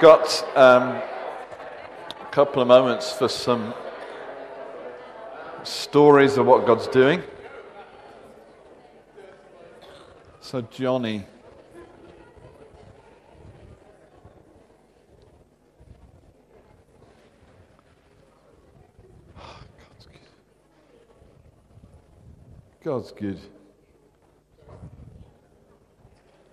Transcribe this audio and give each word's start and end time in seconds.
got 0.00 0.56
um, 0.56 0.88
a 0.88 2.28
couple 2.30 2.62
of 2.62 2.68
moments 2.68 3.12
for 3.12 3.28
some 3.28 3.74
stories 5.62 6.38
of 6.38 6.46
what 6.46 6.66
God's 6.66 6.86
doing. 6.86 7.22
So, 10.40 10.62
Johnny. 10.62 11.26
God's 19.36 20.06
good. 20.06 20.20
God's 22.82 23.12
good. 23.12 23.40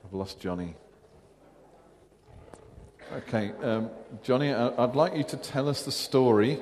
I've 0.03 0.13
lost 0.13 0.37
Johnny. 0.41 0.75
Okay, 3.13 3.53
um, 3.63 3.89
Johnny, 4.21 4.53
I'd 4.53 4.95
like 4.95 5.15
you 5.15 5.23
to 5.23 5.37
tell 5.37 5.69
us 5.69 5.83
the 5.83 5.93
story 5.93 6.59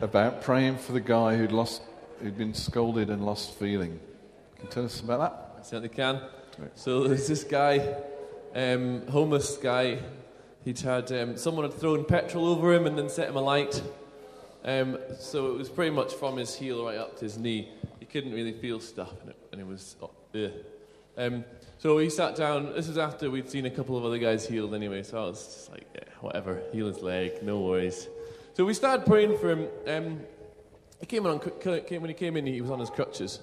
about 0.00 0.42
praying 0.42 0.78
for 0.78 0.92
the 0.92 1.00
guy 1.00 1.36
who'd 1.36 1.50
lost, 1.50 1.82
who'd 2.20 2.38
been 2.38 2.54
scolded 2.54 3.10
and 3.10 3.26
lost 3.26 3.54
feeling. 3.54 3.98
Can 4.54 4.66
you 4.66 4.70
tell 4.70 4.84
us 4.84 5.00
about 5.00 5.18
that? 5.18 5.58
I 5.58 5.62
certainly 5.64 5.88
can. 5.88 6.20
So 6.76 7.08
there's 7.08 7.26
this 7.26 7.42
guy, 7.42 7.96
um, 8.54 9.04
homeless 9.08 9.56
guy. 9.56 9.98
He'd 10.64 10.78
had 10.78 11.10
um, 11.10 11.36
someone 11.36 11.64
had 11.68 11.74
thrown 11.74 12.04
petrol 12.04 12.46
over 12.46 12.72
him 12.72 12.86
and 12.86 12.96
then 12.96 13.08
set 13.08 13.28
him 13.28 13.36
alight. 13.36 13.82
Um, 14.64 14.98
so 15.18 15.48
it 15.48 15.58
was 15.58 15.68
pretty 15.68 15.90
much 15.90 16.14
from 16.14 16.36
his 16.36 16.54
heel 16.54 16.84
right 16.86 16.98
up 16.98 17.18
to 17.18 17.24
his 17.24 17.38
knee. 17.38 17.68
He 17.98 18.06
couldn't 18.06 18.32
really 18.32 18.52
feel 18.52 18.78
stuff, 18.78 19.20
and 19.22 19.30
it, 19.30 19.36
and 19.50 19.60
it 19.60 19.66
was. 19.66 19.96
Yeah. 20.32 20.50
Um, 21.16 21.44
so 21.78 21.96
we 21.96 22.08
sat 22.08 22.36
down. 22.36 22.72
This 22.74 22.88
was 22.88 22.98
after 22.98 23.30
we'd 23.30 23.50
seen 23.50 23.66
a 23.66 23.70
couple 23.70 23.98
of 23.98 24.04
other 24.04 24.18
guys 24.18 24.46
healed 24.46 24.74
anyway. 24.74 25.02
So 25.02 25.18
I 25.18 25.26
was 25.26 25.44
just 25.44 25.70
like, 25.70 25.86
yeah, 25.94 26.04
whatever, 26.20 26.62
heal 26.72 26.86
his 26.86 27.02
leg, 27.02 27.42
no 27.42 27.60
worries. 27.60 28.08
So 28.54 28.64
we 28.64 28.74
started 28.74 29.04
praying 29.06 29.38
for 29.38 29.50
him. 29.50 29.68
Um, 29.86 30.20
he 31.00 31.06
came 31.06 31.26
on 31.26 31.40
came, 31.40 32.00
when 32.00 32.08
he 32.08 32.14
came 32.14 32.36
in. 32.36 32.46
He 32.46 32.60
was 32.60 32.70
on 32.70 32.78
his 32.78 32.90
crutches. 32.90 33.40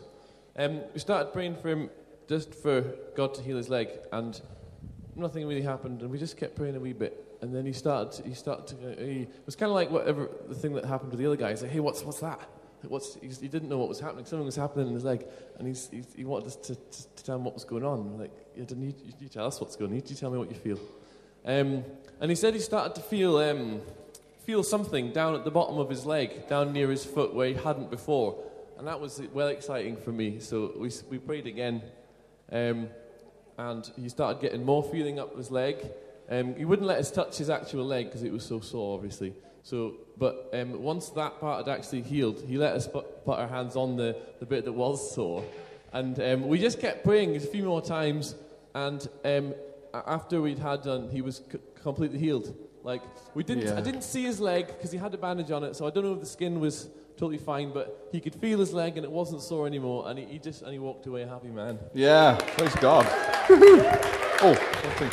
Um, 0.55 0.81
we 0.93 0.99
started 0.99 1.33
praying 1.33 1.57
for 1.57 1.69
him 1.69 1.89
just 2.27 2.53
for 2.53 2.81
God 3.15 3.33
to 3.35 3.41
heal 3.41 3.57
his 3.57 3.69
leg, 3.69 3.89
and 4.11 4.39
nothing 5.15 5.45
really 5.45 5.61
happened. 5.61 6.01
And 6.01 6.09
we 6.09 6.17
just 6.17 6.37
kept 6.37 6.55
praying 6.55 6.75
a 6.75 6.79
wee 6.79 6.93
bit. 6.93 7.25
And 7.41 7.53
then 7.55 7.65
he 7.65 7.73
started. 7.73 8.25
He 8.25 8.33
started. 8.33 8.67
To, 8.67 9.03
he 9.03 9.21
it 9.21 9.45
was 9.45 9.55
kind 9.55 9.69
of 9.69 9.75
like 9.75 9.91
whatever 9.91 10.29
the 10.47 10.55
thing 10.55 10.73
that 10.73 10.85
happened 10.85 11.11
to 11.11 11.17
the 11.17 11.25
other 11.25 11.35
guy. 11.35 11.49
He's 11.51 11.61
like, 11.61 11.71
"Hey, 11.71 11.79
what's 11.79 12.03
what's 12.03 12.19
that?" 12.19 12.47
What's, 12.87 13.15
he 13.15 13.47
didn't 13.47 13.69
know 13.69 13.77
what 13.77 13.89
was 13.89 13.99
happening. 13.99 14.25
Something 14.25 14.45
was 14.45 14.55
happening 14.55 14.87
in 14.87 14.93
his 14.93 15.03
leg, 15.03 15.25
and 15.57 15.67
he's, 15.67 15.89
he's, 15.91 16.07
he 16.15 16.23
wanted 16.23 16.47
us 16.47 16.55
to, 16.55 16.75
to, 16.75 17.15
to, 17.15 17.23
tell 17.23 17.35
him 17.35 17.43
what 17.43 17.53
was 17.53 17.65
going 17.65 17.83
on. 17.83 18.17
Like, 18.17 18.31
didn't 18.55 18.83
you, 18.83 18.93
you 19.19 19.27
tell 19.27 19.45
us 19.45 19.59
what's 19.59 19.75
going 19.75 19.91
on. 19.91 19.97
You, 19.97 20.03
you 20.05 20.15
tell 20.15 20.31
me 20.31 20.37
what 20.37 20.49
you 20.49 20.55
feel. 20.55 20.79
Um, 21.45 21.83
and 22.21 22.31
he 22.31 22.35
said 22.35 22.53
he 22.53 22.59
started 22.59 22.95
to 22.95 23.01
feel 23.01 23.37
um, 23.37 23.81
feel 24.45 24.63
something 24.63 25.11
down 25.11 25.35
at 25.35 25.43
the 25.43 25.51
bottom 25.51 25.77
of 25.77 25.89
his 25.89 26.05
leg, 26.05 26.47
down 26.47 26.73
near 26.73 26.89
his 26.89 27.05
foot, 27.05 27.33
where 27.33 27.47
he 27.47 27.53
hadn't 27.53 27.89
before, 27.89 28.43
and 28.77 28.87
that 28.87 28.99
was 28.99 29.21
well 29.33 29.47
exciting 29.47 29.97
for 29.97 30.11
me. 30.11 30.39
So 30.39 30.73
we 30.77 30.91
we 31.09 31.17
prayed 31.17 31.47
again, 31.47 31.81
um, 32.51 32.89
and 33.57 33.89
he 33.95 34.09
started 34.09 34.41
getting 34.41 34.65
more 34.65 34.83
feeling 34.83 35.19
up 35.19 35.35
his 35.35 35.51
leg. 35.51 35.77
Um, 36.29 36.55
he 36.55 36.65
wouldn't 36.65 36.87
let 36.87 36.99
us 36.99 37.09
touch 37.09 37.37
his 37.37 37.49
actual 37.49 37.85
leg 37.85 38.05
because 38.05 38.23
it 38.23 38.31
was 38.31 38.45
so 38.45 38.59
sore, 38.59 38.95
obviously. 38.95 39.33
So, 39.63 39.95
but 40.17 40.49
um, 40.53 40.81
once 40.81 41.09
that 41.09 41.39
part 41.39 41.65
had 41.65 41.77
actually 41.77 42.01
healed, 42.01 42.43
he 42.47 42.57
let 42.57 42.73
us 42.73 42.87
put, 42.87 43.25
put 43.25 43.39
our 43.39 43.47
hands 43.47 43.75
on 43.75 43.95
the, 43.95 44.17
the 44.39 44.45
bit 44.45 44.65
that 44.65 44.71
was 44.71 45.13
sore. 45.13 45.43
And 45.91 46.19
um, 46.19 46.47
we 46.47 46.59
just 46.59 46.79
kept 46.79 47.03
praying 47.03 47.35
a 47.35 47.39
few 47.39 47.63
more 47.63 47.81
times. 47.81 48.35
And 48.73 49.07
um, 49.25 49.53
after 49.93 50.41
we'd 50.41 50.59
had 50.59 50.83
done, 50.83 51.09
he 51.09 51.21
was 51.21 51.41
c- 51.51 51.59
completely 51.81 52.19
healed. 52.19 52.55
Like, 52.83 53.01
we 53.33 53.43
didn't, 53.43 53.65
yeah. 53.65 53.77
I 53.77 53.81
didn't 53.81 54.03
see 54.03 54.23
his 54.23 54.39
leg 54.39 54.67
because 54.67 54.91
he 54.91 54.97
had 54.97 55.13
a 55.13 55.17
bandage 55.17 55.51
on 55.51 55.63
it. 55.63 55.75
So 55.75 55.85
I 55.85 55.89
don't 55.89 56.03
know 56.03 56.13
if 56.13 56.19
the 56.19 56.25
skin 56.25 56.59
was 56.59 56.89
totally 57.17 57.37
fine, 57.37 57.71
but 57.73 58.07
he 58.11 58.21
could 58.21 58.35
feel 58.35 58.59
his 58.59 58.73
leg 58.73 58.95
and 58.95 59.03
it 59.03 59.11
wasn't 59.11 59.41
sore 59.41 59.67
anymore. 59.67 60.09
And 60.09 60.17
he, 60.17 60.25
he 60.25 60.39
just, 60.39 60.61
and 60.61 60.71
he 60.71 60.79
walked 60.79 61.05
away 61.05 61.23
a 61.23 61.27
happy 61.27 61.49
man. 61.49 61.77
Yeah, 61.93 62.37
praise 62.57 62.73
God. 62.75 63.05
oh, 64.41 64.55
something. 64.83 65.11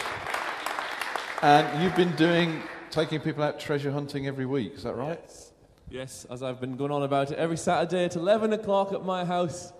And 1.42 1.82
you've 1.82 1.96
been 1.96 2.14
doing 2.16 2.62
taking 2.96 3.20
people 3.20 3.42
out 3.44 3.60
treasure 3.60 3.90
hunting 3.90 4.26
every 4.26 4.46
week, 4.46 4.72
is 4.74 4.84
that 4.84 4.96
right? 4.96 5.20
Yes. 5.22 5.52
yes, 5.90 6.26
as 6.30 6.42
I've 6.42 6.62
been 6.62 6.78
going 6.78 6.90
on 6.90 7.02
about 7.02 7.30
it, 7.30 7.38
every 7.38 7.58
Saturday 7.58 8.06
at 8.06 8.16
11 8.16 8.54
o'clock 8.54 8.90
at 8.94 9.04
my 9.04 9.22
house, 9.22 9.74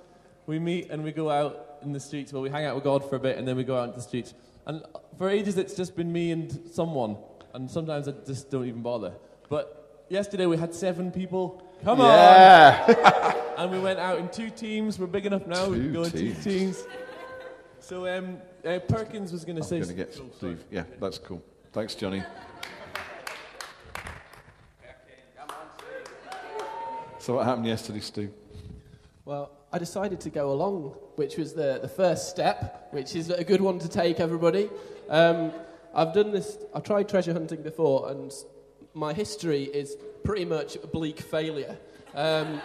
we 0.45 0.59
meet 0.59 0.91
and 0.91 1.03
we 1.03 1.13
go 1.13 1.31
out 1.31 1.79
in 1.81 1.93
the 1.93 2.01
streets. 2.01 2.31
Well, 2.31 2.43
we 2.43 2.51
hang 2.51 2.67
out 2.67 2.75
with 2.75 2.85
God 2.85 3.09
for 3.09 3.17
a 3.17 3.19
bit 3.19 3.39
and 3.39 3.49
then 3.49 3.57
we 3.57 3.65
go 3.65 3.79
out 3.79 3.85
into 3.85 3.97
the 3.97 4.03
streets. 4.03 4.35
And 4.67 4.83
for 5.17 5.31
ages, 5.31 5.57
it's 5.57 5.75
just 5.75 5.97
been 5.97 6.13
me 6.13 6.31
and 6.31 6.61
someone. 6.71 7.17
And 7.55 7.71
sometimes 7.71 8.07
I 8.07 8.13
just 8.27 8.51
don't 8.51 8.67
even 8.67 8.83
bother. 8.83 9.15
But 9.49 10.05
yesterday, 10.11 10.45
we 10.45 10.59
had 10.59 10.75
seven 10.75 11.11
people. 11.11 11.63
Come 11.85 12.01
yeah. 12.01 12.85
on! 13.57 13.65
and 13.65 13.73
we 13.73 13.79
went 13.79 13.99
out 13.99 14.19
in 14.19 14.29
two 14.29 14.51
teams. 14.51 14.99
We're 14.99 15.07
big 15.07 15.25
enough 15.25 15.47
now. 15.47 15.65
Two 15.65 15.71
we 15.71 15.79
can 15.79 15.93
go 15.95 16.03
in 16.03 16.11
two 16.11 16.35
teams. 16.35 16.85
So 17.81 18.07
um, 18.07 18.37
uh, 18.63 18.79
Perkins 18.81 19.33
was 19.33 19.47
going 19.47 19.57
to 19.57 19.65
say. 19.65 19.77
going 19.79 19.89
to 19.89 19.95
get 19.95 20.21
oh, 20.21 20.29
Steve. 20.37 20.63
Yeah, 20.71 20.85
that's 21.01 21.17
cool. 21.17 21.43
Thanks, 21.73 21.95
Johnny. 21.95 22.23
So, 27.27 27.35
what 27.35 27.45
happened 27.45 27.67
yesterday, 27.67 27.99
Stu? 27.99 28.33
Well, 29.25 29.51
I 29.73 29.79
decided 29.79 30.21
to 30.21 30.31
go 30.31 30.53
along, 30.53 30.95
which 31.17 31.37
was 31.37 31.55
the, 31.55 31.81
the 31.83 31.89
first 31.89 32.31
step, 32.31 32.87
which 32.93 33.17
is 33.17 33.31
a 33.31 33.43
good 33.43 33.61
one 33.61 33.81
to 33.81 33.89
take, 33.89 34.21
everybody. 34.21 34.71
Um, 35.09 35.51
I've 35.93 36.15
done 36.15 36.31
this, 36.31 36.57
I've 36.73 36.85
tried 36.85 37.09
treasure 37.09 37.33
hunting 37.33 37.65
before, 37.65 38.13
and 38.13 38.33
my 38.95 39.13
history 39.13 39.65
is 39.65 39.97
pretty 40.23 40.45
much 40.45 40.77
a 40.77 40.87
bleak 40.87 41.19
failure. 41.19 41.77
Um, 42.15 42.63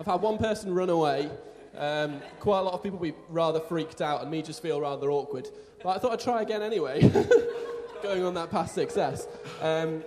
I've 0.00 0.06
had 0.06 0.22
one 0.22 0.38
person 0.38 0.72
run 0.72 0.88
away, 0.88 1.30
um, 1.76 2.22
quite 2.38 2.60
a 2.60 2.62
lot 2.62 2.72
of 2.72 2.82
people 2.82 2.98
be 2.98 3.12
rather 3.28 3.60
freaked 3.60 4.00
out, 4.00 4.22
and 4.22 4.30
me 4.30 4.40
just 4.40 4.62
feel 4.62 4.80
rather 4.80 5.10
awkward. 5.10 5.50
But 5.82 5.90
I 5.90 5.98
thought 5.98 6.12
I'd 6.12 6.20
try 6.20 6.40
again 6.40 6.62
anyway, 6.62 7.02
going 8.02 8.24
on 8.24 8.32
that 8.32 8.50
past 8.50 8.74
success. 8.74 9.28
Um, 9.60 10.04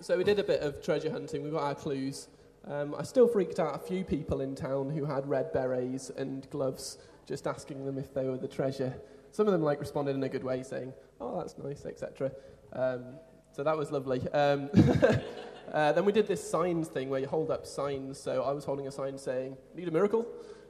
so 0.00 0.18
we 0.18 0.24
did 0.24 0.40
a 0.40 0.44
bit 0.44 0.60
of 0.62 0.82
treasure 0.82 1.12
hunting, 1.12 1.44
we 1.44 1.50
got 1.50 1.62
our 1.62 1.76
clues. 1.76 2.26
Um, 2.66 2.94
I 2.96 3.02
still 3.02 3.26
freaked 3.26 3.58
out 3.58 3.74
a 3.74 3.78
few 3.78 4.04
people 4.04 4.40
in 4.40 4.54
town 4.54 4.90
who 4.90 5.04
had 5.04 5.28
red 5.28 5.52
berets 5.52 6.10
and 6.10 6.48
gloves, 6.50 6.98
just 7.26 7.46
asking 7.46 7.84
them 7.84 7.98
if 7.98 8.14
they 8.14 8.26
were 8.26 8.38
the 8.38 8.48
treasure. 8.48 8.94
Some 9.32 9.46
of 9.46 9.52
them 9.52 9.62
like 9.62 9.80
responded 9.80 10.14
in 10.14 10.22
a 10.22 10.28
good 10.28 10.44
way, 10.44 10.62
saying, 10.62 10.92
"Oh, 11.20 11.38
that's 11.38 11.58
nice," 11.58 11.84
etc. 11.86 12.30
Um, 12.72 13.16
so 13.50 13.64
that 13.64 13.76
was 13.76 13.90
lovely. 13.90 14.20
Um, 14.30 14.70
uh, 15.72 15.92
then 15.92 16.04
we 16.04 16.12
did 16.12 16.28
this 16.28 16.48
signs 16.48 16.88
thing 16.88 17.10
where 17.10 17.20
you 17.20 17.26
hold 17.26 17.50
up 17.50 17.66
signs. 17.66 18.18
So 18.18 18.42
I 18.42 18.52
was 18.52 18.64
holding 18.64 18.86
a 18.86 18.92
sign 18.92 19.18
saying, 19.18 19.56
"Need 19.74 19.88
a 19.88 19.90
miracle," 19.90 20.26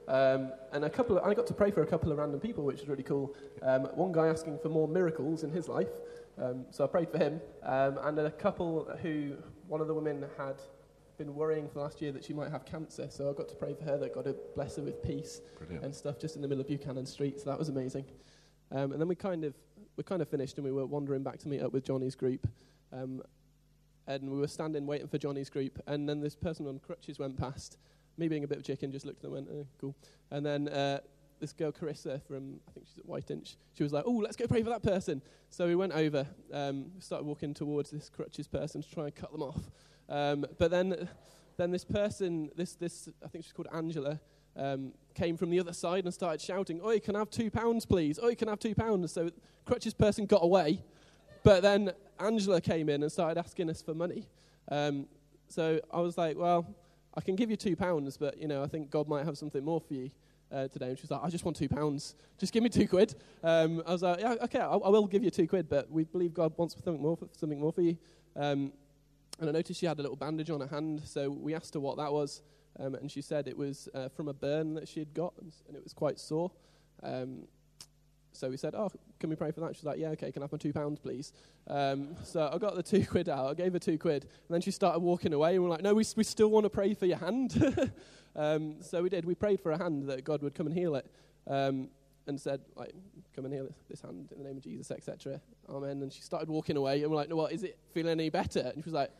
um, 0.08 0.52
and 0.72 0.86
a 0.86 0.91
couple. 0.91 1.19
Of, 1.19 1.25
I 1.25 1.34
got 1.34 1.47
to 1.48 1.54
pray 1.54 1.70
for 1.70 1.82
a 1.82 1.86
couple 1.86 2.10
of 2.10 2.19
random 2.19 2.41
people, 2.41 2.64
which 2.64 2.81
was 2.81 2.88
really 2.88 3.02
cool. 3.02 3.34
Um, 3.60 3.82
one 3.94 4.12
guy 4.12 4.28
asking 4.28 4.60
for 4.60 4.70
more 4.70 4.88
miracles 4.88 5.44
in 5.44 5.50
his 5.50 5.69
life, 5.69 5.92
um, 6.38 6.64
so 6.70 6.84
I 6.84 6.86
prayed 6.86 7.10
for 7.10 7.19
him, 7.19 7.41
and 7.62 8.19
a 8.19 8.31
couple 8.31 8.88
who 9.02 9.34
one 9.69 9.82
of 9.82 9.88
the 9.88 9.94
women 9.94 10.25
had 10.38 10.56
been 11.24 11.34
worrying 11.34 11.68
for 11.68 11.74
the 11.74 11.80
last 11.80 12.02
year 12.02 12.10
that 12.10 12.24
she 12.24 12.32
might 12.32 12.50
have 12.50 12.64
cancer. 12.64 13.06
So 13.08 13.30
I 13.30 13.32
got 13.32 13.48
to 13.48 13.54
pray 13.54 13.74
for 13.74 13.84
her 13.84 13.96
that 13.98 14.14
God 14.14 14.26
would 14.26 14.54
bless 14.54 14.76
her 14.76 14.82
with 14.82 15.02
peace 15.02 15.40
Brilliant. 15.58 15.84
and 15.84 15.94
stuff 15.94 16.18
just 16.18 16.34
in 16.34 16.42
the 16.42 16.48
middle 16.48 16.62
of 16.62 16.66
Buchanan 16.66 17.06
Street. 17.06 17.38
So 17.38 17.48
that 17.50 17.58
was 17.58 17.68
amazing. 17.68 18.06
Um, 18.72 18.92
and 18.92 19.00
then 19.00 19.06
we 19.06 19.14
kind 19.14 19.44
of 19.44 19.54
we 19.96 20.02
kind 20.02 20.20
of 20.22 20.28
finished 20.28 20.56
and 20.56 20.64
we 20.64 20.72
were 20.72 20.86
wandering 20.86 21.22
back 21.22 21.38
to 21.38 21.48
meet 21.48 21.62
up 21.62 21.72
with 21.72 21.84
Johnny's 21.84 22.16
group. 22.16 22.48
Um, 22.92 23.22
and 24.08 24.30
we 24.30 24.40
were 24.40 24.48
standing 24.48 24.86
waiting 24.86 25.06
for 25.06 25.18
Johnny's 25.18 25.48
group. 25.48 25.80
And 25.86 26.08
then 26.08 26.20
this 26.20 26.34
person 26.34 26.66
on 26.66 26.80
crutches 26.80 27.18
went 27.18 27.36
past. 27.36 27.78
Me 28.18 28.26
being 28.26 28.42
a 28.42 28.48
bit 28.48 28.58
of 28.58 28.64
chicken, 28.64 28.90
just 28.90 29.06
looked 29.06 29.22
and 29.22 29.32
went, 29.32 29.48
oh, 29.52 29.66
cool. 29.80 29.94
And 30.30 30.44
then 30.44 30.68
uh, 30.68 30.98
this 31.38 31.52
girl, 31.52 31.70
Carissa, 31.70 32.20
from 32.26 32.58
I 32.68 32.72
think 32.72 32.86
she's 32.86 32.98
at 32.98 33.06
Whiteinch, 33.06 33.56
she 33.74 33.84
was 33.84 33.92
like, 33.92 34.04
oh, 34.06 34.16
let's 34.16 34.36
go 34.36 34.46
pray 34.46 34.62
for 34.62 34.70
that 34.70 34.82
person. 34.82 35.22
So 35.50 35.66
we 35.66 35.76
went 35.76 35.92
over, 35.92 36.26
um, 36.52 36.86
started 36.98 37.26
walking 37.26 37.54
towards 37.54 37.90
this 37.90 38.08
crutches 38.08 38.48
person 38.48 38.82
to 38.82 38.90
try 38.90 39.04
and 39.04 39.14
cut 39.14 39.30
them 39.30 39.42
off. 39.42 39.70
Um, 40.12 40.44
but 40.59 40.70
then, 40.70 41.09
then 41.56 41.70
this 41.70 41.85
person, 41.85 42.50
this, 42.55 42.75
this 42.75 43.09
I 43.25 43.29
think 43.29 43.44
she's 43.44 43.53
called 43.53 43.69
Angela, 43.73 44.20
um, 44.55 44.93
came 45.14 45.38
from 45.38 45.49
the 45.49 45.59
other 45.59 45.73
side 45.73 46.05
and 46.05 46.12
started 46.12 46.41
shouting, 46.41 46.82
Oi, 46.85 47.00
can 47.00 47.17
I 47.17 47.20
have 47.20 47.31
two 47.31 47.50
pounds, 47.50 47.87
please? 47.87 48.19
Oi, 48.23 48.35
can 48.35 48.49
I 48.49 48.53
have 48.53 48.59
two 48.59 48.75
pounds? 48.75 49.11
So 49.12 49.31
Crutches 49.64 49.94
person 49.94 50.26
got 50.26 50.44
away. 50.44 50.85
But 51.43 51.62
then 51.62 51.93
Angela 52.20 52.61
came 52.61 52.91
in 52.91 53.03
and 53.03 53.11
started 53.11 53.41
asking 53.41 53.70
us 53.70 53.81
for 53.81 53.94
money. 53.94 54.29
Um, 54.70 55.06
so 55.49 55.81
I 55.91 56.00
was 56.00 56.19
like, 56.19 56.37
well, 56.37 56.67
I 57.14 57.23
can 57.23 57.35
give 57.35 57.50
you 57.50 57.56
two 57.56 57.75
pounds, 57.75 58.19
but, 58.19 58.38
you 58.38 58.49
know, 58.49 58.62
I 58.62 58.67
think 58.67 58.91
God 58.91 59.09
might 59.09 59.25
have 59.25 59.38
something 59.38 59.64
more 59.64 59.81
for 59.81 59.94
you. 59.94 60.11
Uh, 60.50 60.69
today, 60.69 60.91
and 60.91 60.99
she 60.99 61.03
was 61.05 61.11
like, 61.11 61.23
"I 61.25 61.31
just 61.31 61.47
want 61.47 61.56
two 61.56 61.67
pounds. 61.67 62.14
Just 62.37 62.53
give 62.53 62.62
me 62.62 62.69
two 62.69 62.87
quid." 62.87 63.14
Um, 63.43 63.82
I 63.87 63.93
was 63.93 64.03
like, 64.03 64.20
"Yeah, 64.20 64.35
okay, 64.43 64.59
I, 64.59 64.75
I, 64.75 64.91
will 64.91 65.06
give 65.06 65.25
you 65.25 65.31
two 65.31 65.49
quid, 65.49 65.67
but 65.67 65.91
we 65.91 66.05
believe 66.05 66.35
God 66.35 66.53
wants 66.59 66.75
something 66.75 67.00
more, 67.00 67.17
for, 67.17 67.26
something 67.32 67.59
more 67.59 67.73
for 67.73 67.81
you." 67.81 67.97
Um, 68.37 68.70
and 69.42 69.48
I 69.48 69.52
noticed 69.52 69.80
she 69.80 69.86
had 69.86 69.98
a 69.98 70.02
little 70.02 70.16
bandage 70.16 70.50
on 70.50 70.60
her 70.60 70.68
hand, 70.68 71.02
so 71.04 71.28
we 71.28 71.52
asked 71.52 71.74
her 71.74 71.80
what 71.80 71.96
that 71.96 72.12
was. 72.12 72.42
Um, 72.78 72.94
and 72.94 73.10
she 73.10 73.20
said 73.20 73.48
it 73.48 73.58
was 73.58 73.88
uh, 73.92 74.08
from 74.08 74.28
a 74.28 74.32
burn 74.32 74.74
that 74.74 74.86
she 74.86 75.00
had 75.00 75.12
got, 75.12 75.34
and 75.40 75.76
it 75.76 75.82
was 75.82 75.92
quite 75.92 76.20
sore. 76.20 76.52
Um, 77.02 77.48
so 78.30 78.48
we 78.48 78.56
said, 78.56 78.76
oh, 78.76 78.88
can 79.18 79.30
we 79.30 79.34
pray 79.36 79.50
for 79.50 79.58
that? 79.60 79.74
She 79.74 79.80
was 79.80 79.84
like, 79.84 79.98
yeah, 79.98 80.10
okay, 80.10 80.30
can 80.30 80.42
I 80.42 80.44
have 80.44 80.52
my 80.52 80.58
two 80.58 80.72
pounds, 80.72 81.00
please? 81.00 81.32
Um, 81.66 82.16
so 82.22 82.48
I 82.52 82.56
got 82.58 82.76
the 82.76 82.82
two 82.84 83.04
quid 83.04 83.28
out. 83.28 83.50
I 83.50 83.54
gave 83.54 83.72
her 83.72 83.80
two 83.80 83.98
quid. 83.98 84.22
And 84.22 84.54
then 84.54 84.60
she 84.60 84.70
started 84.70 85.00
walking 85.00 85.32
away, 85.32 85.56
and 85.56 85.64
we're 85.64 85.70
like, 85.70 85.82
no, 85.82 85.92
we, 85.92 86.04
we 86.14 86.22
still 86.22 86.48
want 86.48 86.64
to 86.64 86.70
pray 86.70 86.94
for 86.94 87.06
your 87.06 87.18
hand. 87.18 87.92
um, 88.36 88.76
so 88.80 89.02
we 89.02 89.08
did. 89.08 89.24
We 89.24 89.34
prayed 89.34 89.60
for 89.60 89.72
a 89.72 89.78
hand 89.78 90.08
that 90.08 90.22
God 90.22 90.40
would 90.42 90.54
come 90.54 90.68
and 90.68 90.78
heal 90.78 90.94
it. 90.94 91.06
Um, 91.48 91.88
and 92.28 92.40
said, 92.40 92.60
like, 92.76 92.94
come 93.34 93.44
and 93.44 93.52
heal 93.52 93.68
this 93.90 94.00
hand 94.00 94.28
in 94.30 94.38
the 94.38 94.44
name 94.44 94.56
of 94.56 94.62
Jesus, 94.62 94.92
etc. 94.92 95.40
Amen. 95.68 96.02
And 96.02 96.12
she 96.12 96.22
started 96.22 96.48
walking 96.48 96.76
away, 96.76 97.02
and 97.02 97.10
we're 97.10 97.16
like, 97.16 97.28
no, 97.28 97.36
what, 97.36 97.52
is 97.52 97.64
it 97.64 97.78
feeling 97.92 98.12
any 98.12 98.30
better? 98.30 98.60
And 98.60 98.76
she 98.76 98.88
was 98.88 98.94
like, 98.94 99.10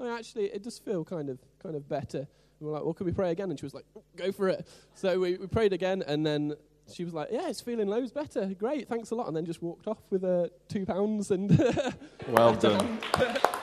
oh, 0.00 0.16
actually, 0.16 0.46
it 0.46 0.62
does 0.62 0.78
feel 0.78 1.04
kind 1.04 1.28
of, 1.28 1.38
kind 1.62 1.74
of 1.74 1.88
better. 1.88 2.18
And 2.18 2.26
we're 2.60 2.72
like, 2.72 2.84
well, 2.84 2.94
can 2.94 3.06
we 3.06 3.12
pray 3.12 3.30
again? 3.30 3.50
And 3.50 3.58
she 3.58 3.66
was 3.66 3.74
like, 3.74 3.84
go 4.16 4.32
for 4.32 4.48
it. 4.48 4.66
So 4.94 5.18
we, 5.20 5.36
we 5.36 5.46
prayed 5.46 5.72
again, 5.72 6.02
and 6.06 6.24
then 6.24 6.54
she 6.92 7.04
was 7.04 7.12
like, 7.12 7.28
"Yeah, 7.30 7.48
it's 7.48 7.60
feeling 7.60 7.88
loads 7.88 8.12
better. 8.12 8.46
Great, 8.46 8.88
thanks 8.88 9.10
a 9.10 9.14
lot." 9.14 9.26
And 9.28 9.36
then 9.36 9.44
just 9.44 9.62
walked 9.62 9.86
off 9.86 9.98
with 10.10 10.24
uh, 10.24 10.48
two 10.68 10.86
pounds 10.86 11.30
and. 11.30 11.50
well 12.28 12.54
done, 12.54 12.98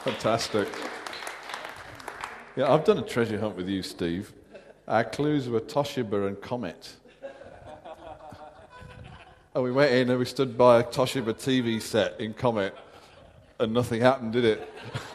fantastic. 0.04 0.68
Yeah, 2.56 2.72
I've 2.72 2.86
done 2.86 3.00
a 3.00 3.02
treasure 3.02 3.40
hunt 3.40 3.58
with 3.58 3.68
you, 3.68 3.82
Steve. 3.82 4.32
Our 4.88 5.04
clues 5.04 5.50
were 5.50 5.60
Toshiba 5.60 6.28
and 6.28 6.40
Comet. 6.40 6.96
And 9.54 9.64
we 9.64 9.72
went 9.72 9.92
in 9.94 10.10
and 10.10 10.20
we 10.20 10.26
stood 10.26 10.58
by 10.58 10.82
a 10.82 10.84
Toshiba 10.84 11.34
TV 11.34 11.82
set 11.82 12.20
in 12.20 12.34
Comet, 12.34 12.76
and 13.60 13.74
nothing 13.74 14.02
happened, 14.02 14.34
did 14.34 14.46
it? 14.46 14.70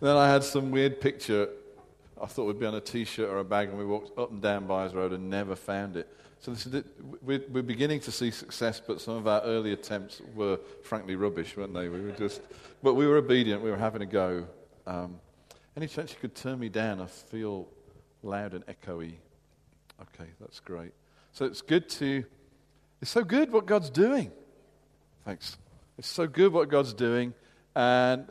then 0.00 0.16
I 0.16 0.28
had 0.28 0.44
some 0.44 0.70
weird 0.70 1.00
picture 1.00 1.48
I 2.20 2.26
thought 2.26 2.44
we'd 2.44 2.58
be 2.58 2.66
on 2.66 2.74
a 2.74 2.80
t 2.80 3.04
shirt 3.04 3.28
or 3.28 3.38
a 3.38 3.44
bag, 3.44 3.68
and 3.68 3.78
we 3.78 3.84
walked 3.84 4.18
up 4.18 4.30
and 4.30 4.42
down 4.42 4.66
Byres 4.66 4.94
Road 4.94 5.12
and 5.12 5.30
never 5.30 5.54
found 5.54 5.96
it. 5.96 6.12
So 6.40 6.52
is, 6.52 6.68
we're, 7.22 7.42
we're, 7.48 7.62
beginning 7.62 8.00
to 8.00 8.12
see 8.12 8.30
success, 8.30 8.80
but 8.84 9.00
some 9.00 9.16
of 9.16 9.26
our 9.26 9.40
early 9.42 9.72
attempts 9.72 10.22
were 10.34 10.58
frankly 10.84 11.16
rubbish, 11.16 11.56
weren't 11.56 11.74
they? 11.74 11.88
We 11.88 12.00
were 12.00 12.12
just, 12.12 12.40
but 12.82 12.94
we 12.94 13.06
were 13.06 13.16
obedient. 13.16 13.62
We 13.62 13.70
were 13.70 13.76
having 13.76 14.02
a 14.02 14.06
go. 14.06 14.46
Um, 14.86 15.20
any 15.76 15.88
chance 15.88 16.12
you 16.12 16.18
could 16.20 16.36
turn 16.36 16.60
me 16.60 16.68
down? 16.68 17.00
I 17.00 17.06
feel 17.06 17.68
loud 18.22 18.54
and 18.54 18.64
echoey. 18.66 19.14
Okay, 20.00 20.30
that's 20.40 20.60
great. 20.60 20.92
So 21.32 21.44
it's 21.44 21.62
good 21.62 21.88
to. 21.90 22.24
It's 23.00 23.10
so 23.10 23.22
good 23.22 23.52
what 23.52 23.66
God's 23.66 23.90
doing. 23.90 24.30
Thanks. 25.24 25.56
It's 25.98 26.08
so 26.08 26.26
good 26.26 26.52
what 26.52 26.68
God's 26.68 26.92
doing, 26.92 27.34
and 27.74 28.26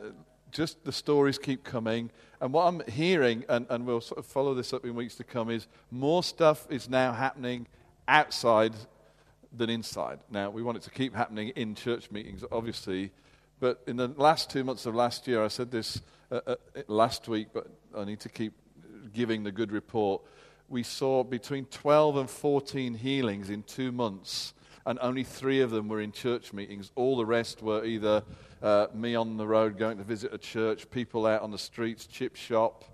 just 0.50 0.84
the 0.84 0.92
stories 0.92 1.38
keep 1.38 1.64
coming. 1.64 2.10
And 2.40 2.52
what 2.52 2.66
I'm 2.66 2.82
hearing, 2.88 3.44
and, 3.48 3.66
and 3.68 3.86
we'll 3.86 4.00
sort 4.00 4.18
of 4.18 4.26
follow 4.26 4.54
this 4.54 4.72
up 4.72 4.84
in 4.84 4.94
weeks 4.94 5.16
to 5.16 5.24
come, 5.24 5.50
is 5.50 5.66
more 5.90 6.22
stuff 6.22 6.66
is 6.70 6.88
now 6.88 7.12
happening 7.12 7.66
outside 8.06 8.74
than 9.52 9.70
inside. 9.70 10.20
Now, 10.30 10.50
we 10.50 10.62
want 10.62 10.76
it 10.76 10.82
to 10.84 10.90
keep 10.90 11.14
happening 11.14 11.48
in 11.50 11.74
church 11.74 12.10
meetings, 12.10 12.44
obviously, 12.52 13.12
but 13.60 13.82
in 13.86 13.96
the 13.96 14.08
last 14.08 14.50
two 14.50 14.62
months 14.62 14.86
of 14.86 14.94
last 14.94 15.26
year, 15.26 15.44
I 15.44 15.48
said 15.48 15.70
this 15.70 16.00
uh, 16.30 16.40
uh, 16.46 16.56
last 16.86 17.28
week, 17.28 17.48
but 17.52 17.68
I 17.96 18.04
need 18.04 18.20
to 18.20 18.28
keep 18.28 18.52
giving 19.12 19.42
the 19.42 19.52
good 19.52 19.72
report. 19.72 20.22
We 20.68 20.82
saw 20.82 21.24
between 21.24 21.64
12 21.66 22.16
and 22.18 22.30
14 22.30 22.94
healings 22.94 23.50
in 23.50 23.62
two 23.62 23.90
months, 23.90 24.54
and 24.88 24.98
only 25.02 25.22
three 25.22 25.60
of 25.60 25.70
them 25.70 25.86
were 25.86 26.00
in 26.00 26.10
church 26.12 26.54
meetings. 26.54 26.90
All 26.94 27.18
the 27.18 27.26
rest 27.26 27.60
were 27.60 27.84
either 27.84 28.22
uh, 28.62 28.86
me 28.94 29.14
on 29.14 29.36
the 29.36 29.46
road 29.46 29.76
going 29.76 29.98
to 29.98 30.02
visit 30.02 30.32
a 30.32 30.38
church, 30.38 30.88
people 30.90 31.26
out 31.26 31.42
on 31.42 31.50
the 31.50 31.58
streets, 31.58 32.06
chip 32.06 32.36
shop, 32.36 32.86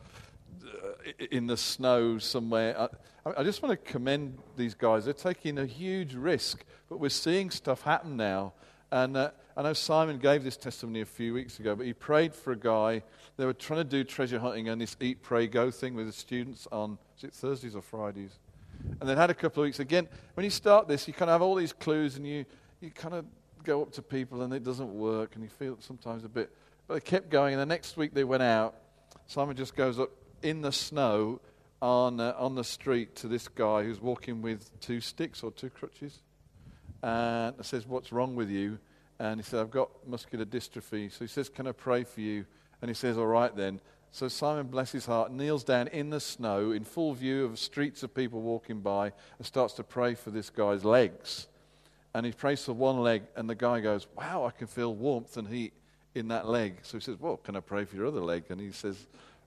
uh, 0.67 1.13
in 1.31 1.47
the 1.47 1.57
snow 1.57 2.19
somewhere. 2.19 2.77
I, 3.25 3.31
I 3.37 3.45
just 3.45 3.63
want 3.63 3.79
to 3.79 3.93
commend 3.93 4.39
these 4.57 4.75
guys. 4.75 5.05
They're 5.05 5.15
taking 5.15 5.57
a 5.57 5.67
huge 5.67 6.15
risk, 6.15 6.65
but 6.89 6.99
we're 6.99 7.11
seeing 7.11 7.49
stuff 7.51 7.83
happen 7.83 8.17
now. 8.17 8.55
And 8.91 9.17
uh, 9.17 9.31
I 9.57 9.63
know 9.63 9.73
Simon 9.73 10.19
gave 10.19 10.43
this 10.43 10.57
testimony 10.57 11.01
a 11.01 11.07
few 11.07 11.33
weeks 11.33 11.61
ago, 11.61 11.77
but 11.77 11.87
he 11.87 11.93
prayed 11.93 12.35
for 12.35 12.51
a 12.51 12.59
guy. 12.59 13.05
They 13.37 13.47
were 13.47 13.55
trying 13.55 13.79
to 13.79 13.85
do 13.85 14.03
treasure 14.03 14.41
hunting 14.41 14.69
and 14.69 14.81
this 14.81 14.97
eat, 15.01 15.23
pray, 15.23 15.47
go 15.47 15.71
thing 15.71 15.95
with 15.95 16.07
the 16.07 16.13
students 16.13 16.67
on, 16.73 16.99
is 17.17 17.23
it 17.23 17.35
Thursdays 17.35 17.77
or 17.77 17.83
Fridays? 17.83 18.41
And 19.01 19.09
then 19.09 19.17
had 19.17 19.31
a 19.31 19.35
couple 19.35 19.63
of 19.63 19.67
weeks. 19.67 19.81
Again, 19.81 20.09
when 20.35 20.45
you 20.45 20.51
start 20.51 20.89
this, 20.89 21.09
you 21.09 21.15
kind 21.15 21.31
of 21.31 21.35
have 21.35 21.43
all 21.43 21.55
these 21.55 21.73
clues 21.73 22.17
and 22.17 22.27
you, 22.27 22.45
you 22.81 22.91
kind 22.91 23.15
of 23.15 23.25
go 23.65 23.83
up 23.83 23.93
to 23.93 24.03
people 24.03 24.43
and 24.43 24.53
it 24.53 24.63
doesn't 24.63 24.93
work 24.93 25.35
and 25.35 25.43
you 25.43 25.51
feel 25.51 25.77
sometimes 25.81 26.25
a 26.25 26.29
bit. 26.29 26.51
But 26.87 26.95
they 26.95 27.01
kept 27.01 27.31
going. 27.31 27.55
And 27.55 27.61
the 27.61 27.67
next 27.67 27.97
week 27.97 28.15
they 28.15 28.25
went 28.25 28.43
out. 28.43 28.75
Simon 29.27 29.57
just 29.57 29.75
goes 29.75 29.99
up 29.99 30.11
in 30.43 30.61
the 30.61 30.73
snow 30.73 31.41
on, 31.81 32.21
uh, 32.21 32.35
on 32.39 32.55
the 32.55 32.65
street 32.65 33.17
to 33.17 33.29
this 33.29 33.49
guy 33.49 33.83
who's 33.83 34.01
walking 34.01 34.43
with 34.43 34.79
two 34.81 35.01
sticks 35.01 35.43
or 35.43 35.51
two 35.51 35.71
crutches. 35.71 36.21
And 37.03 37.55
says, 37.63 37.87
What's 37.87 38.13
wrong 38.13 38.35
with 38.35 38.49
you? 38.49 38.79
And 39.19 39.39
he 39.39 39.45
said, 39.45 39.61
I've 39.61 39.71
got 39.71 39.91
muscular 40.07 40.45
dystrophy. 40.45 41.13
So 41.13 41.21
he 41.21 41.27
says, 41.27 41.49
Can 41.49 41.67
I 41.67 41.73
pray 41.73 42.05
for 42.05 42.21
you? 42.21 42.47
And 42.81 42.89
he 42.89 42.95
says, 42.95 43.19
All 43.19 43.27
right 43.27 43.55
then. 43.55 43.81
So 44.15 44.29
Simon, 44.29 44.69
bless 44.69 44.93
his 44.93 45.07
heart, 45.07 45.33
kneels 45.33 45.65
down 45.65 45.89
in 45.89 46.11
the 46.11 46.21
snow 46.21 46.71
in 46.71 46.85
full 46.85 47.15
view 47.15 47.45
of 47.47 47.59
streets 47.59 48.05
of 48.05 48.15
people 48.15 48.41
walking 48.41 48.79
by 48.79 49.07
and 49.39 49.45
starts 49.45 49.75
to 49.75 49.83
pray 49.83 50.15
for 50.15 50.31
this 50.31 50.51
guy's 50.51 50.85
legs. 50.85 51.49
And 52.15 52.25
he 52.25 52.31
prays 52.31 52.65
for 52.65 52.75
one 52.75 53.01
leg, 53.01 53.25
and 53.35 53.51
the 53.51 53.57
guy 53.57 53.81
goes, 53.81 54.07
Wow, 54.17 54.45
I 54.45 54.53
can 54.53 54.69
feel 54.69 54.95
warmth 54.95 55.37
and 55.37 55.49
heat 55.49 55.73
in 56.15 56.29
that 56.29 56.47
leg. 56.47 56.79
So 56.83 56.97
he 56.97 57.03
says, 57.03 57.17
Well, 57.19 57.39
can 57.39 57.57
I 57.57 57.61
pray 57.61 57.85
for 57.87 57.97
your 57.97 58.07
other 58.07 58.21
leg? 58.21 58.45
And 58.51 58.61
he 58.61 58.71
says, 58.71 59.05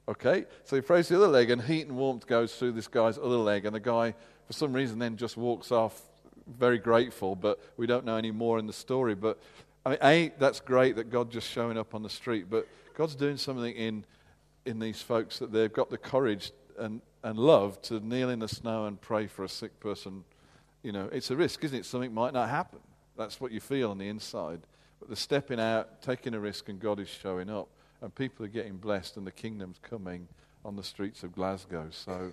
Okay, 0.10 0.44
so 0.66 0.76
he 0.76 0.82
prays 0.82 1.08
the 1.08 1.16
other 1.16 1.30
leg, 1.30 1.50
and 1.50 1.62
heat 1.62 1.88
and 1.88 1.96
warmth 1.96 2.28
goes 2.28 2.54
through 2.54 2.74
this 2.74 2.90
guy's 2.90 3.18
other 3.18 3.38
leg, 3.38 3.66
and 3.66 3.74
the 3.74 3.80
guy, 3.80 4.14
for 4.48 4.52
some 4.52 4.74
reason, 4.74 5.00
then 5.00 5.16
just 5.16 5.38
walks 5.38 5.72
off 5.72 6.02
very 6.46 6.78
grateful, 6.78 7.38
but 7.38 7.58
we 7.78 7.88
don't 7.88 8.04
know 8.04 8.18
any 8.18 8.32
more 8.32 8.60
in 8.60 8.68
the 8.68 8.74
story. 8.74 9.16
But 9.16 9.40
I 9.86 9.92
mean, 9.92 10.00
A, 10.04 10.34
that's 10.38 10.60
great 10.60 10.98
that 10.98 11.10
God 11.10 11.32
just 11.32 11.50
showing 11.50 11.78
up 11.78 11.96
on 11.96 12.04
the 12.04 12.10
street, 12.10 12.48
but 12.50 12.68
God's 12.98 13.16
doing 13.16 13.38
something 13.38 13.74
in, 13.74 14.04
in 14.68 14.80
these 14.80 15.02
folks 15.02 15.40
that 15.40 15.52
they've 15.52 15.72
got 15.72 15.90
the 15.90 15.98
courage 15.98 16.52
and, 16.78 17.02
and 17.24 17.40
love 17.40 17.82
to 17.84 18.00
kneel 18.00 18.30
in 18.30 18.40
the 18.40 18.48
snow 18.48 18.86
and 18.86 19.00
pray 19.02 19.28
for 19.28 19.44
a 19.44 19.50
sick 19.50 19.80
person. 19.80 20.24
You 20.84 20.92
know, 20.92 21.10
it's 21.12 21.32
a 21.32 21.36
risk, 21.36 21.64
isn't 21.64 21.80
it? 21.80 21.86
Something 21.86 22.14
might 22.14 22.34
not 22.34 22.50
happen. 22.50 22.80
That's 23.18 23.42
what 23.42 23.52
you 23.52 23.60
feel 23.60 23.92
on 23.92 23.98
the 23.98 24.08
inside. 24.08 24.62
But 25.00 25.10
the 25.10 25.16
stepping 25.16 25.60
out, 25.60 26.02
taking 26.02 26.34
a 26.34 26.40
risk, 26.40 26.70
and 26.70 26.80
God 26.80 27.00
is 27.00 27.08
showing 27.10 27.50
up 27.50 27.70
and 28.02 28.14
people 28.14 28.46
are 28.46 28.50
getting 28.50 28.78
blessed, 28.78 29.18
and 29.18 29.26
the 29.26 29.32
kingdom's 29.32 29.80
coming 29.82 30.28
on 30.64 30.76
the 30.76 30.84
streets 30.84 31.24
of 31.24 31.34
Glasgow. 31.34 31.88
So, 31.92 32.32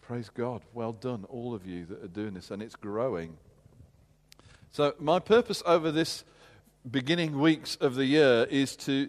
praise 0.00 0.28
God. 0.28 0.62
Well 0.74 0.92
done, 0.92 1.24
all 1.28 1.54
of 1.54 1.66
you 1.66 1.84
that 1.86 2.02
are 2.02 2.08
doing 2.08 2.34
this, 2.34 2.50
and 2.50 2.62
it's 2.62 2.76
growing. 2.76 3.36
So, 4.72 4.94
my 4.98 5.18
purpose 5.18 5.62
over 5.66 5.90
this 5.90 6.24
beginning 6.90 7.38
weeks 7.38 7.76
of 7.76 7.94
the 7.94 8.04
year 8.04 8.46
is 8.50 8.76
to 8.76 9.08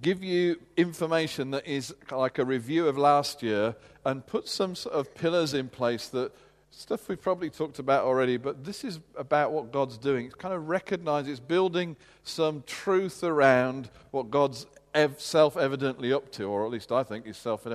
give 0.00 0.22
you 0.22 0.60
information 0.76 1.50
that 1.50 1.66
is 1.66 1.94
like 2.10 2.38
a 2.38 2.44
review 2.44 2.88
of 2.88 2.96
last 2.96 3.42
year 3.42 3.74
and 4.04 4.26
put 4.26 4.48
some 4.48 4.74
sort 4.74 4.94
of 4.94 5.14
pillars 5.14 5.54
in 5.54 5.68
place 5.68 6.08
that 6.08 6.32
stuff 6.70 7.08
we've 7.08 7.20
probably 7.20 7.50
talked 7.50 7.78
about 7.78 8.04
already, 8.04 8.36
but 8.36 8.64
this 8.64 8.84
is 8.84 9.00
about 9.16 9.52
what 9.52 9.72
God's 9.72 9.98
doing. 9.98 10.26
It's 10.26 10.34
kind 10.34 10.54
of 10.54 10.68
recognize 10.68 11.26
it's 11.26 11.40
building 11.40 11.96
some 12.22 12.62
truth 12.66 13.24
around 13.24 13.90
what 14.12 14.30
God's 14.30 14.66
ev- 14.94 15.20
self 15.20 15.56
evidently 15.56 16.12
up 16.12 16.30
to, 16.32 16.44
or 16.44 16.64
at 16.64 16.70
least 16.70 16.92
I 16.92 17.02
think 17.02 17.26
is 17.26 17.36
self 17.36 17.66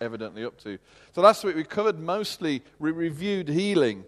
evidently 0.00 0.44
up 0.44 0.58
to. 0.62 0.78
So 1.14 1.22
last 1.22 1.44
week 1.44 1.56
we 1.56 1.64
covered 1.64 1.98
mostly, 1.98 2.62
we 2.78 2.92
reviewed 2.92 3.48
healing, 3.48 4.04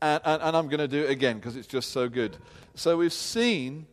and, 0.00 0.20
and, 0.24 0.42
and 0.42 0.56
I'm 0.56 0.66
going 0.66 0.78
to 0.78 0.88
do 0.88 1.04
it 1.04 1.10
again 1.10 1.36
because 1.36 1.56
it's 1.56 1.68
just 1.68 1.90
so 1.90 2.08
good. 2.08 2.36
So 2.74 2.96
we've 2.96 3.12
seen 3.12 3.86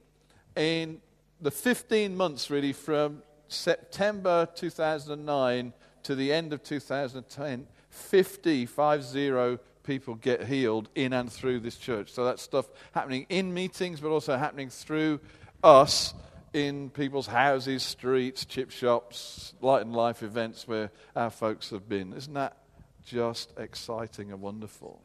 in 0.56 1.02
the 1.42 1.52
15 1.52 2.16
months 2.16 2.50
really 2.50 2.74
from 2.74 3.24
September 3.48 4.48
2009 4.56 5.74
to 6.04 6.16
the 6.16 6.32
end 6.32 6.54
of 6.54 6.64
2010, 6.64 7.68
50, 7.90 8.66
50 8.66 9.58
people 9.84 10.16
get 10.16 10.46
healed 10.46 10.90
in 10.96 11.14
and 11.14 11.32
through 11.32 11.60
this 11.60 11.76
church. 11.76 12.12
So 12.12 12.26
that's 12.26 12.42
stuff 12.42 12.70
happening 12.92 13.26
in 13.30 13.54
meetings, 13.54 14.00
but 14.00 14.10
also 14.10 14.38
happening 14.38 14.70
through 14.70 15.20
us 15.64 16.14
in 16.54 16.90
people's 16.90 17.28
houses, 17.28 17.84
streets, 17.84 18.46
chip 18.46 18.72
shops, 18.72 19.54
light 19.62 19.82
and 19.82 19.96
life 19.96 20.24
events 20.24 20.68
where 20.68 20.92
our 21.16 21.30
folks 21.30 21.70
have 21.72 21.88
been. 21.88 22.14
Isn't 22.14 22.34
that 22.34 22.58
just 23.06 23.52
exciting 23.58 24.32
and 24.32 24.42
wonderful? 24.42 25.02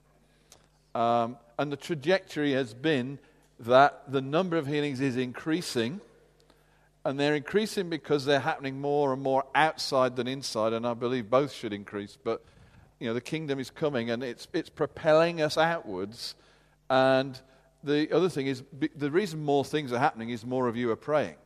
Um, 0.94 1.38
and 1.58 1.72
the 1.72 1.76
trajectory 1.76 2.52
has 2.52 2.74
been 2.74 3.18
that 3.60 4.02
the 4.10 4.20
number 4.20 4.56
of 4.56 4.66
healings 4.66 5.00
is 5.00 5.16
increasing, 5.16 6.00
and 7.04 7.18
they're 7.20 7.34
increasing 7.34 7.90
because 7.90 8.24
they're 8.24 8.40
happening 8.40 8.80
more 8.80 9.12
and 9.12 9.22
more 9.22 9.44
outside 9.54 10.16
than 10.16 10.26
inside, 10.26 10.72
and 10.72 10.86
I 10.86 10.94
believe 10.94 11.28
both 11.28 11.52
should 11.52 11.72
increase. 11.72 12.16
But 12.22 12.44
you 12.98 13.06
know, 13.06 13.14
the 13.14 13.20
kingdom 13.20 13.58
is 13.58 13.70
coming, 13.70 14.10
and 14.10 14.22
it's 14.22 14.48
it's 14.52 14.70
propelling 14.70 15.42
us 15.42 15.58
outwards, 15.58 16.34
and 16.88 17.38
the 17.82 18.10
other 18.12 18.28
thing 18.28 18.46
is 18.46 18.62
the 18.96 19.10
reason 19.10 19.44
more 19.44 19.64
things 19.64 19.92
are 19.92 19.98
happening 19.98 20.30
is 20.30 20.46
more 20.46 20.68
of 20.68 20.76
you 20.76 20.90
are 20.90 20.96
praying. 20.96 21.36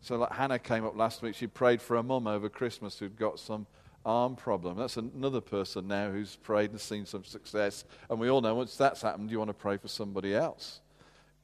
So, 0.00 0.16
like 0.16 0.32
Hannah 0.32 0.58
came 0.58 0.84
up 0.84 0.96
last 0.96 1.22
week, 1.22 1.34
she 1.34 1.46
prayed 1.46 1.80
for 1.80 1.96
a 1.96 2.02
mum 2.02 2.26
over 2.26 2.48
Christmas 2.48 2.98
who'd 2.98 3.16
got 3.16 3.38
some 3.38 3.66
arm 4.04 4.36
problem. 4.36 4.76
That's 4.76 4.96
another 4.96 5.40
person 5.40 5.88
now 5.88 6.10
who's 6.10 6.36
prayed 6.36 6.70
and 6.72 6.80
seen 6.80 7.06
some 7.06 7.24
success. 7.24 7.84
And 8.10 8.20
we 8.20 8.28
all 8.28 8.40
know 8.40 8.54
once 8.54 8.76
that's 8.76 9.00
happened, 9.00 9.30
you 9.30 9.38
want 9.38 9.48
to 9.48 9.54
pray 9.54 9.78
for 9.78 9.88
somebody 9.88 10.34
else. 10.34 10.80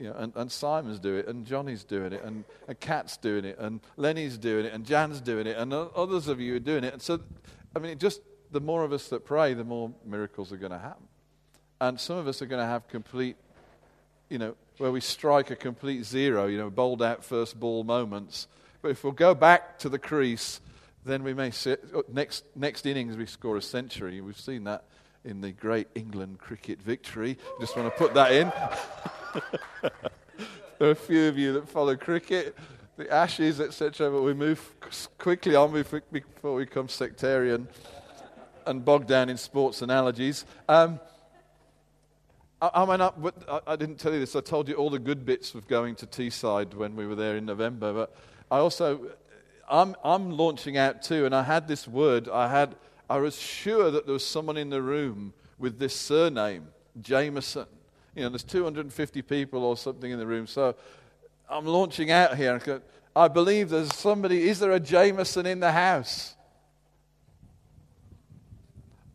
You 0.00 0.07
know, 0.07 0.14
and, 0.16 0.33
and 0.35 0.50
Simon's 0.50 0.99
doing 0.99 1.19
it, 1.19 1.28
and 1.28 1.47
Johnny's 1.47 1.85
doing 1.85 2.14
it, 2.14 2.25
and, 2.25 2.45
and 2.66 2.80
Kat's 2.80 3.19
doing 3.19 3.45
it, 3.45 3.59
and 3.59 3.80
Lenny's 3.99 4.38
doing 4.38 4.64
it, 4.64 4.73
and 4.73 4.87
Jan's 4.87 5.21
doing 5.21 5.47
it, 5.47 5.59
and 5.59 5.75
others 5.75 6.26
of 6.26 6.40
you 6.40 6.57
are 6.57 6.61
doing 6.61 6.85
it. 6.85 6.95
And 6.95 7.02
so, 7.02 7.21
I 7.76 7.80
mean, 7.80 7.99
just 7.99 8.23
the 8.50 8.62
more 8.62 8.83
of 8.83 8.95
us 8.95 9.09
that 9.09 9.26
pray, 9.26 9.52
the 9.52 9.62
more 9.62 9.92
miracles 10.07 10.52
are 10.52 10.57
going 10.57 10.73
to 10.73 10.78
happen. 10.78 11.07
And 11.83 12.00
some 12.00 12.16
of 12.16 12.26
us 12.26 12.40
are 12.40 12.47
going 12.47 12.62
to 12.62 12.66
have 12.66 12.88
complete, 12.88 13.37
you 14.30 14.38
know, 14.38 14.57
where 14.78 14.90
we 14.90 15.02
strike 15.02 15.50
a 15.50 15.57
complete 15.57 16.04
zero, 16.04 16.47
you 16.47 16.57
know, 16.57 16.71
bowled 16.71 17.02
out 17.02 17.23
first 17.23 17.61
ball 17.61 17.85
moments. 17.85 18.49
But 18.80 18.92
if 18.92 19.04
we'll 19.04 19.12
go 19.12 19.35
back 19.35 19.78
to 19.80 19.90
the 19.90 19.99
crease, 19.99 20.62
then 21.04 21.23
we 21.23 21.35
may 21.35 21.50
sit, 21.50 21.85
oh, 21.95 22.04
next, 22.11 22.45
next 22.57 22.87
innings 22.87 23.19
we 23.19 23.26
score 23.26 23.59
a 23.59 23.62
century. 23.62 24.23
We've 24.23 24.40
seen 24.40 24.64
that 24.64 24.85
in 25.26 25.42
the 25.42 25.52
great 25.52 25.88
England 25.95 26.38
cricket 26.38 26.80
victory. 26.80 27.37
Just 27.61 27.76
want 27.76 27.92
to 27.92 27.99
put 27.99 28.14
that 28.14 28.33
in. 28.33 28.50
there 30.78 30.88
are 30.88 30.90
a 30.90 30.94
few 30.94 31.28
of 31.28 31.38
you 31.38 31.52
that 31.54 31.68
follow 31.68 31.96
cricket, 31.96 32.56
the 32.96 33.10
Ashes, 33.12 33.60
etc., 33.60 34.10
but 34.10 34.22
we 34.22 34.34
move 34.34 34.75
quickly 35.18 35.54
on 35.54 35.72
before 35.72 36.54
we 36.54 36.64
become 36.64 36.88
sectarian 36.88 37.68
and 38.66 38.84
bogged 38.84 39.08
down 39.08 39.28
in 39.28 39.37
sports 39.37 39.82
analogies. 39.82 40.44
Um, 40.68 41.00
I, 42.60 42.70
I, 42.75 42.84
mean, 42.87 43.00
I, 43.00 43.60
I, 43.66 43.76
didn't 43.76 43.96
tell 43.96 44.12
you 44.12 44.20
this. 44.20 44.37
I 44.37 44.40
told 44.40 44.68
you 44.68 44.75
all 44.75 44.90
the 44.90 44.99
good 44.99 45.25
bits 45.25 45.54
of 45.54 45.66
going 45.66 45.94
to 45.96 46.06
Teesside 46.06 46.75
when 46.75 46.94
we 46.94 47.06
were 47.06 47.14
there 47.14 47.37
in 47.37 47.46
November. 47.46 47.92
But 47.92 48.16
I 48.50 48.58
also, 48.58 49.08
I'm, 49.68 49.96
I'm 50.04 50.30
launching 50.30 50.76
out 50.76 51.02
too, 51.02 51.25
and 51.25 51.34
I 51.34 51.42
had 51.42 51.68
this 51.68 51.88
word. 51.88 52.28
I 52.28 52.49
had, 52.49 52.76
I 53.08 53.18
was 53.18 53.40
sure 53.40 53.90
that 53.90 54.06
there 54.06 54.12
was 54.12 54.25
someone 54.25 54.56
in 54.56 54.70
the 54.70 54.82
room 54.82 55.32
with 55.58 55.78
this 55.78 55.96
surname, 55.96 56.68
Jameson. 57.00 57.66
You 58.20 58.26
know, 58.26 58.32
there's 58.32 58.44
250 58.44 59.22
people 59.22 59.64
or 59.64 59.78
something 59.78 60.10
in 60.10 60.18
the 60.18 60.26
room. 60.26 60.46
So 60.46 60.74
I'm 61.48 61.64
launching 61.64 62.10
out 62.10 62.36
here. 62.36 62.60
I 63.16 63.28
believe 63.28 63.70
there's 63.70 63.94
somebody. 63.96 64.46
Is 64.46 64.58
there 64.58 64.72
a 64.72 64.78
Jameson 64.78 65.46
in 65.46 65.60
the 65.60 65.72
house? 65.72 66.34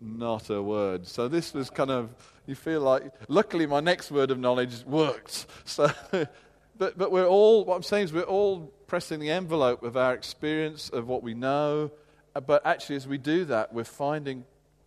Not 0.02 0.50
a 0.50 0.60
word. 0.60 1.06
So 1.06 1.28
this 1.28 1.54
was 1.54 1.70
kind 1.70 1.92
of, 1.92 2.16
you 2.48 2.56
feel 2.56 2.82
like, 2.82 3.14
luckily 3.28 3.68
my 3.68 3.80
next 3.80 4.10
word 4.10 4.32
of 4.32 4.40
knowledge 4.40 4.84
worked. 4.86 5.46
So, 5.66 5.92
but, 6.80 6.98
but 6.98 7.12
we're 7.12 7.28
all, 7.28 7.64
what 7.64 7.76
I'm 7.76 7.84
saying 7.84 8.06
is 8.06 8.12
we're 8.12 8.24
all 8.24 8.74
pressing 8.88 9.20
the 9.20 9.30
envelope 9.30 9.84
of 9.84 9.96
our 9.96 10.16
experience, 10.16 10.90
of 10.90 11.08
what 11.08 11.22
we 11.22 11.36
know. 11.36 11.92
But 12.34 12.66
actually, 12.66 12.96
as 12.96 13.08
we 13.08 13.20
do 13.20 13.46
that, 13.46 13.72
we're 13.72 13.84
finding 13.84 14.46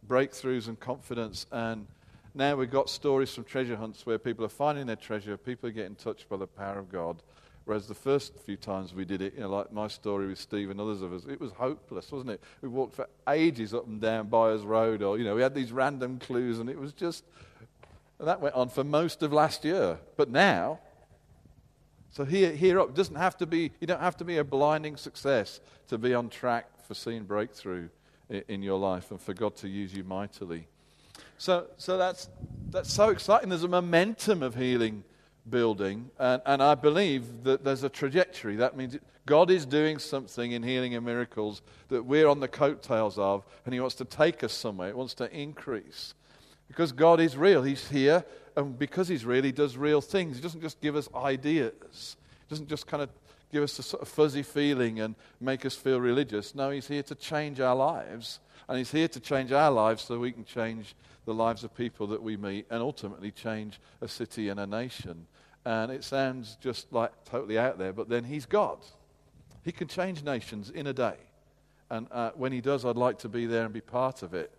breakthroughs 0.09 0.67
and 0.67 0.81
confidence. 0.81 1.47
And 1.53 1.87
now 2.35 2.57
we've 2.57 2.71
got 2.71 2.91
stories 2.91 3.35
from 3.35 3.45
treasure 3.45 3.77
hunts 3.77 4.05
where 4.07 4.19
people 4.19 4.45
are 4.45 4.51
finding 4.51 4.87
their 4.87 4.97
treasure, 4.97 5.37
people 5.37 5.69
are 5.69 5.73
getting 5.73 5.95
touched 5.95 6.29
by 6.29 6.37
the 6.37 6.47
power 6.47 6.79
of 6.79 6.91
God. 6.91 7.23
Whereas 7.65 7.87
the 7.87 7.95
first 7.95 8.35
few 8.47 8.57
times 8.57 8.95
we 8.95 9.05
did 9.05 9.21
it, 9.21 9.35
you 9.35 9.41
know, 9.41 9.51
like 9.51 9.71
my 9.71 9.89
story 9.89 10.27
with 10.27 10.39
Steve 10.39 10.71
and 10.71 10.81
others 10.81 11.03
of 11.03 11.13
us, 11.13 11.27
it 11.29 11.39
was 11.39 11.53
hopeless, 11.53 12.11
wasn't 12.11 12.31
it? 12.31 12.43
We 12.63 12.69
walked 12.69 12.95
for 12.95 13.07
ages 13.29 13.75
up 13.75 13.87
and 13.87 14.01
down 14.01 14.29
Byres 14.29 14.65
Road, 14.65 15.03
or, 15.03 15.19
you 15.19 15.25
know, 15.25 15.35
we 15.35 15.43
had 15.43 15.55
these 15.55 15.71
random 15.71 16.19
clues, 16.19 16.61
and 16.61 16.71
it 16.71 16.79
was 16.79 16.95
just, 16.95 17.25
and 18.19 18.27
that 18.27 18.41
went 18.41 18.55
on 18.55 18.71
for 18.71 18.85
most 18.85 19.23
of 19.23 19.35
last 19.35 19.67
year. 19.67 19.99
But 20.17 20.31
now, 20.31 20.81
so 22.11 22.25
here, 22.25 22.53
here 22.53 22.81
up, 22.81 22.95
doesn't 22.95 23.17
have 23.17 23.37
to 23.37 23.47
be, 23.47 23.71
you 23.81 23.87
don't 23.87 24.01
have 24.01 24.17
to 24.17 24.25
be 24.25 24.39
a 24.39 24.45
blinding 24.45 24.97
success 24.97 25.61
to 25.89 25.99
be 25.99 26.15
on 26.15 26.31
track 26.31 26.67
for 26.87 26.95
seeing 26.95 27.25
breakthrough 27.25 27.91
in, 28.31 28.45
in 28.49 28.63
your 28.63 28.79
life 28.79 29.11
and 29.11 29.21
for 29.21 29.35
God 29.35 29.57
to 29.57 29.69
use 29.69 29.95
you 29.95 30.05
mightily. 30.05 30.69
So, 31.39 31.69
so 31.77 31.97
that's, 31.97 32.29
that's 32.71 32.93
so 32.93 33.11
exciting. 33.11 33.49
There's 33.49 33.63
a 33.63 33.69
momentum 33.69 34.43
of 34.43 34.57
healing 34.57 35.05
building. 35.49 36.11
And, 36.19 36.43
and 36.45 36.63
I 36.63 36.75
believe 36.75 37.45
that 37.45 37.65
there's 37.65 37.85
a 37.85 37.89
trajectory. 37.89 38.57
That 38.57 38.77
means 38.77 38.99
God 39.25 39.51
is 39.51 39.65
doing 39.65 39.99
something 39.99 40.53
in 40.53 40.63
healing 40.63 40.95
and 40.95 41.05
miracles 41.05 41.63
that 41.89 42.05
we're 42.05 42.29
on 42.29 42.41
the 42.41 42.49
coattails 42.49 43.19
of, 43.19 43.47
and 43.65 43.73
He 43.73 43.81
wants 43.81 43.95
to 43.97 44.05
take 44.05 44.43
us 44.43 44.53
somewhere. 44.53 44.89
He 44.89 44.95
wants 44.95 45.15
to 45.15 45.31
increase. 45.33 46.15
Because 46.67 46.93
God 46.93 47.21
is 47.21 47.37
real. 47.37 47.63
He's 47.63 47.89
here, 47.89 48.25
and 48.57 48.79
because 48.79 49.09
He's 49.09 49.25
real, 49.25 49.43
He 49.45 49.53
does 49.53 49.77
real 49.77 50.01
things. 50.01 50.37
He 50.37 50.43
doesn't 50.43 50.61
just 50.61 50.81
give 50.81 50.97
us 50.97 51.09
ideas, 51.15 52.17
He 52.49 52.51
doesn't 52.51 52.69
just 52.69 52.87
kind 52.87 53.03
of 53.03 53.11
give 53.53 53.63
us 53.63 53.79
a 53.79 53.83
sort 53.83 54.03
of 54.03 54.09
fuzzy 54.09 54.43
feeling 54.43 55.01
and 55.01 55.15
make 55.41 55.65
us 55.65 55.75
feel 55.75 56.01
religious. 56.01 56.55
No, 56.55 56.71
He's 56.71 56.89
here 56.89 57.03
to 57.05 57.15
change 57.15 57.61
our 57.61 57.77
lives. 57.77 58.41
And 58.69 58.77
He's 58.77 58.91
here 58.91 59.09
to 59.09 59.21
change 59.21 59.53
our 59.53 59.71
lives 59.71 60.03
so 60.05 60.19
we 60.19 60.33
can 60.33 60.45
change 60.45 60.95
the 61.29 61.35
lives 61.35 61.63
of 61.63 61.77
people 61.77 62.07
that 62.07 62.23
we 62.23 62.39
meet 62.39 62.65
and 62.71 62.81
ultimately 62.81 63.31
change 63.31 63.79
a 64.01 64.09
city 64.09 64.49
and 64.49 64.59
a 64.59 64.67
nation. 64.67 65.27
And 65.67 65.93
it 65.93 66.03
sounds 66.03 66.57
just 66.59 66.91
like 66.91 67.13
totally 67.27 67.59
out 67.59 67.79
there, 67.79 67.93
but 67.93 68.09
then 68.09 68.25
He's 68.25 68.47
God. 68.47 68.79
He 69.63 69.71
can 69.71 69.89
change 69.89 70.25
nations 70.25 70.71
in 70.71 70.87
a 70.87 70.95
day. 70.95 71.17
And 71.91 72.07
uh, 72.11 72.31
when 72.35 72.51
He 72.51 72.63
does, 72.63 72.87
I'd 72.87 72.97
like 72.97 73.19
to 73.19 73.29
be 73.29 73.45
there 73.45 73.65
and 73.67 73.75
be 73.75 73.83
part 73.83 74.23
of 74.23 74.33
it. 74.33 74.51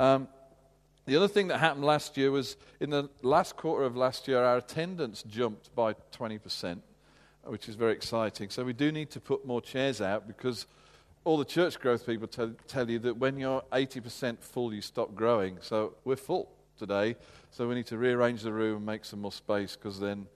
Um, 0.00 0.26
the 1.04 1.14
other 1.14 1.28
thing 1.28 1.46
that 1.48 1.58
happened 1.58 1.84
last 1.84 2.16
year 2.16 2.32
was 2.32 2.56
in 2.80 2.90
the 2.90 3.08
last 3.22 3.56
quarter 3.56 3.84
of 3.84 3.96
last 3.96 4.26
year, 4.26 4.42
our 4.42 4.56
attendance 4.56 5.22
jumped 5.22 5.72
by 5.76 5.94
20%, 6.18 6.80
which 7.44 7.68
is 7.68 7.76
very 7.76 7.92
exciting. 7.92 8.50
So 8.50 8.64
we 8.64 8.72
do 8.72 8.90
need 8.90 9.10
to 9.10 9.20
put 9.20 9.46
more 9.46 9.60
chairs 9.60 10.00
out 10.00 10.26
because 10.26 10.66
all 11.26 11.36
the 11.36 11.44
church 11.44 11.80
growth 11.80 12.06
people 12.06 12.28
tell, 12.28 12.52
tell 12.68 12.88
you 12.88 13.00
that 13.00 13.16
when 13.16 13.36
you're 13.36 13.60
80% 13.72 14.38
full, 14.38 14.72
you 14.72 14.80
stop 14.80 15.12
growing. 15.16 15.58
So 15.60 15.94
we're 16.04 16.14
full 16.14 16.48
today. 16.78 17.16
So 17.50 17.66
we 17.68 17.74
need 17.74 17.86
to 17.86 17.98
rearrange 17.98 18.42
the 18.42 18.52
room 18.52 18.76
and 18.76 18.86
make 18.86 19.04
some 19.04 19.22
more 19.22 19.32
space 19.32 19.74
because 19.74 19.98
then. 19.98 20.26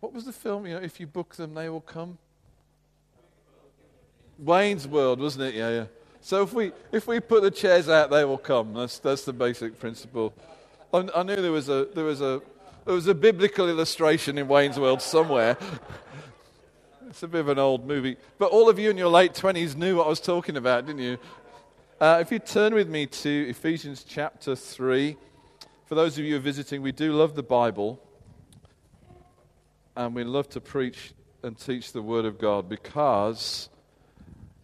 What 0.00 0.14
was 0.14 0.24
the 0.24 0.32
film? 0.32 0.66
You 0.66 0.76
know, 0.76 0.80
if 0.80 0.98
you 0.98 1.06
book 1.06 1.34
them, 1.34 1.52
they 1.52 1.68
will 1.68 1.82
come. 1.82 2.16
Wayne's 4.38 4.88
World, 4.88 5.20
wasn't 5.20 5.44
it? 5.44 5.54
Yeah, 5.54 5.70
yeah. 5.70 5.84
So 6.22 6.42
if 6.42 6.54
we 6.54 6.72
if 6.90 7.06
we 7.06 7.20
put 7.20 7.42
the 7.42 7.50
chairs 7.50 7.90
out, 7.90 8.10
they 8.10 8.24
will 8.24 8.38
come. 8.38 8.72
That's 8.72 8.98
that's 8.98 9.26
the 9.26 9.34
basic 9.34 9.78
principle. 9.78 10.32
I, 10.92 11.06
I 11.14 11.22
knew 11.22 11.36
there 11.36 11.52
was 11.52 11.68
a 11.68 11.86
there 11.94 12.04
was 12.04 12.22
a 12.22 12.40
there 12.86 12.94
was 12.94 13.06
a 13.08 13.14
biblical 13.14 13.68
illustration 13.68 14.38
in 14.38 14.48
Wayne's 14.48 14.80
World 14.80 15.02
somewhere. 15.02 15.58
it's 17.08 17.22
a 17.22 17.28
bit 17.28 17.40
of 17.40 17.48
an 17.48 17.58
old 17.58 17.86
movie, 17.86 18.16
but 18.38 18.50
all 18.50 18.68
of 18.68 18.78
you 18.78 18.90
in 18.90 18.96
your 18.96 19.08
late 19.08 19.34
twenties 19.34 19.76
knew 19.76 19.96
what 19.96 20.06
I 20.06 20.08
was 20.10 20.20
talking 20.20 20.56
about, 20.56 20.86
didn't 20.86 21.02
you? 21.02 21.18
Uh, 22.00 22.18
if 22.20 22.30
you 22.32 22.38
turn 22.38 22.74
with 22.74 22.88
me 22.88 23.06
to 23.06 23.48
Ephesians 23.48 24.04
chapter 24.06 24.56
three. 24.56 25.16
For 25.86 25.96
those 25.96 26.16
of 26.18 26.24
you 26.24 26.30
who 26.30 26.36
are 26.38 26.42
visiting, 26.42 26.80
we 26.80 26.92
do 26.92 27.12
love 27.12 27.34
the 27.34 27.42
Bible 27.42 28.00
and 29.94 30.14
we 30.14 30.24
love 30.24 30.48
to 30.48 30.60
preach 30.60 31.12
and 31.42 31.58
teach 31.58 31.92
the 31.92 32.00
Word 32.00 32.24
of 32.24 32.38
God 32.38 32.70
because 32.70 33.68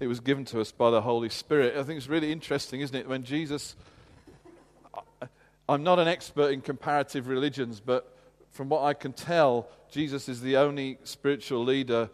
it 0.01 0.07
was 0.07 0.19
given 0.19 0.47
to 0.47 0.63
us 0.63 0.73
by 0.73 0.91
the 0.91 1.03
Holy 1.03 1.29
Spirit. 1.29 1.77
I 1.77 1.83
think 1.83 1.99
it's 1.99 2.09
really 2.09 2.33
interesting, 2.33 2.81
isn't 2.81 2.97
it? 2.97 3.07
When 3.07 3.23
Jesus, 3.23 3.77
I'm 5.69 5.83
not 5.83 5.99
an 5.99 6.09
expert 6.09 6.53
in 6.53 6.63
comparative 6.63 7.29
religions, 7.29 7.81
but 7.81 8.17
from 8.51 8.71
what 8.71 8.83
I 8.83 8.95
can 8.95 9.13
tell, 9.13 9.69
Jesus 9.91 10.27
is 10.27 10.41
the 10.41 10.57
only 10.57 10.99
spiritual 11.05 11.63
leader 11.63 12.09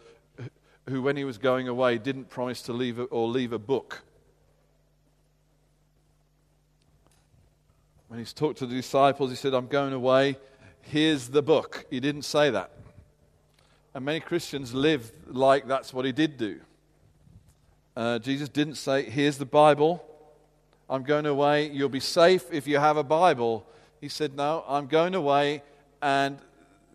who, 0.89 1.01
when 1.01 1.17
he 1.17 1.23
was 1.23 1.37
going 1.37 1.67
away, 1.67 1.97
didn't 1.97 2.29
promise 2.29 2.61
to 2.63 2.73
leave 2.73 2.99
a, 2.99 3.03
or 3.03 3.27
leave 3.27 3.53
a 3.53 3.59
book. 3.59 4.01
When 8.07 8.19
he's 8.19 8.33
talked 8.33 8.59
to 8.59 8.65
the 8.65 8.75
disciples, 8.75 9.29
he 9.29 9.35
said, 9.35 9.53
I'm 9.53 9.67
going 9.67 9.93
away. 9.93 10.37
Here's 10.81 11.27
the 11.27 11.41
book. 11.41 11.85
He 11.89 11.99
didn't 11.99 12.21
say 12.21 12.49
that. 12.51 12.71
And 13.93 14.05
many 14.05 14.19
Christians 14.19 14.73
live 14.73 15.11
like 15.27 15.67
that's 15.67 15.93
what 15.93 16.05
he 16.05 16.11
did 16.11 16.37
do. 16.37 16.59
Uh, 17.95 18.19
Jesus 18.19 18.47
didn't 18.47 18.75
say, 18.75 19.03
Here's 19.03 19.37
the 19.37 19.45
Bible. 19.45 20.05
I'm 20.89 21.03
going 21.03 21.25
away. 21.25 21.69
You'll 21.69 21.89
be 21.89 21.99
safe 21.99 22.45
if 22.51 22.67
you 22.67 22.77
have 22.77 22.95
a 22.95 23.03
Bible. 23.03 23.67
He 23.99 24.07
said, 24.07 24.35
No, 24.35 24.63
I'm 24.67 24.87
going 24.87 25.15
away, 25.15 25.63
and 26.01 26.37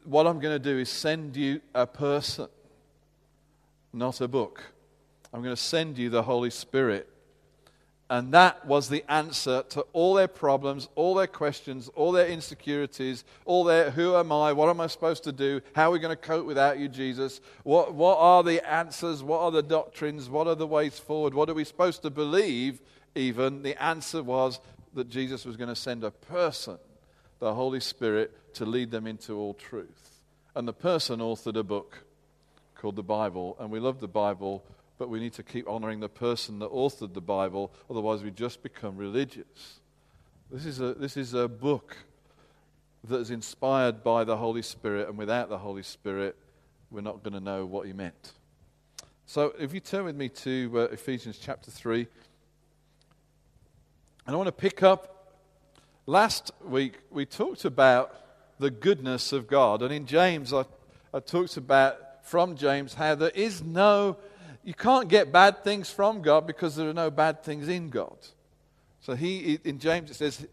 what 0.04 0.26
I'm 0.26 0.38
going 0.38 0.54
to 0.54 0.58
do 0.58 0.78
is 0.78 0.88
send 0.88 1.36
you 1.36 1.60
a 1.74 1.86
person, 1.86 2.46
not 3.92 4.20
a 4.20 4.28
book. 4.28 4.62
I'm 5.32 5.42
going 5.42 5.54
to 5.54 5.60
send 5.60 5.98
you 5.98 6.10
the 6.10 6.22
Holy 6.22 6.50
Spirit. 6.50 7.08
And 8.10 8.34
that 8.34 8.66
was 8.66 8.90
the 8.90 9.10
answer 9.10 9.62
to 9.70 9.86
all 9.94 10.12
their 10.12 10.28
problems, 10.28 10.86
all 10.96 11.14
their 11.14 11.26
questions, 11.26 11.88
all 11.94 12.12
their 12.12 12.26
insecurities, 12.26 13.24
all 13.46 13.64
their 13.64 13.90
who 13.90 14.14
am 14.16 14.30
I, 14.30 14.52
what 14.52 14.68
am 14.68 14.82
I 14.82 14.86
supposed 14.88 15.24
to 15.24 15.32
do, 15.32 15.62
how 15.74 15.88
are 15.88 15.92
we 15.92 15.98
going 15.98 16.14
to 16.14 16.22
cope 16.22 16.44
without 16.44 16.78
you, 16.78 16.88
Jesus? 16.88 17.40
What, 17.62 17.94
what 17.94 18.18
are 18.18 18.42
the 18.42 18.60
answers, 18.70 19.22
what 19.22 19.40
are 19.40 19.50
the 19.50 19.62
doctrines, 19.62 20.28
what 20.28 20.46
are 20.46 20.54
the 20.54 20.66
ways 20.66 20.98
forward, 20.98 21.32
what 21.32 21.48
are 21.48 21.54
we 21.54 21.64
supposed 21.64 22.02
to 22.02 22.10
believe, 22.10 22.82
even? 23.14 23.62
The 23.62 23.82
answer 23.82 24.22
was 24.22 24.60
that 24.92 25.08
Jesus 25.08 25.46
was 25.46 25.56
going 25.56 25.70
to 25.70 25.76
send 25.76 26.04
a 26.04 26.10
person, 26.10 26.76
the 27.38 27.54
Holy 27.54 27.80
Spirit, 27.80 28.54
to 28.56 28.66
lead 28.66 28.90
them 28.90 29.06
into 29.06 29.38
all 29.38 29.54
truth. 29.54 30.20
And 30.54 30.68
the 30.68 30.74
person 30.74 31.20
authored 31.20 31.56
a 31.56 31.62
book 31.62 32.04
called 32.82 32.96
the 32.96 33.02
Bible, 33.02 33.56
and 33.58 33.70
we 33.70 33.80
love 33.80 34.00
the 34.00 34.08
Bible 34.08 34.62
but 35.02 35.08
we 35.08 35.18
need 35.18 35.32
to 35.32 35.42
keep 35.42 35.68
honoring 35.68 35.98
the 35.98 36.08
person 36.08 36.60
that 36.60 36.70
authored 36.70 37.12
the 37.12 37.20
Bible, 37.20 37.72
otherwise, 37.90 38.22
we 38.22 38.30
just 38.30 38.62
become 38.62 38.96
religious. 38.96 39.80
This 40.48 40.64
is 40.64 40.80
a, 40.80 40.94
this 40.94 41.16
is 41.16 41.34
a 41.34 41.48
book 41.48 41.96
that 43.08 43.16
is 43.16 43.32
inspired 43.32 44.04
by 44.04 44.22
the 44.22 44.36
Holy 44.36 44.62
Spirit, 44.62 45.08
and 45.08 45.18
without 45.18 45.48
the 45.48 45.58
Holy 45.58 45.82
Spirit, 45.82 46.36
we're 46.88 47.00
not 47.00 47.24
going 47.24 47.34
to 47.34 47.40
know 47.40 47.66
what 47.66 47.88
he 47.88 47.92
meant. 47.92 48.34
So, 49.26 49.52
if 49.58 49.74
you 49.74 49.80
turn 49.80 50.04
with 50.04 50.14
me 50.14 50.28
to 50.28 50.70
uh, 50.72 50.80
Ephesians 50.92 51.36
chapter 51.42 51.72
3, 51.72 52.06
and 54.26 54.34
I 54.34 54.36
want 54.36 54.46
to 54.46 54.52
pick 54.52 54.84
up. 54.84 55.08
Last 56.06 56.52
week, 56.64 57.00
we 57.10 57.26
talked 57.26 57.64
about 57.64 58.14
the 58.60 58.70
goodness 58.70 59.32
of 59.32 59.48
God. 59.48 59.82
And 59.82 59.92
in 59.92 60.06
James, 60.06 60.52
I, 60.52 60.64
I 61.12 61.18
talked 61.18 61.56
about 61.56 61.96
from 62.32 62.56
James 62.56 62.94
how 62.94 63.14
there 63.14 63.28
is 63.28 63.62
no, 63.62 64.16
you 64.64 64.72
can't 64.72 65.10
get 65.10 65.30
bad 65.30 65.62
things 65.62 65.90
from 65.90 66.22
God 66.22 66.46
because 66.46 66.74
there 66.74 66.88
are 66.88 66.94
no 66.94 67.10
bad 67.10 67.44
things 67.44 67.68
in 67.68 67.90
God. 67.90 68.16
So 69.00 69.14
he, 69.14 69.58
in 69.64 69.78
James, 69.78 70.10
it 70.10 70.14
says, 70.14 70.46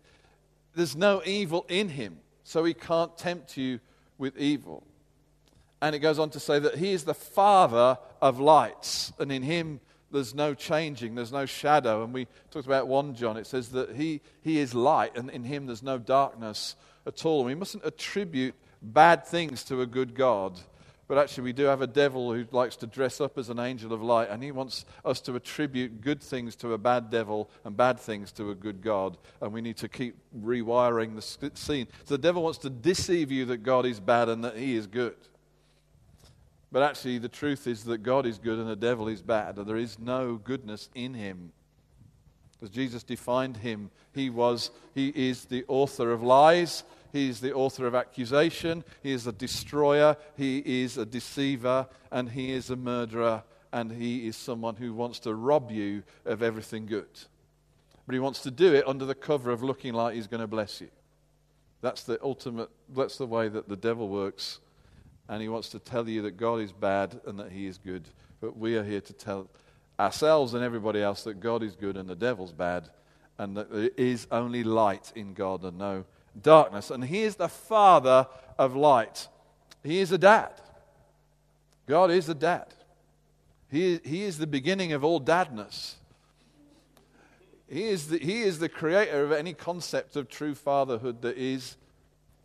there's 0.75 0.97
no 0.97 1.21
evil 1.25 1.65
in 1.69 1.87
him, 1.87 2.17
so 2.43 2.65
he 2.65 2.73
can't 2.73 3.17
tempt 3.17 3.55
you 3.55 3.79
with 4.17 4.37
evil. 4.37 4.83
And 5.81 5.95
it 5.95 5.99
goes 5.99 6.19
on 6.19 6.31
to 6.31 6.39
say 6.41 6.59
that 6.59 6.75
he 6.75 6.91
is 6.91 7.05
the 7.05 7.13
father 7.13 7.97
of 8.21 8.41
lights, 8.41 9.13
and 9.17 9.31
in 9.31 9.41
him 9.41 9.79
there's 10.11 10.35
no 10.35 10.53
changing, 10.53 11.15
there's 11.15 11.31
no 11.31 11.45
shadow. 11.45 12.03
And 12.03 12.13
we 12.13 12.27
talked 12.51 12.67
about 12.67 12.89
1 12.89 13.15
John, 13.15 13.37
it 13.37 13.47
says 13.47 13.69
that 13.69 13.95
he, 13.95 14.19
he 14.41 14.59
is 14.59 14.73
light, 14.73 15.15
and 15.15 15.29
in 15.29 15.45
him 15.45 15.65
there's 15.65 15.81
no 15.81 15.97
darkness 15.97 16.75
at 17.05 17.25
all. 17.25 17.39
And 17.39 17.47
we 17.47 17.55
mustn't 17.55 17.85
attribute 17.85 18.55
bad 18.81 19.25
things 19.25 19.63
to 19.63 19.81
a 19.81 19.85
good 19.85 20.13
God. 20.13 20.59
But 21.09 21.17
actually, 21.17 21.45
we 21.45 21.53
do 21.53 21.63
have 21.63 21.81
a 21.81 21.87
devil 21.87 22.31
who 22.31 22.45
likes 22.51 22.75
to 22.77 22.85
dress 22.85 23.19
up 23.19 23.39
as 23.39 23.49
an 23.49 23.57
angel 23.57 23.91
of 23.93 24.03
light, 24.03 24.29
and 24.29 24.43
he 24.43 24.51
wants 24.51 24.85
us 25.03 25.19
to 25.21 25.35
attribute 25.35 26.01
good 26.01 26.21
things 26.21 26.55
to 26.57 26.73
a 26.73 26.77
bad 26.77 27.09
devil 27.09 27.49
and 27.65 27.75
bad 27.75 27.99
things 27.99 28.31
to 28.33 28.51
a 28.51 28.55
good 28.55 28.83
God. 28.83 29.17
And 29.41 29.51
we 29.51 29.59
need 29.59 29.77
to 29.77 29.89
keep 29.89 30.15
rewiring 30.39 31.15
the 31.15 31.51
scene. 31.55 31.87
So 32.05 32.13
the 32.13 32.19
devil 32.19 32.43
wants 32.43 32.59
to 32.59 32.69
deceive 32.69 33.31
you 33.31 33.45
that 33.45 33.63
God 33.63 33.87
is 33.87 33.99
bad 33.99 34.29
and 34.29 34.43
that 34.43 34.55
he 34.55 34.75
is 34.75 34.85
good. 34.85 35.15
But 36.71 36.83
actually, 36.83 37.17
the 37.17 37.27
truth 37.27 37.65
is 37.65 37.85
that 37.85 38.03
God 38.03 38.27
is 38.27 38.37
good 38.37 38.59
and 38.59 38.69
the 38.69 38.75
devil 38.75 39.07
is 39.07 39.23
bad, 39.23 39.57
and 39.57 39.65
there 39.65 39.77
is 39.77 39.97
no 39.97 40.35
goodness 40.35 40.91
in 40.93 41.15
him. 41.15 41.53
As 42.61 42.69
Jesus 42.69 43.01
defined 43.01 43.57
him, 43.57 43.89
he 44.13 44.29
was, 44.29 44.69
he 44.93 45.07
is 45.07 45.45
the 45.45 45.65
author 45.67 46.11
of 46.11 46.21
lies, 46.21 46.83
he 47.11 47.29
is 47.29 47.39
the 47.39 47.53
author 47.53 47.87
of 47.87 47.95
accusation, 47.95 48.83
he 49.01 49.11
is 49.11 49.27
a 49.27 49.31
destroyer, 49.31 50.15
he 50.37 50.83
is 50.83 50.97
a 50.97 51.05
deceiver, 51.05 51.87
and 52.11 52.29
he 52.29 52.51
is 52.51 52.69
a 52.69 52.75
murderer, 52.75 53.43
and 53.71 53.91
he 53.91 54.27
is 54.27 54.35
someone 54.35 54.75
who 54.75 54.93
wants 54.93 55.19
to 55.19 55.33
rob 55.33 55.71
you 55.71 56.03
of 56.25 56.41
everything 56.41 56.85
good. 56.85 57.07
But 58.05 58.13
he 58.13 58.19
wants 58.19 58.41
to 58.43 58.51
do 58.51 58.73
it 58.73 58.87
under 58.87 59.05
the 59.05 59.15
cover 59.15 59.51
of 59.51 59.61
looking 59.61 59.93
like 59.93 60.15
he's 60.15 60.27
going 60.27 60.41
to 60.41 60.47
bless 60.47 60.81
you. 60.81 60.89
That's 61.81 62.03
the 62.03 62.19
ultimate, 62.23 62.69
that's 62.89 63.17
the 63.17 63.27
way 63.27 63.47
that 63.49 63.69
the 63.69 63.77
devil 63.77 64.09
works 64.09 64.59
and 65.29 65.41
he 65.43 65.47
wants 65.47 65.69
to 65.69 65.79
tell 65.79 66.09
you 66.09 66.23
that 66.23 66.37
God 66.37 66.59
is 66.59 66.73
bad 66.73 67.21
and 67.25 67.39
that 67.39 67.51
he 67.51 67.67
is 67.67 67.77
good. 67.77 68.03
But 68.41 68.57
we 68.57 68.75
are 68.75 68.83
here 68.83 68.99
to 68.99 69.13
tell 69.13 69.47
ourselves 69.99 70.55
and 70.55 70.63
everybody 70.63 71.01
else 71.01 71.23
that 71.23 71.39
God 71.39 71.61
is 71.61 71.75
good 71.75 71.95
and 71.95 72.09
the 72.09 72.15
devil's 72.15 72.51
bad, 72.51 72.89
and 73.37 73.55
that 73.55 73.71
there 73.71 73.91
is 73.95 74.27
only 74.31 74.63
light 74.63 75.13
in 75.15 75.33
God 75.33 75.63
and 75.63 75.77
no 75.77 76.03
darkness. 76.39 76.91
And 76.91 77.03
he 77.03 77.21
is 77.21 77.35
the 77.35 77.47
father 77.47 78.27
of 78.57 78.75
light. 78.75 79.27
He 79.83 79.99
is 79.99 80.11
a 80.11 80.17
dad. 80.17 80.51
God 81.87 82.11
is 82.11 82.29
a 82.29 82.35
dad. 82.35 82.67
He, 83.71 83.99
he 84.03 84.23
is 84.23 84.37
the 84.37 84.47
beginning 84.47 84.93
of 84.93 85.03
all 85.03 85.19
dadness. 85.21 85.95
He 87.67 87.83
is, 87.83 88.07
the, 88.07 88.17
he 88.17 88.41
is 88.41 88.59
the 88.59 88.69
creator 88.69 89.23
of 89.23 89.31
any 89.31 89.53
concept 89.53 90.15
of 90.15 90.27
true 90.27 90.55
fatherhood 90.55 91.21
that 91.21 91.37
is. 91.37 91.77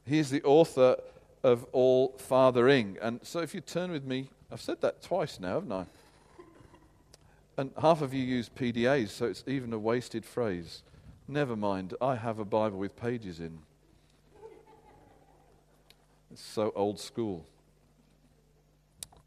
He 0.07 0.19
is 0.19 0.31
the 0.31 0.43
author 0.43 0.97
of 1.43 1.65
all 1.73 2.15
fathering. 2.19 2.99
And 3.01 3.21
so 3.23 3.41
if 3.41 3.55
you 3.55 3.61
turn 3.61 3.91
with 3.91 4.05
me, 4.05 4.29
I've 4.53 4.61
said 4.61 4.81
that 4.83 5.03
twice 5.03 5.41
now, 5.41 5.55
haven't 5.55 5.73
I? 5.73 5.87
And 7.57 7.71
half 7.81 8.03
of 8.03 8.13
you 8.13 8.23
use 8.23 8.51
PDAs, 8.55 9.11
so 9.11 9.27
it's 9.27 9.45
even 9.47 9.73
a 9.73 9.79
wasted 9.79 10.25
phrase. 10.25 10.83
Never 11.27 11.57
mind, 11.57 11.95
I 12.01 12.17
have 12.17 12.39
a 12.39 12.45
Bible 12.45 12.79
with 12.79 12.97
pages 12.97 13.41
in. 13.41 13.61
It's 16.35 16.43
so 16.43 16.73
old 16.75 16.99
school. 16.99 17.47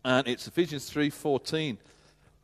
And 0.04 0.28
it's 0.28 0.46
Ephesians 0.46 0.91
3:14. 0.91 1.78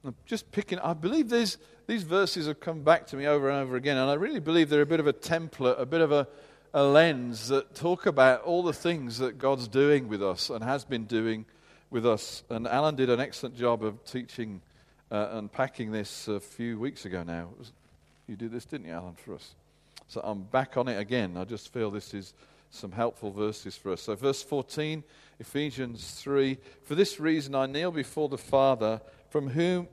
I'm 0.05 0.15
just 0.25 0.53
picking 0.53 0.79
I 0.79 0.93
believe 0.93 1.27
these 1.27 1.57
these 1.85 2.03
verses 2.03 2.47
have 2.47 2.61
come 2.61 2.81
back 2.81 3.05
to 3.07 3.17
me 3.17 3.27
over 3.27 3.49
and 3.49 3.59
over 3.59 3.75
again 3.75 3.97
and 3.97 4.09
I 4.09 4.13
really 4.13 4.39
believe 4.39 4.69
they're 4.69 4.81
a 4.81 4.85
bit 4.85 5.01
of 5.01 5.07
a 5.07 5.11
template, 5.11 5.77
a 5.77 5.85
bit 5.85 5.99
of 5.99 6.13
a 6.13 6.29
a 6.73 6.81
lens 6.81 7.49
that 7.49 7.75
talk 7.75 8.05
about 8.05 8.43
all 8.43 8.63
the 8.63 8.71
things 8.71 9.17
that 9.17 9.37
God's 9.37 9.67
doing 9.67 10.07
with 10.07 10.23
us 10.23 10.49
and 10.49 10.63
has 10.63 10.85
been 10.85 11.03
doing 11.07 11.45
with 11.89 12.05
us. 12.05 12.43
And 12.49 12.65
Alan 12.65 12.95
did 12.95 13.09
an 13.09 13.19
excellent 13.19 13.57
job 13.57 13.83
of 13.83 14.05
teaching 14.05 14.61
uh, 15.11 15.27
and 15.31 15.51
this 15.91 16.29
a 16.29 16.39
few 16.39 16.79
weeks 16.79 17.03
ago 17.03 17.23
now. 17.23 17.49
Was, 17.59 17.73
you 18.27 18.37
did 18.37 18.53
this, 18.53 18.63
didn't 18.63 18.87
you, 18.87 18.93
Alan, 18.93 19.15
for 19.15 19.35
us? 19.35 19.55
So 20.07 20.21
I'm 20.23 20.43
back 20.43 20.77
on 20.77 20.87
it 20.87 20.97
again. 20.97 21.35
I 21.35 21.43
just 21.43 21.73
feel 21.73 21.91
this 21.91 22.13
is 22.13 22.33
some 22.73 22.91
helpful 22.91 23.31
verses 23.31 23.77
for 23.77 23.91
us. 23.91 24.01
So, 24.01 24.15
verse 24.15 24.41
14, 24.41 25.03
Ephesians 25.39 26.11
3 26.19 26.57
For 26.83 26.95
this 26.95 27.19
reason 27.19 27.53
I 27.53 27.67
kneel 27.67 27.91
before 27.91 28.29
the 28.29 28.37
Father, 28.37 28.99
from 29.29 29.49
whom 29.49 29.87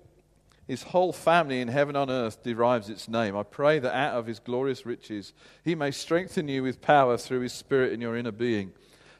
his 0.66 0.84
whole 0.84 1.12
family 1.12 1.60
in 1.60 1.68
heaven 1.68 1.94
and 1.94 2.10
on 2.10 2.16
earth 2.16 2.42
derives 2.42 2.88
its 2.88 3.06
name. 3.08 3.36
I 3.36 3.42
pray 3.42 3.78
that 3.80 3.94
out 3.94 4.14
of 4.14 4.26
his 4.26 4.38
glorious 4.38 4.86
riches 4.86 5.32
he 5.64 5.74
may 5.74 5.90
strengthen 5.90 6.48
you 6.48 6.62
with 6.62 6.80
power 6.80 7.16
through 7.18 7.40
his 7.40 7.52
Spirit 7.52 7.92
in 7.92 8.00
your 8.00 8.16
inner 8.16 8.32
being, 8.32 8.72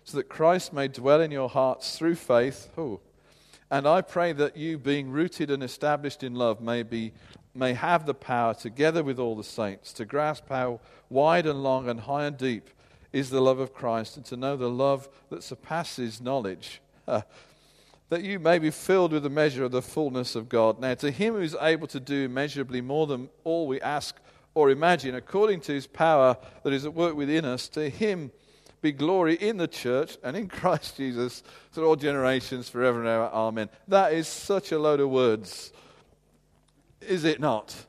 so 0.04 0.16
that 0.16 0.28
Christ 0.28 0.72
may 0.72 0.88
dwell 0.88 1.20
in 1.20 1.30
your 1.30 1.48
hearts 1.48 1.98
through 1.98 2.14
faith. 2.14 2.68
Oh. 2.78 3.00
And 3.70 3.86
I 3.86 4.00
pray 4.00 4.32
that 4.32 4.56
you, 4.56 4.78
being 4.78 5.10
rooted 5.10 5.50
and 5.50 5.62
established 5.62 6.22
in 6.22 6.34
love, 6.34 6.60
may, 6.60 6.82
be, 6.82 7.12
may 7.54 7.74
have 7.74 8.06
the 8.06 8.14
power, 8.14 8.54
together 8.54 9.04
with 9.04 9.18
all 9.18 9.36
the 9.36 9.44
saints, 9.44 9.92
to 9.92 10.04
grasp 10.04 10.48
how 10.48 10.80
wide 11.08 11.46
and 11.46 11.62
long 11.62 11.88
and 11.88 12.00
high 12.00 12.24
and 12.24 12.36
deep 12.36 12.70
is 13.12 13.30
the 13.30 13.40
love 13.40 13.58
of 13.58 13.74
Christ, 13.74 14.16
and 14.16 14.24
to 14.26 14.36
know 14.36 14.56
the 14.56 14.70
love 14.70 15.08
that 15.30 15.42
surpasses 15.42 16.20
knowledge 16.20 16.80
that 17.06 18.22
you 18.22 18.38
may 18.38 18.58
be 18.58 18.70
filled 18.70 19.12
with 19.12 19.22
the 19.22 19.30
measure 19.30 19.64
of 19.64 19.72
the 19.72 19.82
fullness 19.82 20.34
of 20.34 20.48
God. 20.48 20.80
Now, 20.80 20.94
to 20.94 21.10
him 21.10 21.34
who 21.34 21.40
is 21.40 21.56
able 21.60 21.86
to 21.88 22.00
do 22.00 22.24
immeasurably 22.24 22.80
more 22.80 23.06
than 23.06 23.28
all 23.44 23.66
we 23.66 23.80
ask 23.80 24.16
or 24.54 24.70
imagine, 24.70 25.14
according 25.14 25.60
to 25.60 25.72
his 25.72 25.86
power 25.86 26.36
that 26.64 26.72
is 26.72 26.84
at 26.84 26.92
work 26.92 27.14
within 27.14 27.44
us, 27.44 27.68
to 27.68 27.88
him 27.88 28.32
be 28.82 28.92
glory 28.92 29.34
in 29.34 29.58
the 29.58 29.68
church 29.68 30.16
and 30.24 30.36
in 30.36 30.48
Christ 30.48 30.96
Jesus 30.96 31.42
to 31.74 31.84
all 31.84 31.96
generations 31.96 32.68
forever 32.68 32.98
and 32.98 33.08
ever. 33.08 33.30
Amen. 33.32 33.68
That 33.88 34.12
is 34.12 34.26
such 34.26 34.72
a 34.72 34.78
load 34.78 35.00
of 35.00 35.10
words, 35.10 35.72
is 37.00 37.24
it 37.24 37.40
not? 37.40 37.86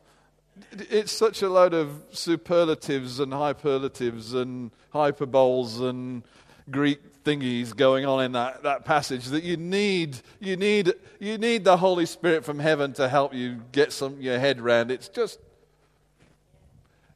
It's 0.72 1.12
such 1.12 1.42
a 1.42 1.50
load 1.50 1.74
of 1.74 2.04
superlatives 2.12 3.20
and 3.20 3.32
hyperlatives 3.34 4.34
and 4.34 4.72
hyperboles 4.94 5.82
and 5.82 6.24
Greek 6.70 7.24
thingies 7.24 7.76
going 7.76 8.06
on 8.06 8.24
in 8.24 8.32
that, 8.34 8.64
that 8.64 8.86
passage 8.86 9.26
that 9.28 9.44
you 9.44 9.58
need, 9.58 10.18
you, 10.40 10.58
need, 10.58 10.94
you 11.20 11.38
need 11.38 11.64
the 11.64 11.78
Holy 11.78 12.06
Spirit 12.06 12.44
from 12.44 12.60
heaven 12.60 12.94
to 12.94 13.08
help 13.08 13.34
you 13.34 13.62
get 13.72 13.92
some, 13.92 14.20
your 14.22 14.40
head 14.40 14.60
around. 14.60 14.92
It's 14.92 15.08
just, 15.08 15.40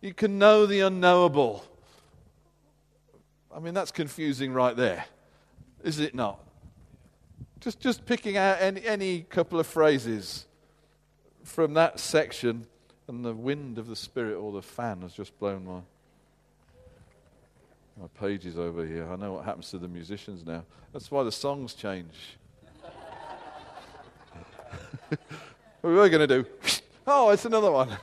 you 0.01 0.13
can 0.13 0.37
know 0.37 0.65
the 0.65 0.81
unknowable. 0.81 1.65
I 3.55 3.59
mean, 3.59 3.73
that's 3.73 3.91
confusing 3.91 4.53
right 4.53 4.75
there, 4.75 5.05
is 5.83 5.99
it 5.99 6.13
not? 6.13 6.39
Just, 7.59 7.79
just 7.79 8.05
picking 8.05 8.37
out 8.37 8.57
any, 8.59 8.85
any 8.85 9.21
couple 9.21 9.59
of 9.59 9.65
phrases 9.65 10.45
from 11.43 11.73
that 11.75 11.99
section, 11.99 12.67
and 13.07 13.23
the 13.23 13.33
wind 13.33 13.77
of 13.77 13.87
the 13.87 13.95
Spirit 13.95 14.35
or 14.35 14.51
the 14.51 14.61
fan 14.61 15.01
has 15.01 15.13
just 15.13 15.37
blown 15.39 15.65
my 15.65 15.81
my 17.99 18.07
pages 18.19 18.57
over 18.57 18.85
here. 18.85 19.09
I 19.09 19.15
know 19.15 19.33
what 19.33 19.45
happens 19.45 19.71
to 19.71 19.77
the 19.77 19.87
musicians 19.87 20.45
now. 20.45 20.65
That's 20.91 21.09
why 21.09 21.23
the 21.23 21.31
songs 21.31 21.73
change. 21.73 22.37
what 25.09 25.89
are 25.89 26.01
we 26.01 26.09
going 26.09 26.27
to 26.27 26.43
do. 26.43 26.45
Oh, 27.07 27.29
it's 27.29 27.45
another 27.45 27.71
one. 27.71 27.95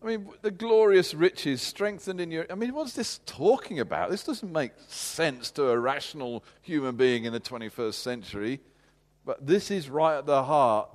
I 0.00 0.06
mean, 0.06 0.28
the 0.42 0.52
glorious 0.52 1.12
riches 1.12 1.60
strengthened 1.60 2.20
in 2.20 2.30
your. 2.30 2.46
I 2.48 2.54
mean, 2.54 2.72
what's 2.72 2.92
this 2.92 3.18
talking 3.26 3.80
about? 3.80 4.10
This 4.10 4.22
doesn't 4.22 4.52
make 4.52 4.70
sense 4.86 5.50
to 5.50 5.70
a 5.70 5.76
rational 5.76 6.44
human 6.62 6.94
being 6.94 7.24
in 7.24 7.32
the 7.32 7.40
21st 7.40 7.94
century. 7.94 8.60
But 9.28 9.46
this 9.46 9.70
is 9.70 9.90
right 9.90 10.16
at 10.16 10.24
the 10.24 10.42
heart 10.42 10.88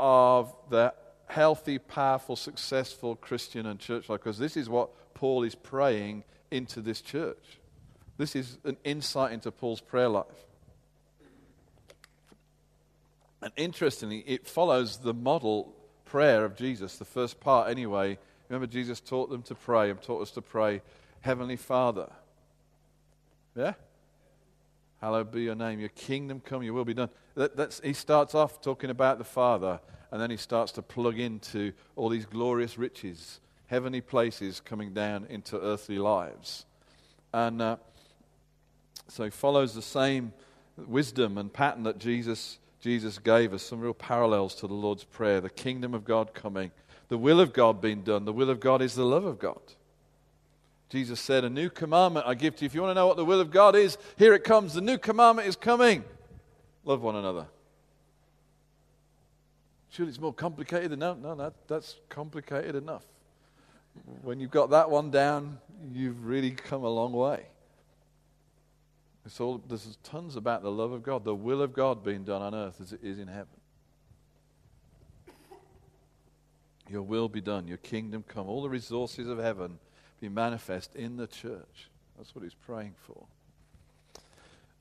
of 0.00 0.52
the 0.70 0.92
healthy, 1.28 1.78
powerful, 1.78 2.34
successful 2.34 3.14
Christian 3.14 3.64
and 3.64 3.78
church 3.78 4.08
life 4.08 4.18
because 4.18 4.38
this 4.38 4.56
is 4.56 4.68
what 4.68 4.90
Paul 5.14 5.44
is 5.44 5.54
praying 5.54 6.24
into 6.50 6.80
this 6.80 7.00
church. 7.00 7.60
This 8.18 8.34
is 8.34 8.58
an 8.64 8.76
insight 8.82 9.30
into 9.30 9.52
Paul's 9.52 9.80
prayer 9.80 10.08
life. 10.08 10.26
And 13.40 13.52
interestingly, 13.54 14.24
it 14.26 14.48
follows 14.48 14.96
the 14.96 15.14
model 15.14 15.76
prayer 16.04 16.44
of 16.44 16.56
Jesus, 16.56 16.96
the 16.96 17.04
first 17.04 17.38
part 17.38 17.70
anyway, 17.70 18.18
Remember, 18.48 18.66
Jesus 18.66 18.98
taught 18.98 19.30
them 19.30 19.42
to 19.44 19.54
pray 19.54 19.90
and 19.90 20.02
taught 20.02 20.22
us 20.22 20.32
to 20.32 20.42
pray, 20.42 20.82
Heavenly 21.20 21.56
Father. 21.56 22.10
Yeah? 23.54 23.74
Hallowed 25.02 25.32
be 25.32 25.42
your 25.42 25.56
name. 25.56 25.80
Your 25.80 25.88
kingdom 25.88 26.38
come, 26.38 26.62
your 26.62 26.74
will 26.74 26.84
be 26.84 26.94
done. 26.94 27.08
That, 27.34 27.80
he 27.82 27.92
starts 27.92 28.36
off 28.36 28.60
talking 28.60 28.88
about 28.88 29.18
the 29.18 29.24
Father, 29.24 29.80
and 30.12 30.22
then 30.22 30.30
he 30.30 30.36
starts 30.36 30.70
to 30.72 30.82
plug 30.82 31.18
into 31.18 31.72
all 31.96 32.08
these 32.08 32.24
glorious 32.24 32.78
riches, 32.78 33.40
heavenly 33.66 34.00
places 34.00 34.60
coming 34.60 34.94
down 34.94 35.26
into 35.28 35.60
earthly 35.60 35.98
lives. 35.98 36.66
And 37.34 37.60
uh, 37.60 37.76
so 39.08 39.24
he 39.24 39.30
follows 39.30 39.74
the 39.74 39.82
same 39.82 40.32
wisdom 40.76 41.36
and 41.36 41.52
pattern 41.52 41.82
that 41.82 41.98
Jesus, 41.98 42.60
Jesus 42.80 43.18
gave 43.18 43.52
us, 43.52 43.64
some 43.64 43.80
real 43.80 43.94
parallels 43.94 44.54
to 44.56 44.68
the 44.68 44.74
Lord's 44.74 45.02
Prayer 45.02 45.40
the 45.40 45.50
kingdom 45.50 45.94
of 45.94 46.04
God 46.04 46.32
coming, 46.32 46.70
the 47.08 47.18
will 47.18 47.40
of 47.40 47.52
God 47.52 47.80
being 47.80 48.02
done. 48.02 48.24
The 48.24 48.32
will 48.32 48.50
of 48.50 48.60
God 48.60 48.80
is 48.80 48.94
the 48.94 49.04
love 49.04 49.24
of 49.24 49.40
God. 49.40 49.60
Jesus 50.92 51.20
said, 51.20 51.42
A 51.42 51.48
new 51.48 51.70
commandment 51.70 52.26
I 52.26 52.34
give 52.34 52.54
to 52.56 52.62
you. 52.62 52.66
If 52.66 52.74
you 52.74 52.82
want 52.82 52.90
to 52.90 52.94
know 52.94 53.06
what 53.06 53.16
the 53.16 53.24
will 53.24 53.40
of 53.40 53.50
God 53.50 53.74
is, 53.74 53.96
here 54.18 54.34
it 54.34 54.44
comes. 54.44 54.74
The 54.74 54.82
new 54.82 54.98
commandment 54.98 55.48
is 55.48 55.56
coming. 55.56 56.04
Love 56.84 57.00
one 57.00 57.16
another. 57.16 57.46
Surely 59.88 60.10
it's 60.10 60.20
more 60.20 60.34
complicated 60.34 60.90
than 60.90 60.98
no, 60.98 61.14
no, 61.14 61.34
that, 61.36 61.54
that's 61.66 61.96
complicated 62.10 62.74
enough. 62.74 63.04
When 64.20 64.38
you've 64.38 64.50
got 64.50 64.68
that 64.68 64.90
one 64.90 65.10
down, 65.10 65.60
you've 65.94 66.26
really 66.26 66.50
come 66.50 66.84
a 66.84 66.90
long 66.90 67.14
way. 67.14 67.46
It's 69.24 69.40
all, 69.40 69.62
there's 69.66 69.96
tons 70.02 70.36
about 70.36 70.62
the 70.62 70.70
love 70.70 70.92
of 70.92 71.02
God, 71.02 71.24
the 71.24 71.34
will 71.34 71.62
of 71.62 71.72
God 71.72 72.04
being 72.04 72.24
done 72.24 72.42
on 72.42 72.54
earth 72.54 72.82
as 72.82 72.92
it 72.92 73.00
is 73.02 73.18
in 73.18 73.28
heaven. 73.28 73.46
Your 76.90 77.02
will 77.02 77.30
be 77.30 77.40
done, 77.40 77.66
your 77.66 77.78
kingdom 77.78 78.24
come, 78.28 78.46
all 78.46 78.60
the 78.60 78.68
resources 78.68 79.26
of 79.26 79.38
heaven 79.38 79.78
be 80.22 80.28
manifest 80.28 80.94
in 80.94 81.16
the 81.16 81.26
church. 81.26 81.90
That's 82.16 82.32
what 82.32 82.44
he's 82.44 82.54
praying 82.54 82.94
for. 83.06 83.26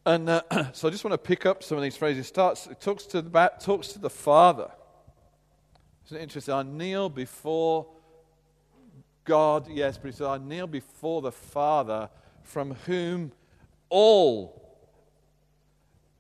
And 0.06 0.30
uh, 0.30 0.42
so 0.72 0.88
I 0.88 0.92
just 0.92 1.04
want 1.04 1.14
to 1.14 1.18
pick 1.18 1.48
up 1.48 1.64
some 1.64 1.78
of 1.78 1.84
these 1.84 1.98
phrases. 1.98 2.26
It 2.26 2.30
starts, 2.30 2.68
it 2.68 2.80
talks 2.80 3.06
to 3.08 3.24
the, 3.24 3.52
talks 3.60 3.88
to 3.90 4.00
the 4.00 4.10
Father. 4.10 4.70
Isn't 6.06 6.20
interesting? 6.20 6.54
I 6.54 6.62
kneel 6.62 7.10
before 7.10 7.88
God, 9.26 9.68
yes, 9.68 9.98
but 9.98 10.12
he 10.12 10.16
said, 10.16 10.28
I 10.28 10.38
kneel 10.38 10.68
before 10.68 11.24
the 11.24 11.32
Father 11.32 12.10
from 12.44 12.76
whom 12.86 13.32
all, 13.90 14.78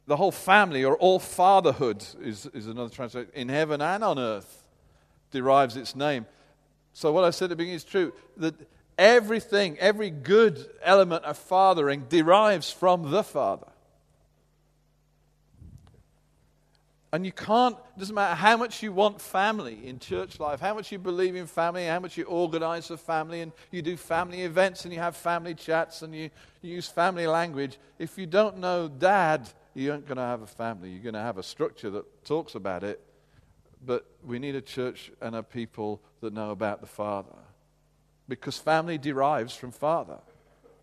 the 0.07 0.17
whole 0.17 0.31
family 0.31 0.83
or 0.83 0.97
all 0.97 1.19
fatherhood 1.19 2.03
is, 2.21 2.47
is 2.55 2.65
another 2.65 2.89
translation, 2.89 3.29
in 3.35 3.49
heaven 3.49 3.81
and 3.81 4.03
on 4.03 4.17
earth 4.17 4.63
derives 5.29 5.77
its 5.77 5.95
name. 5.95 6.25
So 6.93 7.11
what 7.11 7.23
I 7.23 7.29
said 7.29 7.45
at 7.45 7.49
the 7.49 7.55
beginning 7.57 7.75
is 7.75 7.83
true. 7.83 8.13
That 8.37 8.55
Everything, 9.01 9.79
every 9.79 10.11
good 10.11 10.63
element 10.83 11.25
of 11.25 11.35
fathering 11.35 12.05
derives 12.07 12.69
from 12.69 13.09
the 13.09 13.23
Father. 13.23 13.65
And 17.11 17.25
you 17.25 17.31
can't, 17.31 17.75
it 17.95 17.99
doesn't 17.99 18.13
matter 18.13 18.35
how 18.35 18.57
much 18.57 18.83
you 18.83 18.93
want 18.93 19.19
family 19.19 19.87
in 19.87 19.97
church 19.97 20.39
life, 20.39 20.59
how 20.59 20.75
much 20.75 20.91
you 20.91 20.99
believe 20.99 21.35
in 21.35 21.47
family, 21.47 21.87
how 21.87 21.99
much 21.99 22.15
you 22.15 22.25
organize 22.25 22.89
for 22.89 22.95
family, 22.95 23.41
and 23.41 23.53
you 23.71 23.81
do 23.81 23.97
family 23.97 24.43
events 24.43 24.85
and 24.85 24.93
you 24.93 24.99
have 24.99 25.17
family 25.17 25.55
chats 25.55 26.03
and 26.03 26.13
you, 26.13 26.29
you 26.61 26.75
use 26.75 26.87
family 26.87 27.25
language. 27.25 27.79
If 27.97 28.19
you 28.19 28.27
don't 28.27 28.59
know 28.59 28.87
dad, 28.87 29.49
you 29.73 29.93
aren't 29.93 30.05
going 30.05 30.17
to 30.17 30.21
have 30.21 30.43
a 30.43 30.47
family. 30.47 30.91
You're 30.91 31.01
going 31.01 31.15
to 31.15 31.21
have 31.21 31.39
a 31.39 31.43
structure 31.43 31.89
that 31.89 32.23
talks 32.23 32.53
about 32.53 32.83
it. 32.83 33.01
But 33.83 34.05
we 34.23 34.37
need 34.37 34.53
a 34.53 34.61
church 34.61 35.11
and 35.21 35.35
a 35.35 35.41
people 35.41 36.03
that 36.19 36.33
know 36.33 36.51
about 36.51 36.81
the 36.81 36.87
Father 36.87 37.33
because 38.31 38.57
family 38.57 38.97
derives 38.97 39.53
from 39.53 39.71
father. 39.71 40.17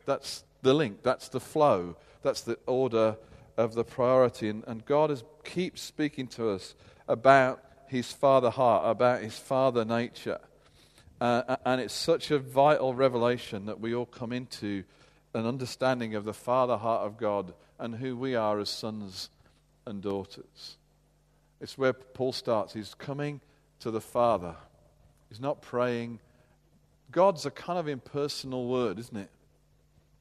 That's 0.05 0.45
the 0.61 0.75
link, 0.75 1.03
that's 1.03 1.29
the 1.31 1.41
flow, 1.41 1.97
that's 2.21 2.43
the 2.43 2.59
order 2.67 3.17
of 3.57 3.73
the 3.73 3.85
priority. 3.85 4.51
And, 4.51 4.65
and 4.67 4.85
God 4.85 5.11
is, 5.11 5.25
keeps 5.45 5.81
speaking 5.81 6.27
to 6.27 6.51
us 6.51 6.75
about 7.09 7.65
his 7.87 8.13
father 8.13 8.51
heart, 8.51 8.83
about 8.87 9.23
his 9.23 9.39
father 9.39 9.87
nature. 9.87 10.41
Uh, 11.23 11.57
and 11.65 11.81
it's 11.81 11.95
such 11.95 12.31
a 12.31 12.39
vital 12.39 12.93
revelation 12.93 13.65
that 13.65 13.81
we 13.81 13.95
all 13.95 14.05
come 14.05 14.35
into 14.35 14.85
an 15.33 15.47
understanding 15.47 16.15
of 16.17 16.27
the 16.27 16.35
father 16.35 16.77
heart 16.77 17.07
of 17.07 17.17
God 17.17 17.55
and 17.79 17.95
who 17.95 18.15
we 18.15 18.35
are 18.35 18.61
as 18.61 18.69
sons 18.69 19.31
and 19.87 20.03
daughters. 20.03 20.77
It's 21.63 21.79
where 21.79 21.95
Paul 21.95 22.35
starts. 22.35 22.75
He's 22.75 22.93
coming 22.93 23.41
to 23.81 23.91
the 23.91 24.03
Father. 24.03 24.55
He's 25.31 25.41
not 25.41 25.63
praying 25.63 26.21
God's 27.11 27.47
a 27.47 27.51
kind 27.51 27.79
of 27.79 27.89
impersonal 27.89 28.69
word, 28.69 28.99
isn't 28.99 29.17
it? 29.17 29.31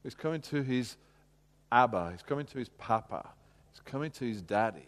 He's 0.02 0.14
coming 0.14 0.40
to 0.42 0.62
his 0.62 0.96
Abba, 1.70 2.12
he's 2.12 2.22
coming 2.22 2.46
to 2.46 2.58
his 2.58 2.68
Papa, 2.70 3.28
he's 3.70 3.80
coming 3.80 4.10
to 4.12 4.24
his 4.24 4.40
daddy. 4.40 4.86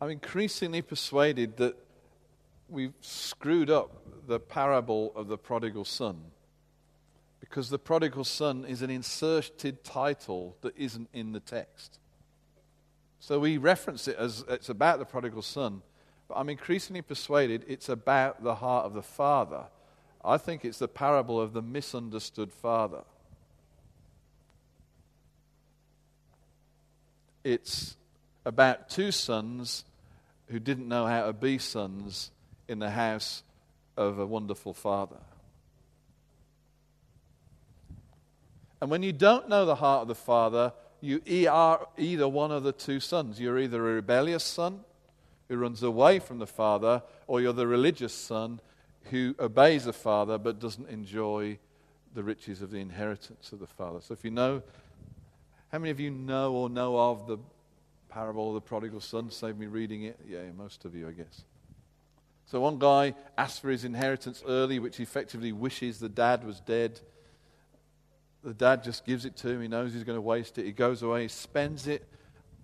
I'm 0.00 0.10
increasingly 0.10 0.82
persuaded 0.82 1.56
that 1.56 1.76
we've 2.68 2.92
screwed 3.00 3.70
up 3.70 4.02
the 4.26 4.40
parable 4.40 5.12
of 5.14 5.28
the 5.28 5.38
prodigal 5.38 5.84
son 5.84 6.20
because 7.40 7.70
the 7.70 7.78
prodigal 7.78 8.24
son 8.24 8.64
is 8.64 8.82
an 8.82 8.90
inserted 8.90 9.84
title 9.84 10.56
that 10.60 10.76
isn't 10.76 11.08
in 11.12 11.32
the 11.32 11.40
text. 11.40 11.98
So 13.20 13.40
we 13.40 13.56
reference 13.58 14.08
it 14.08 14.16
as 14.16 14.44
it's 14.48 14.68
about 14.68 14.98
the 14.98 15.04
prodigal 15.04 15.42
son, 15.42 15.82
but 16.28 16.34
I'm 16.34 16.48
increasingly 16.48 17.02
persuaded 17.02 17.64
it's 17.68 17.88
about 17.88 18.42
the 18.42 18.56
heart 18.56 18.86
of 18.86 18.94
the 18.94 19.02
father. 19.02 19.64
I 20.24 20.38
think 20.38 20.64
it's 20.64 20.78
the 20.78 20.88
parable 20.88 21.40
of 21.40 21.52
the 21.52 21.62
misunderstood 21.62 22.52
father. 22.52 23.04
It's 27.44 27.96
about 28.44 28.88
two 28.88 29.12
sons 29.12 29.84
who 30.48 30.58
didn't 30.58 30.88
know 30.88 31.06
how 31.06 31.26
to 31.26 31.32
be 31.32 31.58
sons 31.58 32.30
in 32.68 32.80
the 32.80 32.90
house 32.90 33.42
of 33.96 34.18
a 34.18 34.26
wonderful 34.26 34.72
father. 34.72 35.18
And 38.80 38.90
when 38.90 39.02
you 39.02 39.12
don't 39.12 39.48
know 39.48 39.64
the 39.64 39.76
heart 39.76 40.02
of 40.02 40.08
the 40.08 40.14
father, 40.14 40.72
you 41.00 41.48
are 41.50 41.86
either 41.96 42.28
one 42.28 42.50
of 42.50 42.62
the 42.62 42.72
two 42.72 43.00
sons. 43.00 43.40
You're 43.40 43.58
either 43.58 43.78
a 43.78 43.94
rebellious 43.94 44.44
son 44.44 44.80
who 45.48 45.56
runs 45.56 45.82
away 45.82 46.18
from 46.18 46.38
the 46.38 46.46
father, 46.46 47.02
or 47.26 47.40
you're 47.40 47.52
the 47.52 47.66
religious 47.66 48.14
son 48.14 48.60
who 49.10 49.34
obeys 49.38 49.84
the 49.84 49.92
father 49.92 50.38
but 50.38 50.58
doesn't 50.58 50.88
enjoy 50.88 51.58
the 52.14 52.22
riches 52.22 52.62
of 52.62 52.70
the 52.70 52.78
inheritance 52.78 53.52
of 53.52 53.60
the 53.60 53.66
father. 53.66 54.00
So 54.00 54.14
if 54.14 54.24
you 54.24 54.30
know, 54.30 54.62
how 55.70 55.78
many 55.78 55.90
of 55.90 56.00
you 56.00 56.10
know 56.10 56.54
or 56.54 56.68
know 56.68 56.98
of 56.98 57.26
the 57.26 57.38
parable 58.08 58.48
of 58.48 58.54
the 58.54 58.60
prodigal 58.60 59.00
son? 59.00 59.30
Save 59.30 59.58
me 59.58 59.66
reading 59.66 60.04
it. 60.04 60.18
Yeah, 60.26 60.40
most 60.56 60.84
of 60.84 60.94
you, 60.94 61.08
I 61.08 61.12
guess. 61.12 61.44
So 62.46 62.60
one 62.60 62.78
guy 62.78 63.14
asks 63.36 63.58
for 63.58 63.70
his 63.70 63.84
inheritance 63.84 64.42
early, 64.46 64.78
which 64.78 64.98
effectively 64.98 65.52
wishes 65.52 65.98
the 65.98 66.08
dad 66.08 66.44
was 66.44 66.60
dead 66.60 67.00
the 68.46 68.54
dad 68.54 68.84
just 68.84 69.04
gives 69.04 69.24
it 69.24 69.36
to 69.38 69.48
him. 69.48 69.60
He 69.60 69.66
knows 69.66 69.92
he's 69.92 70.04
going 70.04 70.16
to 70.16 70.22
waste 70.22 70.56
it. 70.56 70.66
He 70.66 70.70
goes 70.70 71.02
away. 71.02 71.22
He 71.22 71.28
spends 71.28 71.88
it 71.88 72.06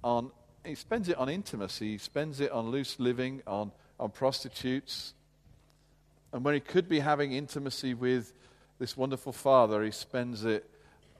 on, 0.04 0.30
he 0.64 0.76
spends 0.76 1.08
it 1.08 1.16
on 1.16 1.28
intimacy. 1.28 1.90
He 1.92 1.98
spends 1.98 2.38
it 2.38 2.52
on 2.52 2.70
loose 2.70 3.00
living, 3.00 3.42
on, 3.48 3.72
on 3.98 4.10
prostitutes. 4.10 5.12
And 6.32 6.44
when 6.44 6.54
he 6.54 6.60
could 6.60 6.88
be 6.88 7.00
having 7.00 7.32
intimacy 7.32 7.94
with 7.94 8.32
this 8.78 8.96
wonderful 8.96 9.32
father, 9.32 9.82
he 9.82 9.90
spends 9.90 10.44
it 10.44 10.70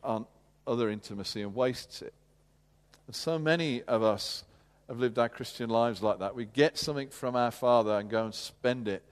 on 0.04 0.26
other 0.64 0.88
intimacy 0.90 1.42
and 1.42 1.56
wastes 1.56 2.00
it. 2.00 2.14
And 3.08 3.16
so 3.16 3.40
many 3.40 3.82
of 3.82 4.04
us 4.04 4.44
have 4.86 5.00
lived 5.00 5.18
our 5.18 5.28
Christian 5.28 5.70
lives 5.70 6.04
like 6.04 6.20
that. 6.20 6.36
We 6.36 6.44
get 6.44 6.78
something 6.78 7.08
from 7.08 7.34
our 7.34 7.50
father 7.50 7.98
and 7.98 8.08
go 8.08 8.26
and 8.26 8.34
spend 8.34 8.86
it 8.86 9.02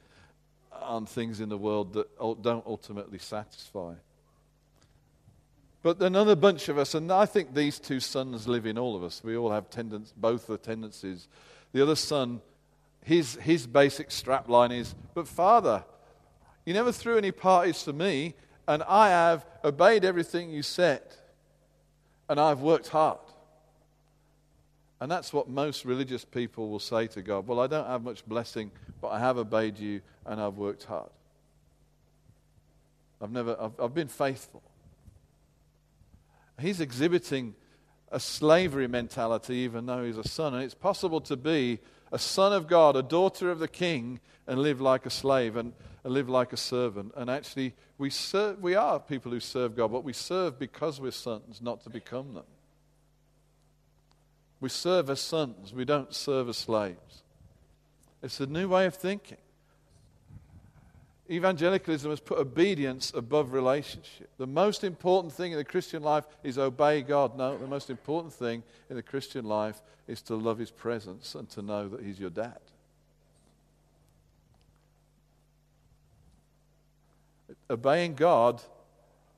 on 0.71 1.07
things 1.07 1.41
in 1.41 1.49
the 1.49 1.59
world 1.59 1.95
that 1.95 2.07
don't 2.41 2.65
ultimately 2.67 3.19
satisfy. 3.19 3.95
But 5.83 6.01
another 6.03 6.37
bunch 6.37 6.69
of 6.69 6.77
us, 6.77 6.95
and 6.95 7.11
I 7.11 7.25
think 7.25 7.55
these 7.55 7.79
two 7.79 8.01
sons 8.01 8.47
live 8.47 8.66
in 8.66 8.77
all 8.77 8.97
of 8.97 9.03
us. 9.03 9.23
We 9.25 9.37
all 9.37 9.51
have 9.51 9.71
tendencies, 9.71 10.12
both 10.14 10.47
the 10.47 10.59
tendencies. 10.59 11.27
The 11.73 11.83
other 11.83 11.97
son, 11.97 12.43
his, 13.03 13.37
his 13.37 13.66
basic 13.66 14.11
strapline 14.11 14.77
is, 14.77 14.95
But 15.14 15.27
Father, 15.27 15.85
you 16.66 16.75
never 16.75 16.93
threw 16.93 17.16
any 17.16 17.33
parties 17.33 17.83
for 17.83 17.95
me, 17.95 18.35
and 18.69 18.83
I 18.83 19.09
have 19.09 19.47
obeyed 19.64 20.05
everything 20.05 20.51
you 20.51 20.62
said, 20.62 21.03
and 22.29 22.38
I've 22.38 22.61
worked 22.61 22.88
hard. 22.88 23.19
And 25.01 25.11
that's 25.11 25.33
what 25.33 25.49
most 25.49 25.87
religious 25.87 26.27
people 26.27 26.69
will 26.69 26.79
say 26.79 27.07
to 27.07 27.23
God. 27.23 27.47
Well, 27.47 27.59
I 27.59 27.66
don't 27.66 27.87
have 27.87 28.03
much 28.03 28.27
blessing, 28.27 28.71
but 29.01 29.09
I 29.09 29.19
have 29.19 29.38
obeyed 29.38 29.79
you, 29.79 30.03
and 30.27 30.38
I've 30.38 30.59
worked 30.59 30.85
hard. 30.85 31.09
I've, 33.23 33.33
never, 33.33 33.57
I've, 33.59 33.81
I've 33.81 33.95
been 33.95 34.09
faithful 34.09 34.62
he's 36.61 36.81
exhibiting 36.81 37.55
a 38.11 38.20
slavery 38.20 38.88
mentality, 38.88 39.57
even 39.57 39.87
though 39.87 40.05
he's 40.05 40.18
a 40.18 40.29
son. 40.29 40.55
And 40.55 40.62
it's 40.62 40.75
possible 40.75 41.20
to 41.23 41.37
be 41.37 41.79
a 42.12 42.18
son 42.18 42.53
of 42.53 42.66
God, 42.66 42.96
a 42.96 43.03
daughter 43.03 43.51
of 43.51 43.59
the 43.59 43.68
king, 43.68 44.20
and 44.46 44.59
live 44.59 44.81
like 44.81 45.07
a 45.07 45.11
slave 45.11 45.57
and, 45.57 45.73
and 46.03 46.12
live 46.12 46.29
like 46.29 46.53
a 46.53 46.57
servant. 46.57 47.12
And 47.16 47.31
actually, 47.31 47.75
we, 47.99 48.11
serve, 48.11 48.61
we 48.61 48.75
are 48.75 48.99
people 48.99 49.31
who 49.31 49.40
serve 49.40 49.77
God, 49.77 49.92
but 49.92 50.05
we 50.05 50.12
serve 50.12 50.59
because 50.59 51.01
we're 51.01 51.12
sons, 51.12 51.61
not 51.62 51.83
to 51.83 51.90
become 51.90 52.35
them. 52.35 52.44
We 54.61 54.68
serve 54.68 55.09
as 55.09 55.20
sons, 55.20 55.73
we 55.73 55.85
don't 55.85 56.12
serve 56.14 56.49
as 56.49 56.57
slaves. 56.57 57.23
It's 58.23 58.40
a 58.40 58.46
new 58.46 58.68
way 58.68 58.87
of 58.87 58.94
thinking. 58.94 59.38
Evangelicalism 61.31 62.11
has 62.11 62.19
put 62.19 62.38
obedience 62.38 63.12
above 63.14 63.53
relationship. 63.53 64.31
The 64.37 64.49
most 64.49 64.83
important 64.83 65.33
thing 65.33 65.53
in 65.53 65.59
the 65.59 65.64
Christian 65.64 66.03
life 66.03 66.25
is 66.43 66.59
obey 66.59 67.03
God. 67.03 67.38
No, 67.38 67.57
the 67.57 67.69
most 67.69 67.88
important 67.88 68.35
thing 68.35 68.64
in 68.88 68.97
the 68.97 69.03
Christian 69.03 69.45
life 69.45 69.81
is 70.09 70.23
to 70.23 70.35
love 70.35 70.59
His 70.59 70.73
presence 70.73 71.37
and 71.37 71.49
to 71.51 71.62
know 71.62 71.88
that 71.88 72.03
He's 72.03 72.19
your 72.19 72.31
dad. 72.31 72.59
Obeying 77.69 78.14
God 78.14 78.61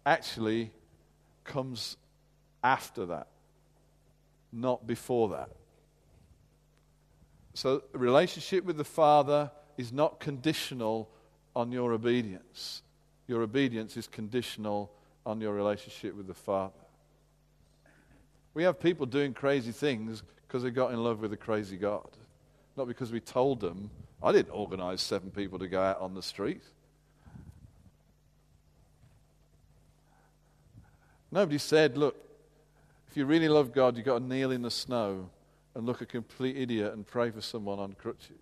actually 0.07 0.71
comes 1.45 1.99
after 2.65 3.05
that, 3.05 3.27
not 4.51 4.87
before 4.87 5.29
that. 5.31 5.51
So, 7.53 7.83
relationship 7.93 8.65
with 8.65 8.79
the 8.79 8.85
Father 8.85 9.51
is 9.77 9.93
not 9.93 10.21
conditional 10.21 11.11
on 11.55 11.73
your 11.73 11.93
obedience. 11.93 12.83
Your 13.27 13.43
obedience 13.43 13.97
is 13.97 14.07
conditional 14.07 14.91
on 15.25 15.41
your 15.41 15.53
relationship 15.53 16.17
with 16.17 16.27
the 16.27 16.35
Father. 16.35 16.73
We 18.55 18.65
have 18.65 18.81
people 18.81 19.07
doing 19.07 19.33
crazy 19.33 19.73
things 19.73 20.23
because 20.47 20.63
they 20.63 20.71
got 20.71 20.93
in 20.93 21.03
love 21.03 21.21
with 21.21 21.33
a 21.33 21.37
crazy 21.37 21.77
God, 21.77 22.09
not 22.77 22.87
because 22.87 23.13
we 23.13 23.21
told 23.21 23.61
them. 23.61 23.91
I 24.23 24.33
didn't 24.33 24.53
organize 24.53 25.01
seven 25.01 25.31
people 25.31 25.59
to 25.59 25.69
go 25.69 25.81
out 25.83 26.01
on 26.01 26.15
the 26.15 26.23
street. 26.23 26.63
Nobody 31.31 31.59
said, 31.59 31.97
look, 31.97 32.17
if 33.11 33.17
you 33.17 33.25
really 33.25 33.49
love 33.49 33.73
God, 33.73 33.97
you've 33.97 34.05
got 34.05 34.19
to 34.19 34.25
kneel 34.25 34.51
in 34.51 34.63
the 34.63 34.71
snow 34.71 35.31
and 35.75 35.87
look 35.87 36.03
a 36.03 36.07
complete 36.07 36.57
idiot 36.59 36.93
and 36.93 37.07
pray 37.07 37.31
for 37.31 37.41
someone 37.41 37.79
on 37.79 37.95
crutches 37.95 38.42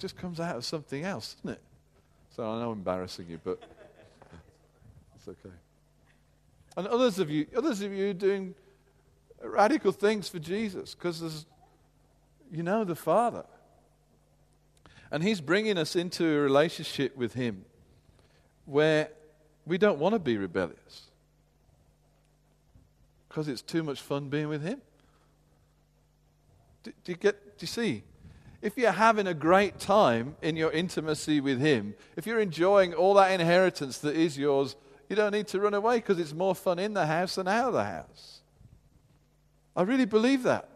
just 0.00 0.16
comes 0.16 0.40
out 0.40 0.56
of 0.56 0.64
something 0.64 1.04
else, 1.04 1.34
doesn't 1.34 1.58
it? 1.58 1.62
So 2.34 2.42
I 2.44 2.58
know 2.58 2.70
I'm 2.70 2.78
embarrassing 2.78 3.26
you, 3.28 3.38
but 3.42 3.60
it's 5.16 5.28
okay. 5.28 5.54
And 6.76 6.86
others 6.86 7.18
of 7.18 7.30
you, 7.30 7.46
others 7.56 7.82
of 7.82 7.92
you 7.92 8.14
doing 8.14 8.54
radical 9.42 9.92
things 9.92 10.28
for 10.28 10.38
Jesus 10.38 10.94
because 10.94 11.44
you 12.50 12.62
know 12.62 12.84
the 12.84 12.96
Father. 12.96 13.44
And 15.10 15.22
He's 15.22 15.40
bringing 15.40 15.76
us 15.76 15.96
into 15.96 16.24
a 16.24 16.40
relationship 16.40 17.16
with 17.16 17.34
Him 17.34 17.64
where 18.64 19.10
we 19.66 19.76
don't 19.76 19.98
want 19.98 20.14
to 20.14 20.18
be 20.18 20.36
rebellious 20.36 21.10
because 23.28 23.48
it's 23.48 23.62
too 23.62 23.82
much 23.82 24.00
fun 24.00 24.28
being 24.28 24.48
with 24.48 24.62
Him. 24.62 24.80
Do, 26.82 26.92
do, 27.04 27.12
you 27.12 27.18
get? 27.18 27.58
Do 27.58 27.64
you 27.64 27.66
see? 27.66 28.04
If 28.62 28.76
you're 28.76 28.92
having 28.92 29.26
a 29.26 29.34
great 29.34 29.78
time 29.78 30.36
in 30.42 30.56
your 30.56 30.70
intimacy 30.70 31.40
with 31.40 31.60
Him, 31.60 31.94
if 32.16 32.26
you're 32.26 32.40
enjoying 32.40 32.92
all 32.92 33.14
that 33.14 33.32
inheritance 33.32 33.98
that 33.98 34.14
is 34.14 34.36
yours, 34.36 34.76
you 35.08 35.16
don't 35.16 35.32
need 35.32 35.48
to 35.48 35.60
run 35.60 35.74
away 35.74 35.96
because 35.96 36.18
it's 36.18 36.34
more 36.34 36.54
fun 36.54 36.78
in 36.78 36.94
the 36.94 37.06
house 37.06 37.36
than 37.36 37.48
out 37.48 37.68
of 37.68 37.74
the 37.74 37.84
house. 37.84 38.40
I 39.74 39.82
really 39.82 40.04
believe 40.04 40.42
that. 40.42 40.68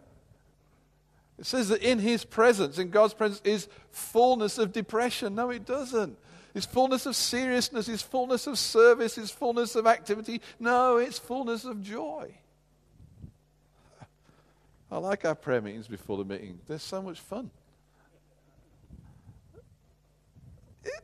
It 1.38 1.46
says 1.46 1.68
that 1.68 1.82
in 1.82 1.98
His 1.98 2.24
presence, 2.24 2.78
in 2.78 2.90
God's 2.90 3.12
presence, 3.12 3.42
is 3.44 3.68
fullness 3.90 4.56
of 4.56 4.72
depression. 4.72 5.34
No, 5.34 5.50
it 5.50 5.66
doesn't. 5.66 6.16
It's 6.54 6.66
fullness 6.66 7.04
of 7.04 7.16
seriousness, 7.16 7.88
it's 7.88 8.02
fullness 8.02 8.46
of 8.46 8.58
service, 8.58 9.18
it's 9.18 9.32
fullness 9.32 9.74
of 9.74 9.88
activity. 9.88 10.40
No, 10.60 10.98
it's 10.98 11.18
fullness 11.18 11.64
of 11.64 11.82
joy. 11.82 12.32
I 14.90 14.98
like 14.98 15.24
our 15.24 15.34
prayer 15.34 15.60
meetings 15.60 15.88
before 15.88 16.16
the 16.16 16.24
meeting, 16.24 16.60
they're 16.66 16.78
so 16.78 17.02
much 17.02 17.18
fun. 17.18 17.50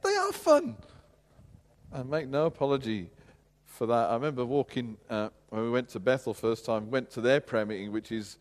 They 0.02 0.14
are 0.16 0.32
fun. 0.32 0.76
And 1.92 2.08
make 2.08 2.28
no 2.28 2.46
apology 2.46 3.10
for 3.66 3.86
that. 3.86 4.10
I 4.10 4.14
remember 4.14 4.44
walking 4.44 4.96
uh, 5.08 5.30
when 5.48 5.62
we 5.62 5.70
went 5.70 5.88
to 5.90 6.00
Bethel 6.00 6.34
first 6.34 6.64
time, 6.64 6.90
went 6.90 7.10
to 7.12 7.20
their 7.20 7.40
prayer 7.40 7.66
meeting, 7.66 7.92
which 7.92 8.12
is 8.12 8.38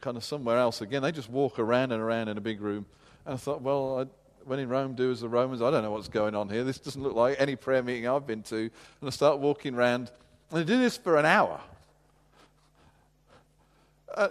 kind 0.00 0.16
of 0.16 0.24
somewhere 0.24 0.58
else. 0.58 0.80
Again, 0.80 1.02
they 1.02 1.12
just 1.12 1.30
walk 1.30 1.58
around 1.58 1.92
and 1.92 2.02
around 2.02 2.28
in 2.28 2.36
a 2.36 2.40
big 2.40 2.60
room. 2.60 2.84
And 3.24 3.34
I 3.34 3.36
thought, 3.36 3.62
well, 3.62 4.00
I, 4.00 4.06
when 4.44 4.58
in 4.58 4.68
Rome, 4.68 4.94
do 4.94 5.10
as 5.10 5.20
the 5.20 5.28
Romans. 5.28 5.62
I 5.62 5.70
don't 5.70 5.82
know 5.82 5.92
what's 5.92 6.08
going 6.08 6.34
on 6.34 6.48
here. 6.48 6.64
This 6.64 6.78
doesn't 6.78 7.02
look 7.02 7.14
like 7.14 7.36
any 7.38 7.56
prayer 7.56 7.82
meeting 7.82 8.08
I've 8.08 8.26
been 8.26 8.42
to. 8.44 8.56
And 8.56 8.70
I 9.02 9.10
start 9.10 9.38
walking 9.38 9.74
around. 9.74 10.10
And 10.50 10.60
they 10.60 10.64
do 10.64 10.78
this 10.78 10.96
for 10.96 11.16
an 11.16 11.24
hour. 11.24 11.60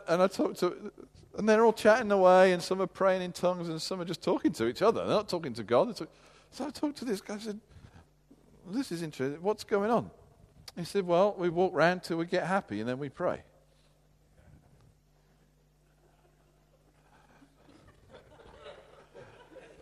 And 0.08 0.22
I 0.22 0.28
talked 0.28 0.60
to, 0.60 0.92
and 1.38 1.50
they're 1.50 1.66
all 1.66 1.74
chatting 1.74 2.12
away, 2.12 2.52
and 2.52 2.62
some 2.62 2.82
are 2.82 2.88
praying 2.88 3.24
in 3.24 3.32
tongues, 3.32 3.70
and 3.70 3.82
some 3.82 4.00
are 4.00 4.06
just 4.06 4.22
talking 4.22 4.52
to 4.54 4.68
each 4.68 4.82
other. 4.82 5.06
They're 5.06 5.16
not 5.16 5.30
talking 5.30 5.54
to 5.54 5.64
God. 5.64 6.00
So 6.52 6.68
I 6.68 6.70
talked 6.70 6.98
to 6.98 7.06
this 7.06 7.22
guy. 7.22 7.36
I 7.36 7.40
said, 7.40 7.60
This 8.70 8.92
is 8.92 9.02
interesting. 9.02 9.42
What's 9.42 9.64
going 9.64 9.90
on? 9.90 10.12
He 10.78 10.84
said, 10.84 11.08
Well, 11.08 11.36
we 11.38 11.50
walk 11.50 11.74
round 11.74 12.04
till 12.04 12.18
we 12.18 12.26
get 12.26 12.46
happy 12.46 12.80
and 12.80 12.90
then 12.90 13.00
we 13.00 13.10
pray. 13.10 13.42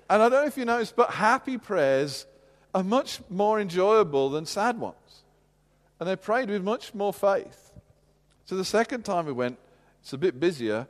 and 0.10 0.22
I 0.22 0.30
don't 0.30 0.32
know 0.32 0.46
if 0.46 0.58
you 0.58 0.66
noticed, 0.66 0.96
but 0.96 1.12
happy 1.12 1.58
prayers 1.58 2.26
are 2.74 2.84
much 2.84 3.20
more 3.30 3.60
enjoyable 3.60 4.30
than 4.30 4.46
sad 4.46 4.80
ones. 4.80 4.96
And 6.00 6.08
they 6.08 6.16
prayed 6.16 6.50
with 6.50 6.64
much 6.64 6.94
more 6.94 7.14
faith. 7.14 7.74
So 8.46 8.56
the 8.56 8.66
second 8.66 9.04
time 9.06 9.26
we 9.26 9.32
went, 9.32 9.58
it's 10.02 10.14
a 10.14 10.18
bit 10.18 10.40
busier. 10.40 10.88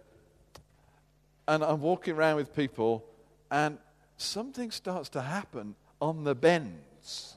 And 1.48 1.64
I'm 1.64 1.82
walking 1.82 2.16
around 2.16 2.36
with 2.36 2.56
people, 2.56 3.04
and 3.50 3.80
something 4.22 4.72
starts 4.72 5.10
to 5.10 5.22
happen 5.22 5.76
on 6.02 6.24
the 6.24 6.36
bends. 6.36 7.36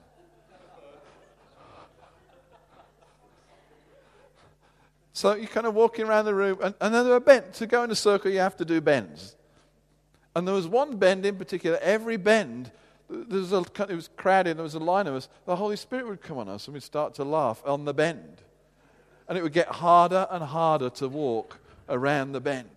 So 5.14 5.34
you're 5.34 5.46
kind 5.46 5.66
of 5.66 5.74
walking 5.74 6.06
around 6.06 6.24
the 6.24 6.34
room, 6.34 6.58
and, 6.62 6.74
and 6.80 6.94
then 6.94 7.04
there 7.04 7.14
are 7.14 7.20
bends. 7.20 7.58
To 7.58 7.66
go 7.66 7.84
in 7.84 7.90
a 7.90 7.94
circle, 7.94 8.30
you 8.30 8.38
have 8.38 8.56
to 8.56 8.64
do 8.64 8.80
bends. 8.80 9.36
And 10.34 10.48
there 10.48 10.54
was 10.54 10.66
one 10.66 10.96
bend 10.96 11.26
in 11.26 11.36
particular, 11.36 11.78
every 11.82 12.16
bend, 12.16 12.72
there 13.08 13.40
was 13.40 13.52
a, 13.52 13.64
it 13.88 13.94
was 13.94 14.08
crowded, 14.16 14.56
there 14.56 14.62
was 14.62 14.74
a 14.74 14.80
line 14.80 15.06
of 15.06 15.14
us. 15.14 15.28
The 15.44 15.56
Holy 15.56 15.76
Spirit 15.76 16.08
would 16.08 16.22
come 16.22 16.38
on 16.38 16.48
us, 16.48 16.66
and 16.66 16.74
we'd 16.74 16.82
start 16.82 17.14
to 17.14 17.24
laugh 17.24 17.62
on 17.66 17.84
the 17.84 17.92
bend. 17.92 18.38
And 19.28 19.36
it 19.36 19.42
would 19.42 19.52
get 19.52 19.68
harder 19.68 20.26
and 20.30 20.42
harder 20.42 20.88
to 20.90 21.08
walk 21.08 21.58
around 21.88 22.32
the 22.32 22.40
bend. 22.40 22.68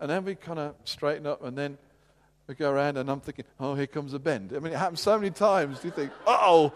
And 0.00 0.10
then 0.10 0.24
we'd 0.24 0.40
kind 0.40 0.58
of 0.58 0.74
straighten 0.84 1.26
up, 1.26 1.44
and 1.44 1.56
then 1.56 1.76
we 2.46 2.54
go 2.54 2.70
around 2.70 2.96
and 2.96 3.10
I'm 3.10 3.20
thinking, 3.20 3.44
oh, 3.60 3.74
here 3.74 3.86
comes 3.86 4.14
a 4.14 4.18
bend. 4.18 4.52
I 4.54 4.58
mean, 4.58 4.72
it 4.72 4.78
happens 4.78 5.00
so 5.00 5.18
many 5.18 5.30
times. 5.30 5.80
Do 5.80 5.88
You 5.88 5.94
think, 5.94 6.12
oh, 6.26 6.72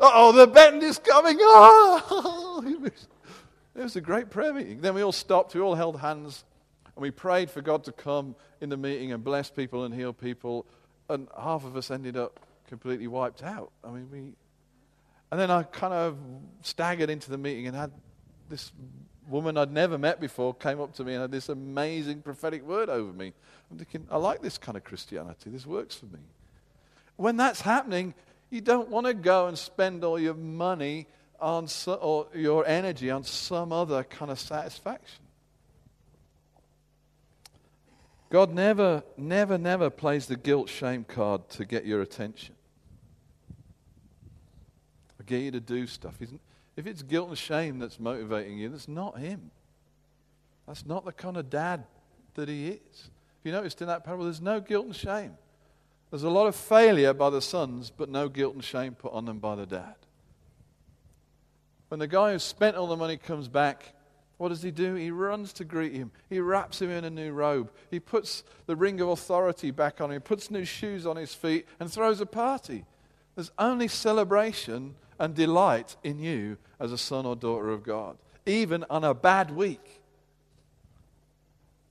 oh, 0.00 0.32
the 0.32 0.46
bend 0.46 0.82
is 0.82 0.98
coming. 0.98 1.36
Oh, 1.40 2.64
it 3.74 3.82
was 3.82 3.96
a 3.96 4.00
great 4.00 4.30
prayer 4.30 4.52
meeting. 4.52 4.80
Then 4.80 4.94
we 4.94 5.02
all 5.02 5.12
stopped, 5.12 5.54
we 5.54 5.60
all 5.60 5.74
held 5.74 6.00
hands, 6.00 6.44
and 6.94 7.02
we 7.02 7.10
prayed 7.10 7.50
for 7.50 7.60
God 7.60 7.84
to 7.84 7.92
come 7.92 8.34
in 8.60 8.68
the 8.68 8.76
meeting 8.76 9.12
and 9.12 9.22
bless 9.22 9.50
people 9.50 9.84
and 9.84 9.94
heal 9.94 10.12
people. 10.12 10.66
And 11.08 11.28
half 11.38 11.64
of 11.64 11.76
us 11.76 11.90
ended 11.90 12.16
up 12.16 12.40
completely 12.66 13.06
wiped 13.06 13.42
out. 13.42 13.70
I 13.84 13.90
mean, 13.90 14.08
we. 14.10 14.34
And 15.30 15.40
then 15.40 15.50
I 15.50 15.64
kind 15.64 15.92
of 15.92 16.16
staggered 16.62 17.10
into 17.10 17.30
the 17.30 17.38
meeting 17.38 17.66
and 17.66 17.76
had 17.76 17.90
this 18.48 18.70
woman 19.28 19.56
I'd 19.56 19.72
never 19.72 19.98
met 19.98 20.20
before 20.20 20.54
came 20.54 20.80
up 20.80 20.94
to 20.94 21.04
me 21.04 21.14
and 21.14 21.22
had 21.22 21.30
this 21.30 21.48
amazing 21.48 22.22
prophetic 22.22 22.64
word 22.66 22.88
over 22.88 23.12
me. 23.12 23.32
I'm 23.70 23.78
thinking, 23.78 24.06
I 24.10 24.16
like 24.16 24.42
this 24.42 24.58
kind 24.58 24.76
of 24.76 24.84
Christianity. 24.84 25.50
This 25.50 25.66
works 25.66 25.96
for 25.96 26.06
me. 26.06 26.20
When 27.16 27.36
that's 27.36 27.60
happening, 27.60 28.14
you 28.50 28.60
don't 28.60 28.88
want 28.88 29.06
to 29.06 29.14
go 29.14 29.48
and 29.48 29.58
spend 29.58 30.04
all 30.04 30.18
your 30.18 30.34
money 30.34 31.06
on 31.40 31.68
so, 31.68 31.94
or 31.94 32.26
your 32.34 32.66
energy 32.66 33.10
on 33.10 33.24
some 33.24 33.72
other 33.72 34.04
kind 34.04 34.30
of 34.30 34.38
satisfaction. 34.38 35.22
God 38.30 38.52
never, 38.52 39.02
never, 39.16 39.56
never 39.56 39.90
plays 39.90 40.26
the 40.26 40.36
guilt 40.36 40.68
shame 40.68 41.04
card 41.04 41.48
to 41.50 41.64
get 41.64 41.86
your 41.86 42.02
attention. 42.02 42.54
Or 45.20 45.24
get 45.24 45.42
you 45.42 45.50
to 45.52 45.60
do 45.60 45.86
stuff. 45.86 46.14
He's, 46.18 46.30
if 46.76 46.86
it's 46.86 47.02
guilt 47.02 47.28
and 47.28 47.38
shame 47.38 47.78
that's 47.78 47.98
motivating 47.98 48.58
you, 48.58 48.68
that's 48.68 48.88
not 48.88 49.18
Him. 49.18 49.50
That's 50.66 50.84
not 50.84 51.04
the 51.04 51.12
kind 51.12 51.36
of 51.36 51.48
dad 51.48 51.84
that 52.34 52.48
He 52.48 52.68
is. 52.68 52.80
If 53.40 53.44
you 53.44 53.52
noticed 53.52 53.80
in 53.80 53.88
that 53.88 54.04
parable, 54.04 54.24
there's 54.24 54.40
no 54.40 54.60
guilt 54.60 54.86
and 54.86 54.96
shame. 54.96 55.36
There's 56.10 56.22
a 56.22 56.30
lot 56.30 56.46
of 56.46 56.54
failure 56.54 57.12
by 57.12 57.30
the 57.30 57.42
sons, 57.42 57.90
but 57.90 58.08
no 58.08 58.28
guilt 58.28 58.54
and 58.54 58.64
shame 58.64 58.94
put 58.94 59.12
on 59.12 59.24
them 59.24 59.38
by 59.38 59.56
the 59.56 59.66
dad. 59.66 59.96
When 61.88 62.00
the 62.00 62.06
guy 62.06 62.32
who 62.32 62.38
spent 62.38 62.76
all 62.76 62.86
the 62.86 62.96
money 62.96 63.16
comes 63.16 63.48
back, 63.48 63.94
what 64.38 64.48
does 64.50 64.62
he 64.62 64.70
do? 64.70 64.94
He 64.94 65.10
runs 65.10 65.52
to 65.54 65.64
greet 65.64 65.94
him. 65.94 66.10
He 66.28 66.40
wraps 66.40 66.82
him 66.82 66.90
in 66.90 67.04
a 67.04 67.10
new 67.10 67.32
robe. 67.32 67.70
He 67.90 68.00
puts 68.00 68.44
the 68.66 68.76
ring 68.76 69.00
of 69.00 69.08
authority 69.08 69.70
back 69.70 70.00
on 70.00 70.10
him, 70.10 70.20
puts 70.20 70.50
new 70.50 70.64
shoes 70.64 71.06
on 71.06 71.16
his 71.16 71.32
feet, 71.32 71.66
and 71.80 71.90
throws 71.90 72.20
a 72.20 72.26
party. 72.26 72.84
There's 73.34 73.50
only 73.58 73.88
celebration 73.88 74.94
and 75.18 75.34
delight 75.34 75.96
in 76.02 76.18
you 76.18 76.56
as 76.78 76.92
a 76.92 76.98
son 76.98 77.26
or 77.26 77.36
daughter 77.36 77.70
of 77.70 77.82
God, 77.82 78.16
even 78.44 78.84
on 78.90 79.04
a 79.04 79.14
bad 79.14 79.50
week 79.50 80.02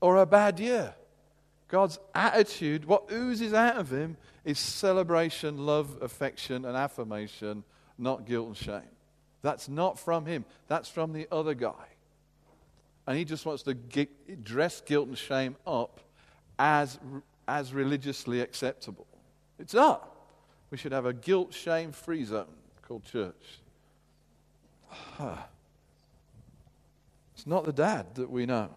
or 0.02 0.18
a 0.18 0.26
bad 0.26 0.60
year. 0.60 0.94
God's 1.68 2.00
attitude, 2.14 2.86
what 2.86 3.12
oozes 3.12 3.54
out 3.54 3.78
of 3.78 3.92
him, 3.92 4.18
is 4.44 4.60
celebration, 4.60 5.66
love, 5.66 5.98
affection, 6.02 6.66
and 6.66 6.78
affirmation, 6.78 7.64
not 7.98 8.26
guilt 8.26 8.48
and 8.48 8.58
shame. 8.58 8.82
That's 9.42 9.68
not 9.68 9.98
from 9.98 10.26
him, 10.26 10.46
that's 10.68 10.90
from 10.90 11.14
the 11.14 11.28
other 11.32 11.54
guy. 11.54 11.88
And 13.08 13.18
he 13.18 13.26
just 13.26 13.46
wants 13.46 13.64
to 13.64 13.74
get, 13.74 14.44
dress 14.44 14.82
guilt 14.82 15.08
and 15.08 15.18
shame 15.18 15.56
up 15.66 16.00
as, 16.58 17.00
as 17.48 17.74
religiously 17.74 18.42
acceptable. 18.42 19.08
It's 19.60 19.74
not. 19.74 20.12
We 20.72 20.78
should 20.78 20.92
have 20.92 21.06
a 21.06 21.14
guilt 21.14 21.54
shame 21.54 21.92
free 21.92 22.26
zone 22.26 22.46
called 22.88 23.04
church. 23.04 23.60
It's 27.34 27.46
not 27.46 27.66
the 27.66 27.74
dad 27.74 28.16
that 28.16 28.30
we 28.30 28.46
know. 28.46 28.70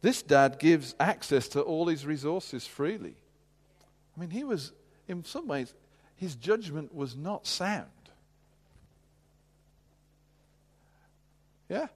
This 0.00 0.22
dad 0.22 0.58
gives 0.58 0.94
access 1.00 1.48
to 1.48 1.60
all 1.60 1.86
his 1.86 2.06
resources 2.06 2.66
freely. 2.66 3.16
I 4.16 4.20
mean, 4.20 4.30
he 4.30 4.44
was, 4.44 4.72
in 5.08 5.24
some 5.24 5.48
ways, 5.48 5.74
his 6.16 6.34
judgment 6.34 6.94
was 6.94 7.16
not 7.16 7.46
sound. 7.46 7.86
Yeah? 11.68 11.86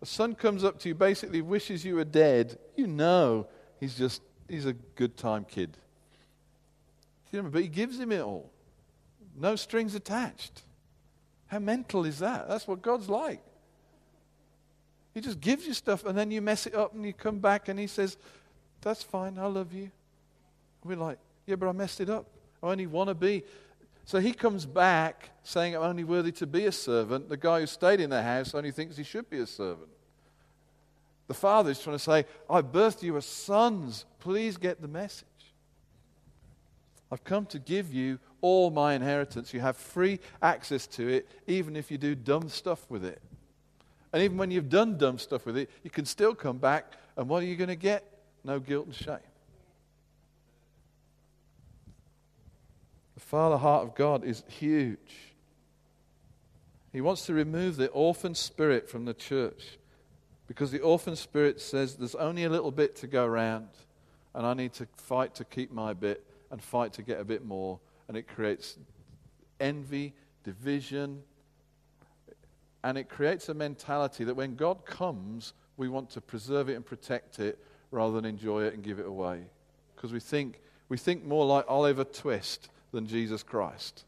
A 0.00 0.06
son 0.06 0.34
comes 0.34 0.64
up 0.64 0.78
to 0.80 0.88
you, 0.88 0.94
basically 0.94 1.42
wishes 1.42 1.84
you 1.84 1.96
were 1.96 2.04
dead. 2.04 2.58
You 2.76 2.86
know 2.86 3.46
he's 3.78 3.96
just, 3.96 4.22
he's 4.48 4.66
a 4.66 4.72
good 4.72 5.16
time 5.16 5.44
kid. 5.44 5.76
But 7.32 7.62
he 7.62 7.68
gives 7.68 7.98
him 7.98 8.12
it 8.12 8.20
all. 8.20 8.50
No 9.38 9.56
strings 9.56 9.94
attached. 9.94 10.62
How 11.46 11.58
mental 11.58 12.04
is 12.04 12.18
that? 12.20 12.48
That's 12.48 12.66
what 12.66 12.82
God's 12.82 13.08
like. 13.08 13.42
He 15.14 15.20
just 15.20 15.40
gives 15.40 15.66
you 15.66 15.74
stuff 15.74 16.04
and 16.04 16.16
then 16.16 16.30
you 16.30 16.40
mess 16.40 16.66
it 16.66 16.74
up 16.74 16.94
and 16.94 17.04
you 17.04 17.12
come 17.12 17.38
back 17.38 17.68
and 17.68 17.78
he 17.78 17.86
says, 17.86 18.16
That's 18.80 19.02
fine, 19.02 19.38
I 19.38 19.46
love 19.46 19.72
you. 19.72 19.90
We're 20.84 20.96
like, 20.96 21.18
Yeah, 21.46 21.56
but 21.56 21.68
I 21.68 21.72
messed 21.72 22.00
it 22.00 22.08
up. 22.08 22.26
I 22.62 22.68
only 22.68 22.86
want 22.86 23.08
to 23.08 23.14
be. 23.14 23.44
So 24.04 24.18
he 24.18 24.32
comes 24.32 24.66
back 24.66 25.30
saying, 25.44 25.76
I'm 25.76 25.82
only 25.82 26.04
worthy 26.04 26.32
to 26.32 26.46
be 26.46 26.66
a 26.66 26.72
servant. 26.72 27.28
The 27.28 27.36
guy 27.36 27.60
who 27.60 27.66
stayed 27.66 28.00
in 28.00 28.10
the 28.10 28.22
house 28.22 28.54
only 28.54 28.70
thinks 28.70 28.96
he 28.96 29.04
should 29.04 29.28
be 29.28 29.38
a 29.38 29.46
servant. 29.46 29.88
The 31.28 31.34
father 31.34 31.70
is 31.70 31.78
trying 31.78 31.96
to 31.96 32.02
say, 32.02 32.26
I 32.50 32.62
birthed 32.62 33.02
you 33.02 33.16
as 33.16 33.26
sons. 33.26 34.04
Please 34.18 34.56
get 34.56 34.82
the 34.82 34.88
message. 34.88 35.26
I've 37.10 37.24
come 37.24 37.46
to 37.46 37.58
give 37.58 37.92
you 37.92 38.18
all 38.42 38.70
my 38.70 38.92
inheritance. 38.92 39.54
You 39.54 39.60
have 39.60 39.78
free 39.78 40.20
access 40.42 40.86
to 40.88 41.08
it, 41.08 41.26
even 41.46 41.74
if 41.74 41.90
you 41.90 41.96
do 41.96 42.14
dumb 42.14 42.50
stuff 42.50 42.84
with 42.90 43.04
it. 43.04 43.22
And 44.12 44.22
even 44.22 44.36
when 44.36 44.50
you've 44.50 44.68
done 44.68 44.98
dumb 44.98 45.18
stuff 45.18 45.46
with 45.46 45.56
it, 45.56 45.70
you 45.82 45.88
can 45.88 46.04
still 46.04 46.34
come 46.34 46.58
back, 46.58 46.92
and 47.16 47.28
what 47.28 47.42
are 47.42 47.46
you 47.46 47.56
going 47.56 47.68
to 47.68 47.76
get? 47.76 48.04
No 48.44 48.58
guilt 48.60 48.86
and 48.86 48.94
shame. 48.94 49.16
The 53.14 53.20
Father 53.20 53.56
heart 53.56 53.84
of 53.84 53.94
God 53.94 54.24
is 54.24 54.42
huge. 54.48 55.32
He 56.92 57.00
wants 57.00 57.24
to 57.26 57.32
remove 57.32 57.76
the 57.76 57.88
orphan 57.88 58.34
spirit 58.34 58.90
from 58.90 59.06
the 59.06 59.14
church 59.14 59.78
because 60.46 60.70
the 60.70 60.80
orphan 60.80 61.16
spirit 61.16 61.58
says 61.58 61.94
there's 61.94 62.14
only 62.14 62.44
a 62.44 62.50
little 62.50 62.70
bit 62.70 62.96
to 62.96 63.06
go 63.06 63.24
around, 63.24 63.68
and 64.34 64.44
I 64.44 64.52
need 64.52 64.74
to 64.74 64.86
fight 64.96 65.34
to 65.36 65.44
keep 65.44 65.72
my 65.72 65.94
bit 65.94 66.22
and 66.50 66.62
fight 66.62 66.92
to 66.94 67.02
get 67.02 67.18
a 67.18 67.24
bit 67.24 67.46
more. 67.46 67.80
And 68.12 68.18
it 68.18 68.28
creates 68.28 68.76
envy, 69.58 70.12
division, 70.44 71.22
and 72.84 72.98
it 72.98 73.08
creates 73.08 73.48
a 73.48 73.54
mentality 73.54 74.24
that 74.24 74.34
when 74.34 74.54
God 74.54 74.84
comes, 74.84 75.54
we 75.78 75.88
want 75.88 76.10
to 76.10 76.20
preserve 76.20 76.68
it 76.68 76.74
and 76.74 76.84
protect 76.84 77.38
it 77.38 77.58
rather 77.90 78.12
than 78.12 78.26
enjoy 78.26 78.64
it 78.64 78.74
and 78.74 78.82
give 78.82 78.98
it 78.98 79.06
away. 79.06 79.44
Because 79.96 80.12
we 80.12 80.20
think, 80.20 80.60
we 80.90 80.98
think 80.98 81.24
more 81.24 81.46
like 81.46 81.64
Oliver 81.68 82.04
Twist 82.04 82.68
than 82.92 83.06
Jesus 83.06 83.42
Christ. 83.42 84.04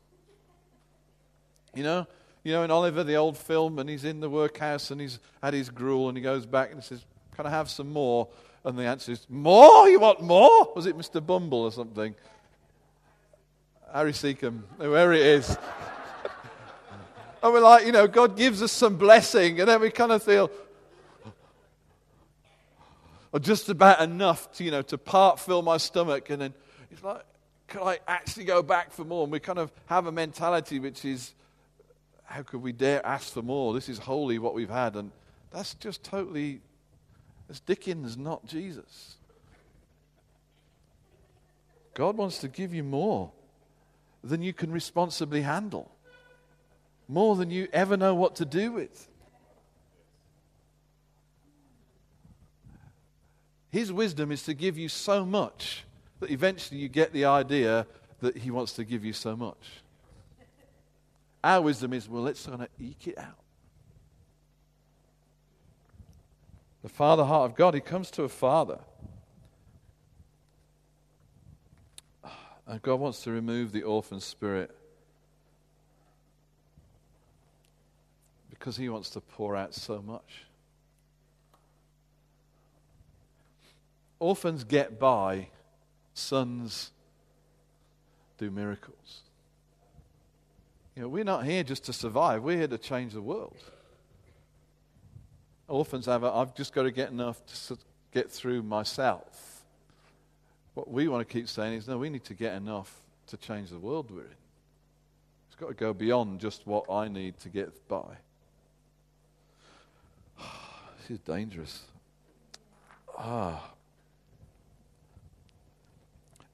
You 1.75 1.85
know, 1.85 2.07
you 2.43 2.53
know, 2.53 2.63
in 2.63 2.71
Oliver, 2.71 3.05
the 3.05 3.17
old 3.17 3.39
film, 3.39 3.79
and 3.79 3.89
he's 3.89 4.05
in 4.05 4.21
the 4.21 4.29
workhouse 4.29 4.91
and 4.91 5.01
he's 5.01 5.19
had 5.43 5.55
his 5.55 5.71
gruel 5.71 6.11
and 6.11 6.19
he 6.19 6.23
goes 6.23 6.45
back 6.45 6.73
and 6.73 6.85
says, 6.85 7.07
Can 7.35 7.47
I 7.47 7.51
have 7.51 7.71
some 7.71 7.91
more? 7.91 8.29
And 8.67 8.79
the 8.79 8.85
answer 8.85 9.13
is, 9.13 9.25
More? 9.31 9.89
You 9.89 9.99
want 9.99 10.21
more? 10.21 10.75
Was 10.77 10.85
it 10.85 10.95
Mr. 10.95 11.25
Bumble 11.25 11.63
or 11.63 11.73
something? 11.73 12.15
Harry 13.95 14.13
Secombe, 14.13 14.65
whoever 14.79 15.13
it 15.13 15.23
is. 15.23 15.57
And 17.41 17.53
we're 17.53 17.61
like, 17.61 17.87
you 17.87 17.93
know, 17.93 18.09
God 18.09 18.37
gives 18.37 18.61
us 18.61 18.73
some 18.73 18.97
blessing, 18.97 19.61
and 19.61 19.69
then 19.69 19.81
we 19.81 19.91
kind 19.91 20.11
of 20.11 20.21
feel, 20.21 20.51
or 23.33 23.39
just 23.39 23.69
about 23.69 24.01
enough 24.01 24.51
to, 24.55 24.65
you 24.65 24.73
know, 24.73 24.83
to 24.83 24.99
part 24.99 25.39
fill 25.39 25.63
my 25.63 25.77
stomach. 25.77 26.29
And 26.31 26.43
then 26.43 26.55
it's 26.91 27.05
like, 27.05 27.23
can 27.69 27.83
I 27.83 28.01
actually 28.09 28.47
go 28.47 28.65
back 28.65 28.91
for 28.91 29.05
more? 29.05 29.23
And 29.23 29.31
we 29.31 29.39
kind 29.39 29.61
of 29.61 29.71
have 29.87 30.07
a 30.07 30.13
mentality 30.13 30.81
which 30.81 31.05
is, 31.05 31.33
how 32.25 32.43
could 32.43 32.63
we 32.63 32.73
dare 32.73 33.05
ask 33.07 33.33
for 33.33 33.43
more? 33.43 33.75
This 33.75 33.89
is 33.89 33.99
holy 33.99 34.41
what 34.41 34.55
we've 34.55 34.69
had. 34.69 34.97
And 34.97 35.13
that's 35.53 35.75
just 35.75 36.03
totally, 36.03 36.63
it's 37.49 37.61
Dickens, 37.61 38.17
not 38.17 38.45
Jesus. 38.45 39.19
God 41.95 42.17
wants 42.17 42.39
to 42.39 42.49
give 42.49 42.75
you 42.75 42.83
more 42.83 43.31
than 44.25 44.43
you 44.43 44.53
can 44.53 44.73
responsibly 44.73 45.43
handle 45.43 45.91
more 47.09 47.37
than 47.37 47.51
you 47.51 47.69
ever 47.73 47.97
know 47.97 48.15
what 48.15 48.37
to 48.37 48.45
do 48.45 48.73
with. 48.73 49.09
His 53.71 53.93
wisdom 53.93 54.31
is 54.31 54.45
to 54.45 54.55
give 54.55 54.79
you 54.79 54.89
so 54.89 55.25
much 55.27 55.85
that 56.21 56.31
eventually 56.31 56.81
you 56.81 56.89
get 56.89 57.13
the 57.13 57.25
idea 57.25 57.87
that 58.21 58.37
He 58.37 58.51
wants 58.51 58.73
to 58.75 58.85
give 58.85 59.05
you 59.05 59.13
so 59.13 59.37
much. 59.37 59.83
Our 61.43 61.61
wisdom 61.61 61.93
is, 61.93 62.09
well, 62.09 62.23
let's 62.23 62.47
kind 62.47 62.63
of 62.63 62.69
eke 62.81 63.09
it 63.09 63.19
out. 63.19 63.39
The 66.83 66.89
Father 66.89 67.25
heart 67.25 67.51
of 67.51 67.57
God, 67.57 67.75
He 67.75 67.81
comes 67.81 68.11
to 68.13 68.23
a 68.23 68.29
Father. 68.29 68.79
And 72.67 72.81
God 72.81 73.01
wants 73.01 73.23
to 73.25 73.31
remove 73.31 73.73
the 73.73 73.83
orphan 73.83 74.21
spirit 74.21 74.75
because 78.51 78.77
He 78.77 78.89
wants 78.89 79.11
to 79.11 79.21
pour 79.21 79.55
out 79.55 79.75
so 79.75 80.01
much. 80.01 80.45
Orphans 84.19 84.65
get 84.65 84.99
by, 84.99 85.49
sons 86.15 86.91
do 88.39 88.51
miracles. 88.51 89.21
You 90.97 91.03
know, 91.03 91.09
we're 91.09 91.25
not 91.25 91.45
here 91.45 91.63
just 91.63 91.85
to 91.85 91.93
survive, 91.93 92.43
we're 92.43 92.57
here 92.57 92.69
to 92.69 92.79
change 92.79 93.13
the 93.13 93.21
world. 93.21 93.59
Orphans 95.69 96.07
have, 96.07 96.23
a, 96.23 96.33
I've 96.33 96.55
just 96.55 96.73
got 96.73 96.85
to 96.85 96.91
get 96.91 97.11
enough 97.11 97.45
to 97.67 97.79
get 98.13 98.31
through 98.31 98.63
myself. 98.63 99.54
What 100.75 100.91
we 100.91 101.09
want 101.09 101.27
to 101.27 101.33
keep 101.33 101.49
saying 101.49 101.75
is, 101.75 101.89
no, 101.89 101.99
we 101.99 102.11
need 102.11 102.25
to 102.25 102.35
get 102.35 102.55
enough 102.55 102.93
to 103.29 103.37
change 103.37 103.71
the 103.71 103.79
world 103.79 104.11
we're 104.11 104.21
in. 104.23 104.27
It's 105.49 105.57
got 105.57 105.69
to 105.69 105.75
go 105.75 105.93
beyond 105.93 106.41
just 106.41 106.67
what 106.67 106.91
I 106.91 107.09
need 107.09 107.39
to 107.41 107.49
get 107.49 107.89
by. 107.89 108.17
This 111.01 111.19
is 111.19 111.19
dangerous. 111.21 111.83
Ah. 113.19 113.71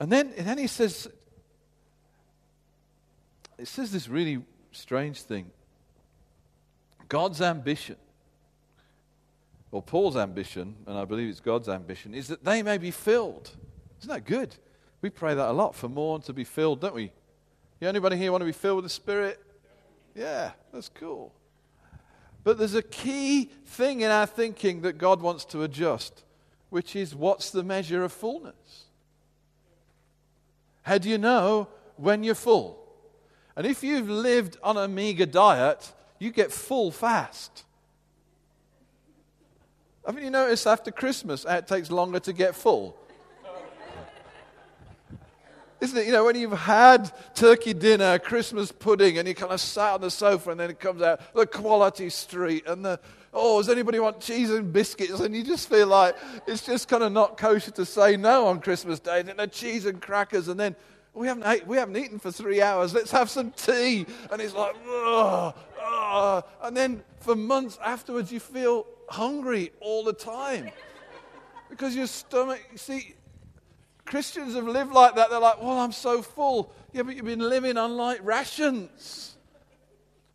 And 0.00 0.10
then, 0.10 0.32
and 0.36 0.46
then 0.46 0.58
he 0.58 0.66
says, 0.66 1.08
it 3.58 3.68
says 3.68 3.92
this 3.92 4.08
really 4.08 4.42
strange 4.72 5.22
thing. 5.22 5.50
God's 7.08 7.40
ambition, 7.40 7.96
or 9.70 9.82
Paul's 9.82 10.16
ambition, 10.16 10.74
and 10.86 10.98
I 10.98 11.04
believe 11.04 11.28
it's 11.28 11.40
God's 11.40 11.68
ambition, 11.68 12.14
is 12.14 12.28
that 12.28 12.44
they 12.44 12.62
may 12.62 12.78
be 12.78 12.90
filled. 12.90 13.50
Isn't 14.00 14.10
that 14.10 14.24
good? 14.24 14.54
We 15.02 15.10
pray 15.10 15.34
that 15.34 15.48
a 15.48 15.52
lot 15.52 15.74
for 15.74 15.88
more 15.88 16.16
and 16.16 16.24
to 16.24 16.32
be 16.32 16.44
filled, 16.44 16.80
don't 16.80 16.94
we? 16.94 17.12
You 17.80 17.88
anybody 17.88 18.16
here 18.16 18.32
want 18.32 18.42
to 18.42 18.46
be 18.46 18.52
filled 18.52 18.76
with 18.76 18.84
the 18.84 18.90
Spirit? 18.90 19.40
Yeah, 20.14 20.52
that's 20.72 20.88
cool. 20.88 21.32
But 22.42 22.58
there's 22.58 22.74
a 22.74 22.82
key 22.82 23.50
thing 23.66 24.00
in 24.00 24.10
our 24.10 24.26
thinking 24.26 24.82
that 24.82 24.98
God 24.98 25.20
wants 25.20 25.44
to 25.46 25.62
adjust, 25.62 26.24
which 26.70 26.96
is 26.96 27.14
what's 27.14 27.50
the 27.50 27.62
measure 27.62 28.02
of 28.02 28.12
fullness? 28.12 28.84
How 30.82 30.98
do 30.98 31.08
you 31.08 31.18
know 31.18 31.68
when 31.96 32.24
you're 32.24 32.34
full? 32.34 32.78
And 33.56 33.66
if 33.66 33.82
you've 33.82 34.08
lived 34.08 34.56
on 34.62 34.76
a 34.76 34.88
meager 34.88 35.26
diet, 35.26 35.92
you 36.18 36.30
get 36.30 36.50
full 36.52 36.90
fast. 36.90 37.64
Haven't 40.06 40.24
you 40.24 40.30
noticed 40.30 40.66
after 40.66 40.90
Christmas 40.90 41.44
it 41.48 41.66
takes 41.66 41.90
longer 41.90 42.20
to 42.20 42.32
get 42.32 42.54
full? 42.54 42.96
Isn't 45.80 45.96
it? 45.96 46.06
You 46.06 46.12
know, 46.12 46.24
when 46.24 46.36
you've 46.36 46.52
had 46.52 47.10
turkey 47.34 47.72
dinner, 47.72 48.18
Christmas 48.18 48.70
pudding, 48.70 49.18
and 49.18 49.26
you 49.26 49.34
kind 49.34 49.52
of 49.52 49.60
sat 49.60 49.94
on 49.94 50.00
the 50.02 50.10
sofa, 50.10 50.50
and 50.50 50.60
then 50.60 50.70
it 50.70 50.78
comes 50.78 51.00
out 51.00 51.20
the 51.34 51.46
Quality 51.46 52.10
Street, 52.10 52.66
and 52.66 52.84
the, 52.84 53.00
oh, 53.32 53.58
does 53.58 53.68
anybody 53.70 53.98
want 53.98 54.20
cheese 54.20 54.50
and 54.50 54.72
biscuits? 54.72 55.20
And 55.20 55.34
you 55.34 55.42
just 55.42 55.68
feel 55.68 55.86
like 55.86 56.16
it's 56.46 56.66
just 56.66 56.88
kind 56.88 57.02
of 57.02 57.12
not 57.12 57.38
kosher 57.38 57.70
to 57.72 57.86
say 57.86 58.16
no 58.16 58.46
on 58.48 58.60
Christmas 58.60 59.00
Day. 59.00 59.20
And 59.20 59.28
then 59.28 59.38
the 59.38 59.46
cheese 59.46 59.86
and 59.86 60.02
crackers, 60.02 60.48
and 60.48 60.60
then 60.60 60.76
we 61.14 61.26
haven't, 61.26 61.46
ate, 61.46 61.66
we 61.66 61.76
haven't 61.76 61.96
eaten 61.96 62.18
for 62.18 62.30
three 62.30 62.60
hours. 62.60 62.94
Let's 62.94 63.10
have 63.10 63.30
some 63.30 63.50
tea. 63.52 64.06
And 64.30 64.40
it's 64.40 64.54
like. 64.54 64.76
And 66.62 66.76
then 66.76 67.02
for 67.20 67.34
months 67.34 67.78
afterwards, 67.84 68.30
you 68.30 68.38
feel 68.38 68.86
hungry 69.08 69.72
all 69.80 70.04
the 70.04 70.12
time 70.12 70.70
because 71.68 71.96
your 71.96 72.06
stomach, 72.06 72.60
you 72.70 72.78
see, 72.78 73.14
Christians 74.10 74.56
have 74.56 74.66
lived 74.66 74.90
like 74.92 75.14
that. 75.14 75.30
They're 75.30 75.38
like, 75.38 75.62
well, 75.62 75.78
I'm 75.78 75.92
so 75.92 76.20
full. 76.20 76.72
Yeah, 76.92 77.02
but 77.02 77.14
you've 77.14 77.24
been 77.24 77.38
living 77.38 77.76
on 77.76 77.96
like 77.96 78.18
rations. 78.24 79.36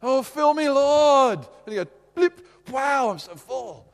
Oh, 0.01 0.23
fill 0.23 0.53
me, 0.53 0.69
Lord. 0.69 1.39
And 1.65 1.75
you 1.75 1.83
go, 1.83 1.91
blip, 2.15 2.47
wow, 2.71 3.09
I'm 3.09 3.19
so 3.19 3.35
full. 3.35 3.85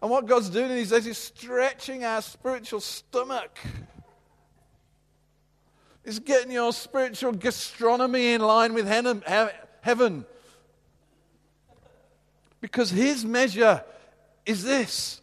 And 0.00 0.10
what 0.10 0.24
God's 0.24 0.48
doing 0.48 0.70
in 0.70 0.76
these 0.76 0.88
days 0.88 1.06
is 1.06 1.18
stretching 1.18 2.02
our 2.02 2.22
spiritual 2.22 2.80
stomach. 2.80 3.58
He's 6.02 6.18
getting 6.18 6.52
your 6.52 6.72
spiritual 6.72 7.32
gastronomy 7.32 8.32
in 8.32 8.40
line 8.40 8.72
with 8.72 8.86
heaven. 8.88 10.24
Because 12.62 12.90
His 12.90 13.22
measure 13.22 13.84
is 14.46 14.64
this 14.64 15.20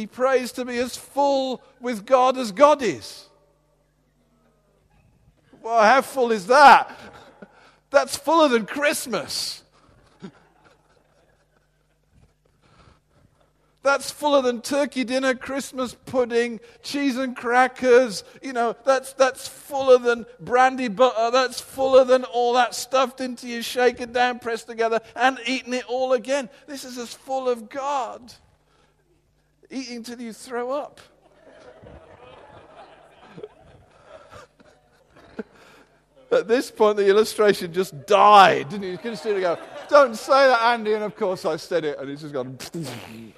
he 0.00 0.06
prays 0.06 0.52
to 0.52 0.64
be 0.64 0.78
as 0.78 0.96
full 0.96 1.62
with 1.78 2.06
God 2.06 2.38
as 2.38 2.52
God 2.52 2.82
is. 2.82 3.28
Well, 5.62 5.82
how 5.82 6.00
full 6.00 6.32
is 6.32 6.46
that? 6.46 6.98
That's 7.90 8.16
fuller 8.16 8.48
than 8.48 8.64
Christmas. 8.64 9.62
That's 13.82 14.10
fuller 14.10 14.40
than 14.40 14.62
turkey 14.62 15.04
dinner, 15.04 15.34
Christmas 15.34 15.94
pudding, 16.06 16.60
cheese 16.82 17.18
and 17.18 17.36
crackers. 17.36 18.24
You 18.42 18.54
know, 18.54 18.76
that's, 18.84 19.12
that's 19.14 19.48
fuller 19.48 19.98
than 19.98 20.24
brandy 20.38 20.88
butter. 20.88 21.30
That's 21.30 21.60
fuller 21.60 22.04
than 22.04 22.24
all 22.24 22.54
that 22.54 22.74
stuffed 22.74 23.20
into 23.20 23.48
you, 23.48 23.60
shaken 23.60 24.12
down, 24.12 24.38
pressed 24.38 24.66
together, 24.66 25.00
and 25.14 25.38
eaten 25.46 25.74
it 25.74 25.84
all 25.88 26.14
again. 26.14 26.48
This 26.66 26.84
is 26.84 26.96
as 26.96 27.12
full 27.12 27.50
of 27.50 27.68
God 27.68 28.32
eating 29.70 30.02
till 30.02 30.20
you 30.20 30.32
throw 30.32 30.72
up. 30.72 31.00
At 36.32 36.48
this 36.48 36.70
point, 36.70 36.96
the 36.96 37.08
illustration 37.08 37.72
just 37.72 38.06
died, 38.06 38.68
didn't 38.68 38.84
you? 38.84 38.90
You 38.90 38.98
can 38.98 39.16
see 39.16 39.30
it 39.30 39.40
go, 39.40 39.58
Don't 39.88 40.16
say 40.16 40.48
that, 40.48 40.62
Andy. 40.62 40.94
And 40.94 41.04
of 41.04 41.16
course, 41.16 41.44
I 41.44 41.56
said 41.56 41.84
it, 41.84 41.98
and 41.98 42.10
it's 42.10 42.22
just 42.22 42.34
gone. 42.34 42.58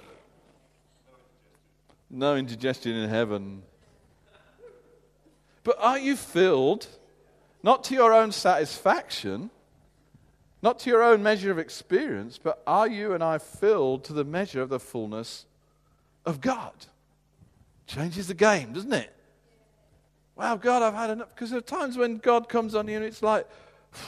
no 2.11 2.37
indigestion 2.37 2.93
in 2.93 3.09
heaven. 3.09 3.63
But 5.65 5.77
are 5.79 5.99
you 5.99 6.17
filled, 6.17 6.87
not 7.63 7.85
to 7.85 7.95
your 7.95 8.13
own 8.13 8.33
satisfaction, 8.33 9.51
not 10.61 10.79
to 10.81 10.91
your 10.91 11.03
own 11.03 11.23
measure 11.23 11.51
of 11.51 11.59
experience, 11.59 12.39
but 12.39 12.63
are 12.67 12.89
you 12.89 13.15
and 13.15 13.23
I 13.23 13.39
filled 13.39 14.05
to 14.05 14.13
the 14.13 14.25
measure 14.25 14.63
of 14.63 14.69
the 14.69 14.81
fullness 14.81 15.47
of 16.25 16.41
God. 16.41 16.73
Changes 17.87 18.29
the 18.29 18.35
game, 18.35 18.73
doesn't 18.73 18.93
it? 18.93 19.13
Wow, 20.37 20.57
God, 20.57 20.83
I've 20.83 20.95
had 20.95 21.11
enough. 21.11 21.29
Because 21.31 21.51
there 21.51 21.59
are 21.59 21.63
times 21.63 21.97
when 21.97 22.19
God 22.19 22.49
comes 22.49 22.75
on 22.75 22.89
you 22.89 22.97
and 22.97 23.05
it's 23.05 23.23
like, 23.23 23.47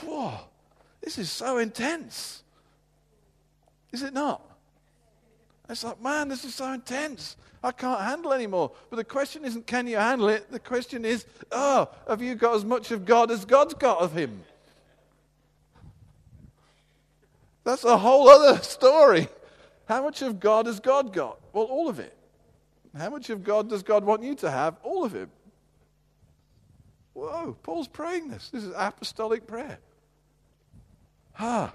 whoa, 0.03 0.39
this 1.01 1.19
is 1.19 1.31
so 1.31 1.59
intense. 1.59 2.43
Is 3.93 4.03
it 4.03 4.15
not? 4.15 4.43
It's 5.69 5.85
like, 5.85 6.03
man, 6.03 6.29
this 6.29 6.45
is 6.45 6.55
so 6.55 6.73
intense. 6.73 7.37
I 7.63 7.73
can't 7.73 8.01
handle 8.01 8.33
anymore. 8.33 8.73
But 8.91 8.97
the 8.97 9.05
question 9.05 9.45
isn't, 9.45 9.67
can 9.67 9.87
you 9.87 9.97
handle 9.97 10.29
it? 10.29 10.51
The 10.51 10.59
question 10.59 11.05
is, 11.05 11.25
oh, 11.51 11.89
have 12.09 12.21
you 12.21 12.35
got 12.35 12.55
as 12.55 12.65
much 12.65 12.91
of 12.91 13.07
God 13.07 13.31
as 13.31 13.45
God's 13.45 13.75
got 13.75 14.01
of 14.01 14.13
Him? 14.13 14.43
That's 17.65 17.85
a 17.85 17.97
whole 17.97 18.29
other 18.29 18.59
story. 18.63 19.29
How 19.87 20.03
much 20.03 20.23
of 20.23 20.41
God 20.41 20.67
has 20.67 20.81
God 20.81 21.13
got? 21.13 21.39
Well, 21.55 21.65
all 21.67 21.89
of 21.89 22.01
it. 22.01 22.15
How 22.99 23.11
much 23.11 23.31
of 23.31 23.45
God 23.45 23.71
does 23.71 23.83
God 23.83 24.05
want 24.05 24.23
you 24.25 24.35
to 24.37 24.51
have? 24.51 24.77
All 24.83 25.05
of 25.05 25.15
it. 25.15 25.29
Whoa, 27.15 27.57
Paul's 27.63 27.87
praying 27.87 28.29
this. 28.29 28.51
This 28.51 28.65
is 28.65 28.73
apostolic 28.77 29.47
prayer. 29.47 29.79
Ah. 31.39 31.73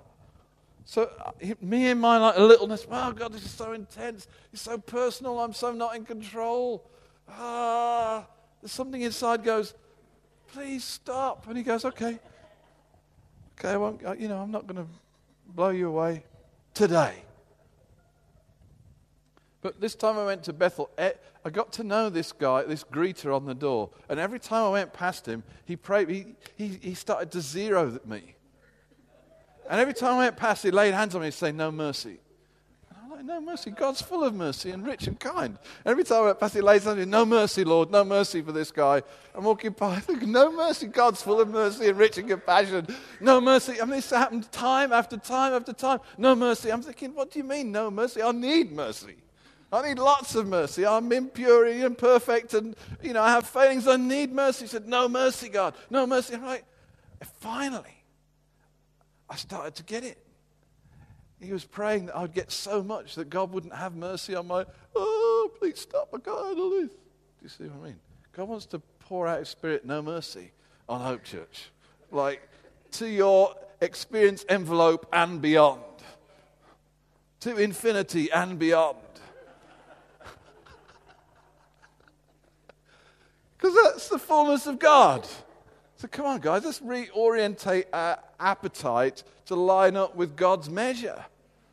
So, 0.84 1.10
uh, 1.24 1.32
me 1.62 1.88
and 1.88 2.02
my 2.02 2.18
like, 2.18 2.38
littleness, 2.38 2.86
oh 2.92 3.12
God, 3.14 3.32
this 3.32 3.46
is 3.46 3.52
so 3.52 3.72
intense. 3.72 4.28
It's 4.52 4.62
so 4.62 4.78
personal. 4.78 5.40
I'm 5.40 5.54
so 5.54 5.72
not 5.72 5.96
in 5.96 6.04
control. 6.04 6.86
Ah. 7.30 8.28
There's 8.62 8.74
something 8.74 9.02
inside 9.02 9.46
goes, 9.46 9.74
please 10.52 10.84
stop. 10.84 11.48
And 11.48 11.56
he 11.56 11.64
goes, 11.64 11.86
okay. 11.86 12.20
Okay, 13.58 13.70
I 13.70 13.78
won't, 13.78 14.06
uh, 14.06 14.14
you 14.14 14.28
know, 14.28 14.40
I'm 14.40 14.52
not 14.52 14.68
going 14.68 14.86
to 14.86 14.92
blow 15.48 15.70
you 15.70 15.88
away 15.88 16.24
today. 16.74 17.24
But 19.62 19.82
this 19.82 19.96
time 19.96 20.18
I 20.18 20.26
went 20.26 20.44
to 20.44 20.54
Bethel, 20.54 20.90
eh, 20.98 21.12
I 21.44 21.50
got 21.50 21.74
to 21.74 21.84
know 21.84 22.10
this 22.10 22.32
guy, 22.32 22.64
this 22.64 22.84
greeter 22.84 23.36
on 23.36 23.46
the 23.46 23.54
door. 23.54 23.90
And 24.08 24.20
every 24.20 24.40
time 24.40 24.64
I 24.66 24.70
went 24.70 24.94
past 24.94 25.26
him, 25.26 25.44
he 25.66 25.76
prayed, 25.76 26.10
he, 26.10 26.26
he, 26.56 26.80
he 26.82 26.94
started 26.94 27.32
to 27.32 27.42
zero 27.42 27.94
at 27.94 28.08
me. 28.08 28.36
And 29.70 29.80
every 29.80 29.94
time 29.94 30.16
I 30.16 30.18
went 30.20 30.38
past, 30.38 30.64
he 30.64 30.72
laid 30.72 30.94
hands 30.94 31.14
on 31.14 31.22
me 31.22 31.28
and 31.28 31.34
said, 31.34 31.56
No 31.56 31.72
mercy. 31.72 32.20
And 32.90 32.98
I'm 33.04 33.12
like, 33.12 33.26
No 33.26 33.42
mercy. 33.42 33.70
God's 33.72 34.02
full 34.02 34.24
of 34.24 34.34
mercy 34.34 34.72
and 34.72 34.86
rich 34.86 35.08
and 35.08 35.20
kind. 35.20 35.58
And 35.86 35.92
every 35.92 36.06
time 36.06 36.24
I 36.24 36.26
went 36.28 36.40
past, 36.40 36.56
he 36.56 36.62
laid 36.62 36.82
hands 36.82 36.88
on 36.88 36.98
me, 36.98 37.06
No 37.06 37.26
mercy, 37.26 37.66
Lord, 37.66 37.92
no 37.92 38.06
mercy 38.06 38.42
for 38.42 38.54
this 38.54 38.72
guy. 38.72 39.04
I'm 39.36 39.44
walking 39.44 39.72
by, 39.72 39.96
I 39.98 40.00
think, 40.00 40.24
No 40.24 40.52
mercy. 40.54 40.88
God's 40.88 41.22
full 41.22 41.42
of 41.42 41.50
mercy 41.50 41.90
and 41.90 41.98
rich 41.98 42.18
and 42.18 42.30
compassion. 42.30 42.88
No 43.20 43.42
mercy. 43.42 43.80
I 43.82 43.86
mean, 43.86 43.98
this 43.98 44.10
happened 44.10 44.50
time 44.54 44.94
after 44.94 45.18
time 45.18 45.54
after 45.54 45.74
time. 45.74 46.00
No 46.18 46.34
mercy. 46.34 46.72
I'm 46.72 46.82
thinking, 46.82 47.14
What 47.14 47.32
do 47.32 47.40
you 47.40 47.46
mean, 47.46 47.74
no 47.74 47.92
mercy? 47.92 48.24
I 48.24 48.32
need 48.32 48.72
mercy. 48.72 49.18
I 49.72 49.88
need 49.88 50.00
lots 50.00 50.36
of 50.36 50.48
mercy. 50.48 50.86
I'm 50.86 51.12
impure 51.12 51.66
and 51.66 51.84
imperfect 51.84 52.54
and, 52.56 52.76
you 53.04 53.14
know, 53.14 53.22
I 53.22 53.30
have 53.30 53.46
failings. 53.46 53.88
I 53.88 53.98
need 53.98 54.32
mercy. 54.32 54.66
He 54.66 54.68
said, 54.68 54.88
No 54.88 55.08
mercy, 55.08 55.50
God. 55.50 55.76
No 55.90 56.08
mercy. 56.08 56.34
I'm 56.34 56.46
like, 56.46 56.66
finally, 57.40 58.04
I 59.30 59.36
started 59.36 59.76
to 59.76 59.84
get 59.84 60.04
it. 60.04 60.18
He 61.40 61.54
was 61.54 61.64
praying 61.64 62.08
that 62.08 62.18
I'd 62.18 62.34
get 62.34 62.52
so 62.52 62.84
much 62.84 63.16
that 63.16 63.30
God 63.30 63.54
wouldn't 63.54 63.74
have 63.74 63.96
mercy 63.96 64.36
on 64.36 64.48
my, 64.48 64.66
oh, 64.96 65.52
please 65.58 65.80
stop. 65.80 66.10
I 66.14 66.20
can't 66.20 66.48
handle 66.48 66.70
this. 66.72 66.90
Do 66.90 67.44
you 67.44 67.50
see 67.50 67.64
what 67.66 67.86
I 67.86 67.90
mean? 67.90 68.00
God 68.34 68.50
wants 68.50 68.66
to 68.68 68.80
pour 69.00 69.28
out 69.28 69.40
His 69.40 69.50
Spirit, 69.50 69.86
no 69.86 70.02
mercy, 70.02 70.52
on 70.90 71.00
Hope 71.00 71.24
Church. 71.24 71.70
Like, 72.12 72.42
to 72.94 73.08
your 73.08 73.56
experience 73.80 74.44
envelope 74.50 75.08
and 75.14 75.42
beyond, 75.42 75.82
to 77.42 77.56
infinity 77.56 78.32
and 78.32 78.60
beyond. 78.60 78.98
Because 83.60 83.76
that's 83.84 84.08
the 84.08 84.18
fullness 84.18 84.68
of 84.68 84.80
God. 84.80 85.28
So 85.98 86.08
come 86.08 86.26
on, 86.26 86.40
guys, 86.40 86.64
let's 86.64 86.80
reorientate 86.80 87.86
our 87.92 88.20
appetite 88.40 89.24
to 89.48 89.56
line 89.56 89.98
up 89.98 90.16
with 90.16 90.38
God's 90.38 90.70
measure, 90.70 91.26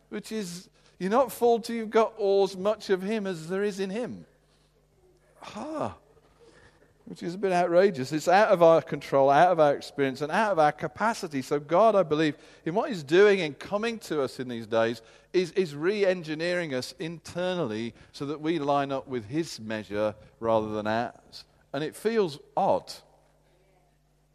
which 0.09 0.33
is 0.33 0.69
you're 0.99 1.11
not 1.11 1.31
full 1.31 1.61
till 1.61 1.77
you've 1.77 1.91
got 1.91 2.15
all 2.19 2.43
as 2.43 2.57
much 2.57 2.91
of 2.91 3.03
Him 3.03 3.27
as 3.27 3.49
there 3.49 3.63
is 3.63 3.79
in 3.79 3.91
Him. 3.91 4.27
Ah, 5.55 5.95
which 7.05 7.23
is 7.23 7.35
a 7.35 7.39
bit 7.39 7.53
outrageous. 7.53 8.11
It's 8.11 8.27
out 8.27 8.49
of 8.49 8.65
our 8.65 8.83
control, 8.83 9.31
out 9.31 9.53
of 9.53 9.61
our 9.61 9.77
experience, 9.77 10.23
and 10.23 10.33
out 10.33 10.51
of 10.51 10.59
our 10.59 10.73
capacity. 10.73 11.41
So, 11.41 11.61
God, 11.61 11.95
I 11.95 12.03
believe, 12.03 12.37
in 12.65 12.75
what 12.75 12.89
He's 12.89 13.05
doing 13.05 13.43
and 13.43 13.57
coming 13.57 14.01
to 14.01 14.23
us 14.23 14.41
in 14.41 14.49
these 14.49 14.67
days, 14.67 15.03
is, 15.33 15.53
is 15.53 15.77
re 15.77 16.05
engineering 16.05 16.75
us 16.75 16.95
internally 16.99 17.95
so 18.11 18.27
that 18.27 18.41
we 18.41 18.59
line 18.59 18.91
up 18.91 19.07
with 19.07 19.29
His 19.29 19.61
measure 19.61 20.17
rather 20.41 20.71
than 20.71 20.89
ours. 20.89 21.45
And 21.73 21.85
it 21.85 21.95
feels 21.95 22.39
odd 22.57 22.93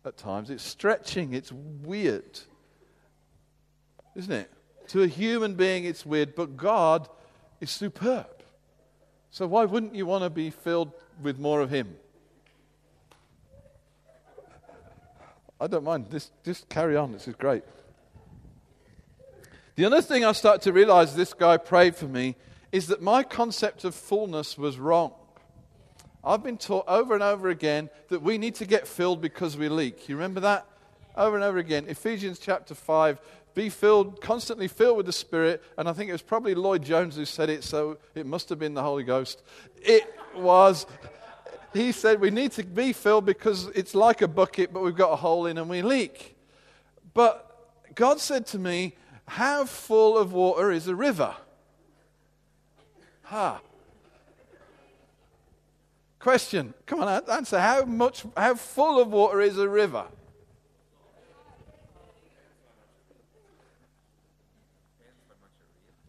at 0.06 0.18
times. 0.18 0.50
It's 0.50 0.64
stretching, 0.64 1.34
it's 1.34 1.52
weird. 1.52 2.40
Isn't 4.16 4.34
it? 4.34 4.52
To 4.90 5.04
a 5.04 5.08
human 5.08 5.56
being, 5.56 5.86
it's 5.86 6.06
weird, 6.06 6.36
but 6.36 6.58
God 6.58 7.08
is 7.60 7.70
superb. 7.70 8.28
So 9.30 9.48
why 9.48 9.66
wouldn't 9.66 9.96
you 9.96 10.06
want 10.06 10.24
to 10.24 10.30
be 10.30 10.50
filled 10.50 10.92
with 11.22 11.40
more 11.40 11.62
of 11.62 11.70
Him? 11.70 11.96
I 15.60 15.68
don't 15.68 15.84
mind. 15.84 16.08
This, 16.10 16.32
just 16.44 16.68
carry 16.68 16.98
on. 16.98 17.12
This 17.12 17.28
is 17.28 17.36
great. 17.36 17.64
The 19.76 19.86
other 19.86 20.02
thing 20.02 20.26
I 20.26 20.32
start 20.34 20.64
to 20.64 20.74
realize 20.74 21.16
this 21.16 21.34
guy 21.34 21.58
prayed 21.58 21.96
for 21.96 22.08
me 22.08 22.36
is 22.72 22.88
that 22.88 23.02
my 23.02 23.24
concept 23.24 23.84
of 23.84 23.96
fullness 23.96 24.58
was 24.58 24.78
wrong. 24.78 25.14
I've 26.24 26.43
been 26.43 26.57
taught 26.57 26.86
over 26.88 27.13
and 27.13 27.24
over 27.24 27.49
again 27.49 27.89
that 28.09 28.22
we 28.22 28.38
need 28.38 28.55
to 28.55 28.65
get 28.65 28.88
filled 28.88 29.22
because 29.22 29.57
we 29.57 29.69
leak. 29.69 30.07
You 30.07 30.15
remember 30.15 30.39
that? 30.41 30.67
Over 31.17 31.36
and 31.36 31.43
over 31.43 31.57
again. 31.57 31.86
Ephesians 31.88 32.39
chapter 32.39 32.76
5 32.76 33.19
be 33.53 33.69
filled, 33.69 34.22
constantly 34.22 34.67
filled 34.67 34.97
with 34.97 35.05
the 35.05 35.13
Spirit. 35.13 35.63
And 35.78 35.89
I 35.89 35.93
think 35.93 36.09
it 36.09 36.13
was 36.13 36.22
probably 36.22 36.55
Lloyd 36.55 36.84
Jones 36.84 37.15
who 37.15 37.26
said 37.26 37.49
it, 37.49 37.63
so 37.63 37.97
it 38.15 38.26
must 38.26 38.49
have 38.49 38.59
been 38.59 38.74
the 38.74 38.84
Holy 38.84 39.03
Ghost. 39.03 39.41
It 39.82 40.13
was, 40.36 40.86
he 41.74 41.91
said, 41.91 42.22
we 42.22 42.30
need 42.30 42.51
to 42.53 42.63
be 42.63 42.93
filled 42.93 43.26
because 43.26 43.67
it's 43.67 43.93
like 43.95 44.22
a 44.22 44.28
bucket, 44.28 44.72
but 44.72 44.84
we've 44.84 44.95
got 44.95 45.11
a 45.11 45.17
hole 45.17 45.47
in 45.47 45.57
and 45.57 45.69
we 45.69 45.82
leak. 45.82 46.38
But 47.13 47.47
God 47.95 48.19
said 48.19 48.45
to 48.47 48.59
me, 48.59 48.95
How 49.26 49.65
full 49.65 50.17
of 50.17 50.32
water 50.32 50.72
is 50.72 50.88
a 50.88 50.95
river? 50.95 51.36
Ha. 53.24 53.59
Question. 56.22 56.76
Come 56.86 57.01
on, 57.01 57.24
answer. 57.30 57.59
How 57.59 57.84
much, 57.84 58.24
how 58.38 58.53
full 58.53 59.01
of 59.01 59.07
water 59.07 59.41
is 59.41 59.57
a 59.57 59.67
river? 59.67 60.05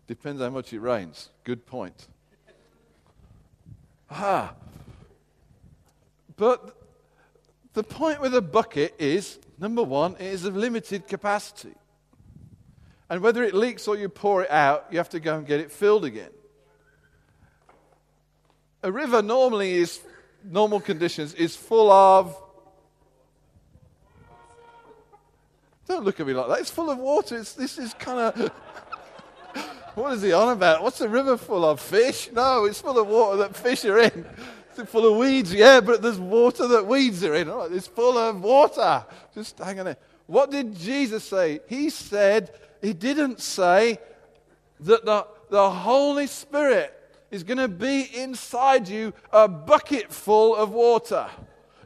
Depends 0.06 0.42
how 0.42 0.50
much 0.50 0.70
it 0.74 0.80
rains. 0.80 1.30
Good 1.44 1.64
point. 1.64 2.08
Ah. 4.10 4.52
But 6.36 6.76
the 7.72 7.82
point 7.82 8.20
with 8.20 8.34
a 8.34 8.42
bucket 8.42 8.94
is 8.98 9.38
number 9.58 9.82
one, 9.82 10.16
it 10.16 10.26
is 10.26 10.44
of 10.44 10.54
limited 10.54 11.08
capacity. 11.08 11.74
And 13.08 13.22
whether 13.22 13.42
it 13.42 13.54
leaks 13.54 13.88
or 13.88 13.96
you 13.96 14.10
pour 14.10 14.42
it 14.42 14.50
out, 14.50 14.88
you 14.90 14.98
have 14.98 15.08
to 15.10 15.20
go 15.20 15.38
and 15.38 15.46
get 15.46 15.60
it 15.60 15.72
filled 15.72 16.04
again. 16.04 16.30
A 18.82 18.90
river 18.90 19.22
normally 19.22 19.74
is, 19.74 20.00
normal 20.44 20.80
conditions, 20.80 21.34
is 21.34 21.54
full 21.54 21.90
of. 21.90 22.36
Don't 25.86 26.04
look 26.04 26.18
at 26.20 26.26
me 26.26 26.32
like 26.32 26.48
that. 26.48 26.58
It's 26.60 26.70
full 26.70 26.90
of 26.90 26.98
water. 26.98 27.36
It's, 27.36 27.52
this 27.52 27.78
is 27.78 27.94
kind 27.94 28.18
of. 28.18 28.50
What 29.94 30.14
is 30.14 30.22
he 30.22 30.32
on 30.32 30.56
about? 30.56 30.82
What's 30.82 31.00
the 31.00 31.08
river 31.08 31.36
full 31.36 31.66
of? 31.66 31.78
Fish? 31.78 32.30
No, 32.32 32.64
it's 32.64 32.80
full 32.80 32.98
of 32.98 33.06
water 33.08 33.36
that 33.38 33.54
fish 33.54 33.84
are 33.84 33.98
in. 33.98 34.24
It's 34.74 34.90
full 34.90 35.12
of 35.12 35.18
weeds, 35.18 35.52
yeah, 35.52 35.80
but 35.80 36.00
there's 36.00 36.18
water 36.18 36.66
that 36.66 36.86
weeds 36.86 37.22
are 37.24 37.34
in. 37.34 37.50
It's 37.74 37.88
full 37.88 38.16
of 38.16 38.42
water. 38.42 39.04
Just 39.34 39.58
hang 39.58 39.80
on 39.80 39.84
there. 39.84 39.98
What 40.26 40.50
did 40.50 40.74
Jesus 40.74 41.24
say? 41.24 41.60
He 41.68 41.90
said, 41.90 42.54
He 42.80 42.94
didn't 42.94 43.40
say 43.40 43.98
that 44.80 45.04
the, 45.04 45.26
the 45.50 45.70
Holy 45.70 46.26
Spirit 46.26 46.98
is 47.32 47.42
going 47.42 47.58
to 47.58 47.66
be 47.66 48.02
inside 48.14 48.86
you 48.86 49.12
a 49.32 49.48
bucket 49.48 50.12
full 50.12 50.54
of 50.54 50.70
water 50.70 51.26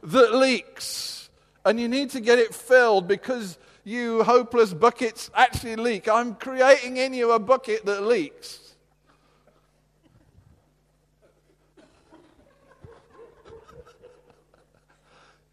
that 0.03 0.35
leaks. 0.35 1.29
And 1.65 1.79
you 1.79 1.87
need 1.87 2.11
to 2.11 2.19
get 2.19 2.37
it 2.37 2.53
filled 2.53 3.07
because 3.07 3.57
you 3.83 4.23
hopeless 4.23 4.73
buckets 4.73 5.31
actually 5.33 5.77
leak. 5.77 6.09
I'm 6.09 6.35
creating 6.35 6.97
in 6.97 7.13
you 7.13 7.31
a 7.31 7.39
bucket 7.39 7.85
that 7.85 8.03
leaks. 8.03 8.75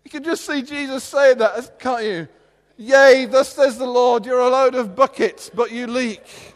You 0.03 0.11
can 0.11 0.25
just 0.25 0.45
see 0.45 0.63
Jesus 0.63 1.05
saying 1.05 1.39
that, 1.39 1.79
can't 1.79 2.05
you? 2.05 2.29
Yea, 2.77 3.27
thus 3.27 3.53
says 3.53 3.79
the 3.79 3.87
Lord, 3.87 4.27
you're 4.27 4.41
a 4.41 4.49
load 4.49 4.75
of 4.75 4.97
buckets, 4.97 5.49
but 5.55 5.71
you 5.71 5.87
leak. 5.87 6.54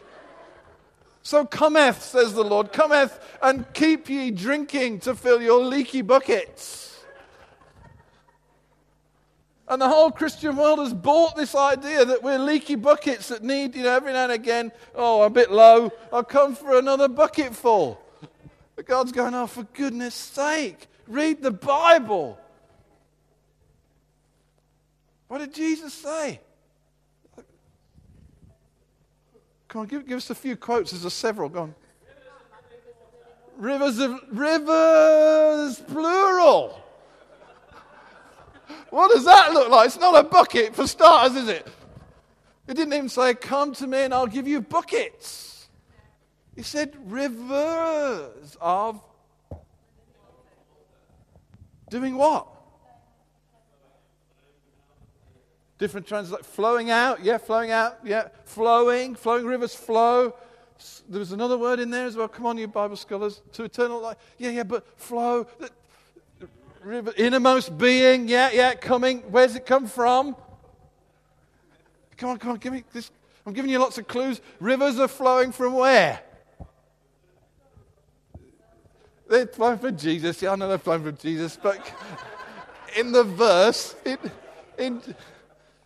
So 1.21 1.45
cometh, 1.45 2.01
says 2.01 2.33
the 2.33 2.43
Lord, 2.43 2.71
cometh 2.71 3.19
and 3.41 3.71
keep 3.73 4.09
ye 4.09 4.31
drinking 4.31 5.01
to 5.01 5.15
fill 5.15 5.41
your 5.41 5.63
leaky 5.63 6.01
buckets. 6.01 6.89
And 9.67 9.79
the 9.79 9.87
whole 9.87 10.09
Christian 10.09 10.57
world 10.57 10.79
has 10.79 10.93
bought 10.93 11.35
this 11.35 11.53
idea 11.53 12.03
that 12.03 12.23
we're 12.23 12.39
leaky 12.39 12.73
buckets 12.73 13.27
that 13.27 13.43
need, 13.43 13.75
you 13.75 13.83
know, 13.83 13.95
every 13.95 14.13
now 14.13 14.23
and 14.23 14.31
again, 14.31 14.71
oh, 14.95 15.21
a 15.21 15.29
bit 15.29 15.51
low, 15.51 15.91
I'll 16.11 16.23
come 16.23 16.55
for 16.55 16.79
another 16.79 17.07
bucket 17.07 17.53
full. 17.53 18.01
But 18.75 18.87
God's 18.87 19.11
going, 19.11 19.35
oh, 19.35 19.45
for 19.45 19.63
goodness 19.73 20.15
sake, 20.15 20.87
read 21.07 21.43
the 21.43 21.51
Bible. 21.51 22.39
What 25.27 25.37
did 25.37 25.53
Jesus 25.53 25.93
say? 25.93 26.39
Come 29.69 29.81
on, 29.81 29.87
give, 29.87 30.07
give 30.07 30.17
us 30.17 30.29
a 30.31 30.35
few 30.35 30.57
quotes. 30.57 30.91
There's 30.91 31.05
a 31.05 31.11
several. 31.11 31.47
Go 31.47 31.61
on. 31.61 31.75
Rivers 33.55 33.99
of 33.99 34.19
rivers, 34.31 35.79
plural. 35.87 36.81
What 38.89 39.11
does 39.11 39.25
that 39.25 39.53
look 39.53 39.69
like? 39.69 39.87
It's 39.87 39.99
not 39.99 40.25
a 40.25 40.27
bucket 40.27 40.75
for 40.75 40.87
starters, 40.87 41.35
is 41.35 41.47
it? 41.49 41.67
It 42.67 42.73
didn't 42.73 42.93
even 42.93 43.09
say, 43.09 43.35
Come 43.35 43.73
to 43.75 43.85
me 43.85 43.99
and 44.03 44.13
I'll 44.13 44.27
give 44.27 44.47
you 44.47 44.61
buckets. 44.61 45.67
He 46.55 46.63
said, 46.63 46.95
Rivers 47.05 48.57
of 48.59 49.01
doing 51.89 52.15
what? 52.15 52.47
Different 55.79 56.05
translation. 56.05 56.43
Flowing 56.43 56.91
out. 56.91 57.23
Yeah, 57.23 57.39
flowing 57.39 57.71
out. 57.71 57.97
Yeah, 58.03 58.27
flowing. 58.45 59.15
Flowing 59.15 59.45
rivers 59.45 59.73
flow. 59.73 60.35
There 61.09 61.19
was 61.19 61.31
another 61.31 61.57
word 61.57 61.79
in 61.79 61.89
there 61.89 62.05
as 62.05 62.15
well. 62.15 62.27
Come 62.27 62.45
on, 62.45 62.57
you 62.57 62.67
Bible 62.67 62.95
scholars. 62.95 63.41
To 63.53 63.63
eternal 63.63 63.99
life. 63.99 64.17
Yeah, 64.37 64.51
yeah, 64.51 64.63
but 64.63 64.85
flow 64.99 65.47
river, 66.83 67.13
innermost 67.17 67.77
being, 67.77 68.27
yeah, 68.27 68.49
yeah, 68.51 68.73
coming. 68.73 69.19
Where's 69.29 69.55
it 69.55 69.65
come 69.65 69.87
from? 69.87 70.35
Come 72.17 72.31
on, 72.31 72.37
come 72.37 72.51
on, 72.51 72.57
give 72.57 72.73
me 72.73 72.83
this. 72.91 73.11
I'm 73.45 73.53
giving 73.53 73.71
you 73.71 73.79
lots 73.79 73.97
of 73.97 74.07
clues. 74.07 74.41
Rivers 74.59 74.99
are 74.99 75.07
flowing 75.07 75.51
from 75.51 75.73
where? 75.73 76.21
They're 79.29 79.47
flowing 79.47 79.77
from 79.77 79.97
Jesus. 79.97 80.41
Yeah, 80.41 80.51
I 80.51 80.55
know 80.55 80.67
they're 80.67 80.77
flowing 80.77 81.03
from 81.03 81.17
Jesus, 81.17 81.57
but 81.61 81.79
in 82.97 83.11
the 83.11 83.23
verse, 83.23 83.95
it, 84.03 84.19
in, 84.77 85.01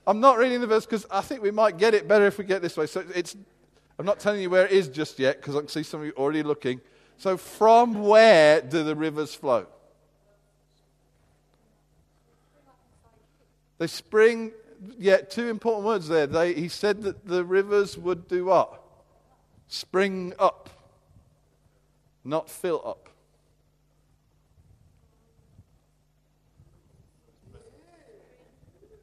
I'm 0.05 0.19
not 0.19 0.37
reading 0.37 0.59
the 0.59 0.67
verse 0.67 0.85
because 0.85 1.05
I 1.09 1.21
think 1.21 1.41
we 1.41 1.51
might 1.51 1.77
get 1.77 1.93
it 1.93 2.07
better 2.07 2.25
if 2.25 2.37
we 2.37 2.43
get 2.43 2.61
this 2.61 2.75
way. 2.75 2.87
So 2.87 3.05
it's, 3.15 3.35
I'm 3.97 4.05
not 4.05 4.19
telling 4.19 4.41
you 4.41 4.49
where 4.49 4.65
it 4.65 4.71
is 4.71 4.87
just 4.89 5.17
yet 5.17 5.37
because 5.37 5.55
I 5.55 5.59
can 5.59 5.69
see 5.69 5.83
some 5.83 6.01
of 6.01 6.05
you 6.05 6.13
already 6.17 6.43
looking. 6.43 6.81
So, 7.17 7.37
from 7.37 8.03
where 8.03 8.61
do 8.61 8.83
the 8.83 8.95
rivers 8.95 9.33
flow? 9.33 9.67
They 13.77 13.87
spring, 13.87 14.51
yeah, 14.97 15.17
two 15.17 15.47
important 15.47 15.85
words 15.85 16.07
there. 16.07 16.27
They, 16.27 16.53
he 16.53 16.67
said 16.67 17.03
that 17.03 17.25
the 17.25 17.43
rivers 17.43 17.97
would 17.97 18.27
do 18.27 18.45
what? 18.45 18.81
Spring 19.67 20.33
up, 20.37 20.69
not 22.23 22.49
fill 22.49 22.81
up. 22.85 23.09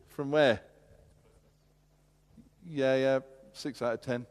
From 0.09 0.33
where? 0.33 0.61
Yeah, 2.73 2.95
yeah, 2.95 3.19
six 3.53 3.83
out 3.83 3.95
of 3.95 4.01
ten. 4.01 4.27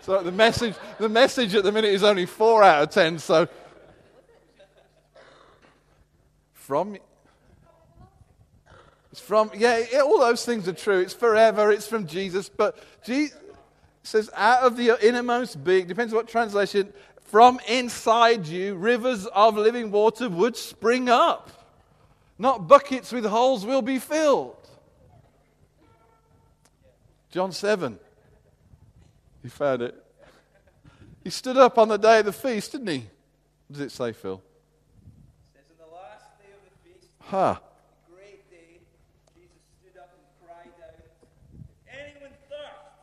So 0.00 0.22
the 0.22 0.32
message, 0.32 0.74
the 0.98 1.10
message 1.10 1.54
at 1.54 1.62
the 1.62 1.72
minute 1.72 1.92
is 1.92 2.02
only 2.02 2.24
four 2.24 2.62
out 2.62 2.84
of 2.84 2.90
ten. 2.90 3.18
So 3.18 3.48
from 6.54 6.96
it's 9.12 9.20
from 9.20 9.50
yeah, 9.54 9.84
yeah, 9.92 10.00
all 10.00 10.20
those 10.20 10.42
things 10.46 10.66
are 10.68 10.72
true. 10.72 11.00
It's 11.00 11.12
forever. 11.12 11.70
It's 11.70 11.86
from 11.86 12.06
Jesus, 12.06 12.48
but 12.48 12.78
Jesus 13.04 13.36
says 14.04 14.30
out 14.34 14.62
of 14.62 14.78
the 14.78 14.96
innermost 15.06 15.62
being. 15.62 15.86
Depends 15.86 16.14
on 16.14 16.16
what 16.16 16.28
translation. 16.28 16.94
From 17.26 17.60
inside 17.68 18.46
you, 18.46 18.76
rivers 18.76 19.26
of 19.26 19.56
living 19.56 19.90
water 19.90 20.28
would 20.28 20.56
spring 20.56 21.08
up. 21.08 21.50
Not 22.38 22.68
buckets 22.68 23.12
with 23.12 23.24
holes 23.24 23.64
will 23.64 23.82
be 23.82 23.98
filled. 23.98 24.56
John 27.30 27.52
7. 27.52 27.98
He 29.42 29.48
found 29.48 29.82
it. 29.82 29.94
He 31.22 31.30
stood 31.30 31.56
up 31.56 31.76
on 31.76 31.88
the 31.88 31.96
day 31.96 32.20
of 32.20 32.26
the 32.26 32.32
feast, 32.32 32.72
didn't 32.72 32.86
he? 32.86 32.98
What 33.68 33.78
does 33.78 33.80
it 33.80 33.90
say, 33.90 34.12
Phil? 34.12 34.40
It 34.40 35.58
says, 35.58 35.64
on 35.70 35.88
the 35.88 35.94
last 35.94 36.38
day 36.38 36.50
of 36.54 36.62
the 36.62 36.74
feast, 36.86 37.10
Ha. 37.30 37.54
the 37.54 38.14
great 38.14 38.48
day, 38.50 38.78
Jesus 39.34 39.58
stood 39.82 39.98
up 39.98 40.14
and 40.14 40.22
cried 40.46 40.70
out, 40.86 40.94
Anyone 41.90 42.30
thirsts, 42.46 42.94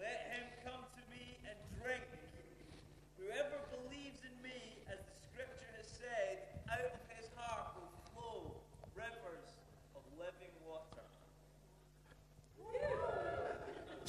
let 0.00 0.32
him 0.32 0.48
come 0.64 0.80
to 0.80 1.02
me 1.12 1.36
and 1.44 1.56
drink. 1.76 2.08
Whoever 3.20 3.60
believes 3.68 4.24
in 4.24 4.32
me, 4.40 4.82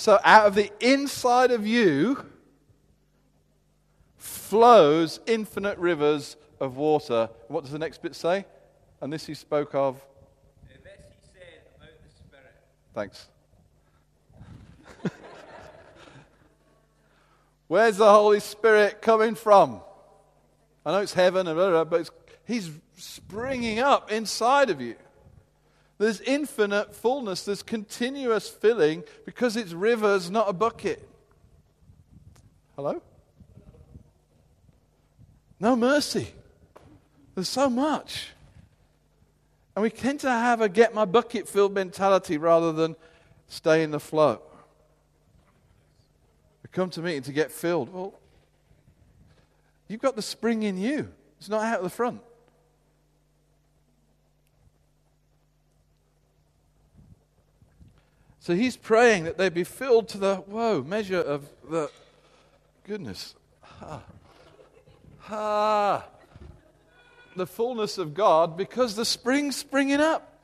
So 0.04 0.20
out 0.26 0.48
of 0.48 0.56
the 0.56 0.70
inside 0.82 1.52
of 1.52 1.66
you 1.66 2.26
flows 4.18 5.22
infinite 5.26 5.78
rivers 5.78 6.36
of 6.60 6.76
water. 6.76 7.30
What 7.48 7.64
does 7.64 7.72
the 7.72 7.80
next 7.80 8.02
bit 8.02 8.14
say? 8.14 8.46
And 9.00 9.14
this 9.14 9.26
he 9.26 9.34
spoke 9.34 9.74
of. 9.74 10.06
This 10.68 10.76
he 10.76 10.82
said 11.34 11.62
about 11.78 11.90
the 12.04 12.10
Spirit. 12.10 12.54
Thanks. 12.94 13.30
Where's 17.70 17.96
the 17.96 18.12
Holy 18.12 18.42
Spirit 18.42 19.02
coming 19.02 19.36
from? 19.36 19.80
I 20.86 20.92
know 20.92 21.00
it's 21.00 21.14
heaven, 21.14 21.48
and 21.48 21.56
blah, 21.56 21.70
blah, 21.70 21.84
blah, 21.86 21.90
but 21.90 22.02
it's, 22.02 22.12
He's 22.46 22.72
springing 22.98 23.80
up 23.80 24.12
inside 24.12 24.70
of 24.70 24.82
you. 24.82 24.96
There's 25.98 26.22
infinite 26.22 26.96
fullness, 26.96 27.46
there's 27.46 27.64
continuous 27.64 28.50
filling 28.50 29.04
because 29.26 29.56
it's 29.56 29.74
rivers, 29.74 30.30
not 30.30 30.50
a 30.50 30.54
bucket. 30.54 31.08
Hello? 32.76 33.02
No 35.60 35.76
mercy. 35.76 36.34
There's 37.36 37.50
so 37.50 37.70
much. 37.70 38.30
And 39.76 39.84
we 39.84 39.90
tend 39.90 40.20
to 40.22 40.30
have 40.30 40.62
a 40.62 40.70
get 40.70 40.94
my 40.94 41.06
bucket 41.06 41.48
filled 41.48 41.74
mentality 41.74 42.38
rather 42.38 42.72
than 42.72 42.96
stay 43.48 43.84
in 43.84 43.92
the 43.92 44.00
flow. 44.00 44.42
We 46.64 46.70
come 46.72 46.90
to 46.92 47.02
meeting 47.02 47.24
to 47.24 47.32
get 47.32 47.52
filled. 47.52 47.94
Well, 47.94 48.14
you've 49.88 50.02
got 50.02 50.16
the 50.16 50.22
spring 50.22 50.64
in 50.64 50.78
you, 50.78 51.10
it's 51.38 51.50
not 51.50 51.64
out 51.64 51.78
of 51.78 51.84
the 51.84 51.90
front. 51.90 52.22
So 58.44 58.54
he's 58.54 58.76
praying 58.76 59.24
that 59.24 59.38
they 59.38 59.48
be 59.48 59.64
filled 59.64 60.10
to 60.10 60.18
the, 60.18 60.36
whoa, 60.36 60.84
measure 60.84 61.22
of 61.22 61.48
the 61.70 61.90
goodness. 62.84 63.36
Ha. 63.62 64.04
Ha. 65.20 66.06
The 67.38 67.48
fullness 67.48 67.98
of 67.98 68.14
God 68.14 68.58
because 68.58 68.98
the 68.98 69.06
spring's 69.06 69.56
springing 69.56 70.02
up. 70.02 70.42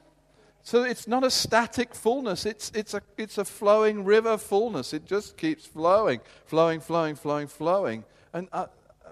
So 0.64 0.84
it's 0.84 1.10
not 1.10 1.26
a 1.26 1.30
static 1.30 1.93
fullness, 1.93 2.45
it's, 2.45 2.72
it's, 2.74 2.93
a, 2.93 3.02
it's 3.18 3.38
a 3.38 3.43
flowing 3.43 4.06
river 4.06 4.38
fullness. 4.38 4.93
It 4.93 5.06
just 5.06 5.36
keeps 5.36 5.66
flowing, 5.66 6.22
flowing, 6.45 6.80
flowing, 6.80 7.16
flowing, 7.16 7.47
flowing. 7.47 8.06
And, 8.32 8.47
uh, 8.54 8.68
uh, 9.06 9.10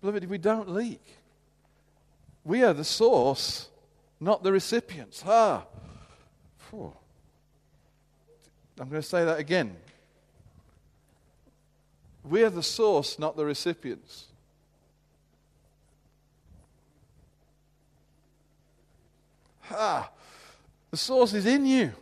beloved, 0.00 0.26
we 0.26 0.38
don't 0.38 0.68
leak. 0.68 1.02
We 2.44 2.62
are 2.62 2.72
the 2.72 2.84
source, 2.84 3.68
not 4.20 4.44
the 4.44 4.52
recipients. 4.52 5.24
Ah. 5.26 5.66
I'm 8.80 8.88
going 8.88 9.02
to 9.02 9.08
say 9.08 9.24
that 9.24 9.38
again. 9.38 9.76
We 12.24 12.44
are 12.44 12.50
the 12.50 12.62
source, 12.62 13.18
not 13.18 13.36
the 13.36 13.44
recipients. 13.44 14.26
Ah, 19.70 20.10
the 20.90 20.96
source 20.96 21.34
is 21.34 21.46
in 21.46 21.66
you. 21.66 21.92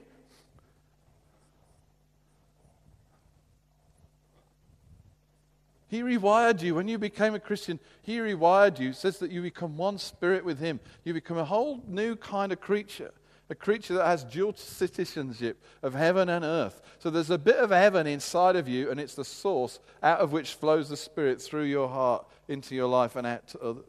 He 5.89 6.03
rewired 6.03 6.63
you. 6.63 6.75
When 6.75 6.89
you 6.89 6.99
became 6.99 7.35
a 7.35 7.41
Christian, 7.41 7.79
He 8.03 8.19
rewired 8.19 8.79
you. 8.79 8.91
It 8.91 8.97
says 8.97 9.19
that 9.19 9.31
you 9.31 9.41
become 9.41 9.77
one 9.77 9.99
spirit 9.99 10.45
with 10.45 10.59
Him. 10.59 10.81
You 11.05 11.15
become 11.15 11.39
a 11.39 11.45
whole 11.45 11.83
new 11.87 12.17
kind 12.17 12.53
of 12.53 12.61
creature, 12.61 13.13
a 13.49 13.55
creature 13.55 13.95
that 13.95 14.07
has 14.07 14.25
dual 14.25 14.55
citizenship 14.55 15.63
of 15.83 15.95
heaven 15.95 16.29
and 16.29 16.45
earth. 16.45 16.83
So 16.99 17.11
there's 17.11 17.31
a 17.31 17.39
bit 17.39 17.57
of 17.57 17.71
heaven 17.71 18.07
inside 18.07 18.57
of 18.57 18.69
you, 18.69 18.91
and 18.91 18.99
it's 18.99 19.15
the 19.15 19.25
source 19.25 19.79
out 20.03 20.19
of 20.19 20.33
which 20.33 20.55
flows 20.55 20.89
the 20.89 20.97
Spirit 20.97 21.41
through 21.41 21.65
your 21.65 21.89
heart 21.89 22.27
into 22.49 22.75
your 22.75 22.89
life 22.89 23.15
and 23.15 23.27
out 23.27 23.47
to 23.49 23.61
others. 23.61 23.85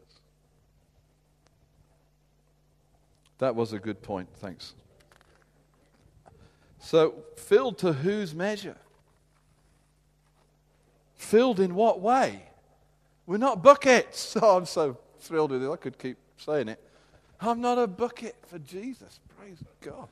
That 3.38 3.54
was 3.54 3.72
a 3.72 3.78
good 3.78 4.02
point. 4.02 4.28
Thanks. 4.36 4.74
So, 6.80 7.14
filled 7.36 7.78
to 7.78 7.92
whose 7.92 8.34
measure? 8.34 8.76
Filled 11.14 11.58
in 11.58 11.74
what 11.74 12.00
way? 12.00 12.42
We're 13.26 13.38
not 13.38 13.62
buckets. 13.62 14.36
Oh, 14.42 14.56
I'm 14.56 14.66
so 14.66 14.96
thrilled 15.18 15.50
with 15.50 15.64
it. 15.64 15.70
I 15.70 15.76
could 15.76 15.98
keep 15.98 16.16
saying 16.36 16.68
it. 16.68 16.82
I'm 17.40 17.60
not 17.60 17.78
a 17.78 17.86
bucket 17.86 18.36
for 18.46 18.58
Jesus. 18.58 19.20
Praise 19.38 19.58
God. 19.80 20.08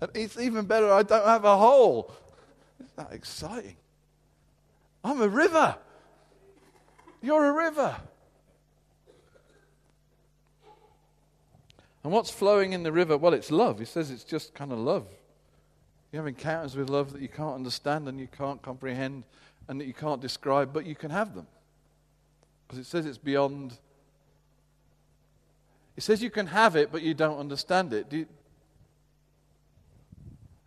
And 0.00 0.10
it's 0.14 0.38
even 0.38 0.64
better, 0.66 0.92
I 0.92 1.02
don't 1.02 1.26
have 1.26 1.44
a 1.44 1.56
hole. 1.56 2.12
Isn't 2.78 2.96
that 2.96 3.12
exciting? 3.12 3.76
I'm 5.02 5.20
a 5.20 5.28
river. 5.28 5.76
You're 7.20 7.46
a 7.46 7.52
river. 7.52 7.96
And 12.04 12.12
what's 12.12 12.30
flowing 12.30 12.72
in 12.72 12.84
the 12.84 12.92
river? 12.92 13.16
Well, 13.16 13.34
it's 13.34 13.50
love. 13.50 13.80
He 13.80 13.84
says 13.84 14.10
it's 14.10 14.24
just 14.24 14.54
kind 14.54 14.72
of 14.72 14.78
love. 14.78 15.06
You 16.12 16.18
have 16.18 16.28
encounters 16.28 16.76
with 16.76 16.88
love 16.88 17.12
that 17.12 17.20
you 17.20 17.28
can't 17.28 17.54
understand 17.54 18.08
and 18.08 18.18
you 18.18 18.28
can't 18.28 18.62
comprehend 18.62 19.24
and 19.68 19.80
that 19.80 19.86
you 19.86 19.92
can't 19.92 20.20
describe, 20.20 20.72
but 20.72 20.86
you 20.86 20.94
can 20.94 21.10
have 21.10 21.34
them. 21.34 21.46
Because 22.66 22.78
it 22.78 22.86
says 22.86 23.04
it's 23.04 23.18
beyond. 23.18 23.76
It 25.98 26.02
says 26.04 26.22
you 26.22 26.30
can 26.30 26.46
have 26.46 26.76
it, 26.76 26.92
but 26.92 27.02
you 27.02 27.12
don't 27.12 27.40
understand 27.40 27.92
it. 27.92 28.08
Do 28.08 28.18
you... 28.18 28.26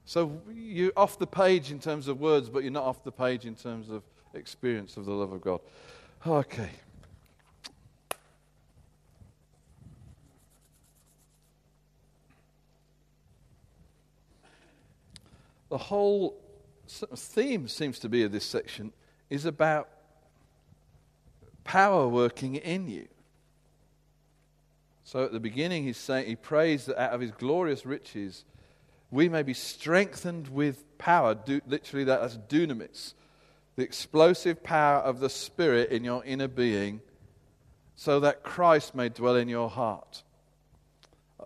So 0.04 0.42
you're 0.54 0.92
off 0.98 1.18
the 1.18 1.26
page 1.26 1.72
in 1.72 1.80
terms 1.80 2.10
of 2.10 2.20
words, 2.20 2.50
but 2.50 2.64
you're 2.64 2.72
not 2.74 2.84
off 2.84 3.02
the 3.06 3.14
page 3.14 3.46
in 3.46 3.56
terms 3.56 3.90
of 3.90 4.04
experience 4.34 4.98
of 4.98 5.06
the 5.06 5.14
love 5.14 5.32
of 5.32 5.40
God. 5.40 5.62
Okay. 6.28 6.70
the 15.70 15.78
whole 15.78 16.36
theme 16.90 17.70
seems 17.70 18.00
to 18.00 18.10
be 18.10 18.24
of 18.24 18.34
this 18.34 18.44
section 18.44 18.92
is 19.30 19.46
about 19.46 19.88
power 21.64 22.06
working 22.10 22.56
in 22.56 22.90
you. 22.90 23.08
So 25.12 25.26
at 25.26 25.34
the 25.34 25.42
beginning, 25.42 25.84
he's 25.84 25.98
saying 25.98 26.28
he 26.28 26.38
prays 26.38 26.86
that 26.86 26.98
out 26.98 27.12
of 27.12 27.20
his 27.20 27.32
glorious 27.32 27.86
riches 27.86 28.46
we 29.10 29.28
may 29.28 29.44
be 29.44 29.54
strengthened 29.54 30.48
with 30.48 30.98
power. 30.98 31.36
Do, 31.36 31.60
literally, 31.68 32.06
that, 32.06 32.22
that's 32.22 32.38
dunamis, 32.38 33.14
the 33.76 33.84
explosive 33.84 34.64
power 34.64 35.00
of 35.00 35.20
the 35.20 35.30
Spirit 35.30 35.90
in 35.90 36.06
your 36.06 36.24
inner 36.24 36.48
being, 36.48 37.02
so 37.94 38.22
that 38.22 38.42
Christ 38.42 38.96
may 38.96 39.10
dwell 39.10 39.36
in 39.36 39.50
your 39.50 39.70
heart. 39.70 40.24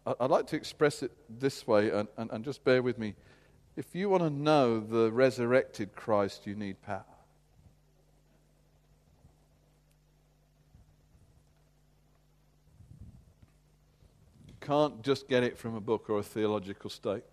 I'd 0.05 0.30
like 0.30 0.45
to 0.47 0.55
express 0.55 1.01
it 1.01 1.11
this 1.28 1.66
way, 1.66 1.89
and, 1.89 2.07
and, 2.18 2.30
and 2.30 2.45
just 2.45 2.63
bear 2.63 2.84
with 2.84 2.99
me. 2.99 3.16
If 3.76 3.95
you 3.95 4.09
want 4.09 4.22
to 4.22 4.30
know 4.30 4.80
the 4.80 5.11
resurrected 5.11 5.95
Christ, 5.95 6.45
you 6.45 6.53
need 6.53 6.84
power. 6.84 7.14
Can't 14.66 15.01
just 15.03 15.28
get 15.28 15.43
it 15.43 15.57
from 15.57 15.76
a 15.76 15.82
book 15.82 16.09
or 16.09 16.20
a 16.20 16.24
theological 16.24 16.89
state. 16.89 17.24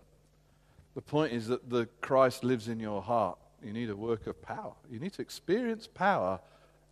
The 0.95 1.01
point 1.01 1.33
is 1.33 1.47
that 1.47 1.69
the 1.69 1.87
Christ 2.01 2.43
lives 2.43 2.67
in 2.67 2.79
your 2.79 3.01
heart. 3.01 3.39
You 3.63 3.73
need 3.73 3.89
a 3.89 3.95
work 3.95 4.27
of 4.27 4.41
power. 4.41 4.73
You 4.89 4.99
need 4.99 5.13
to 5.13 5.21
experience 5.21 5.87
power 5.87 6.39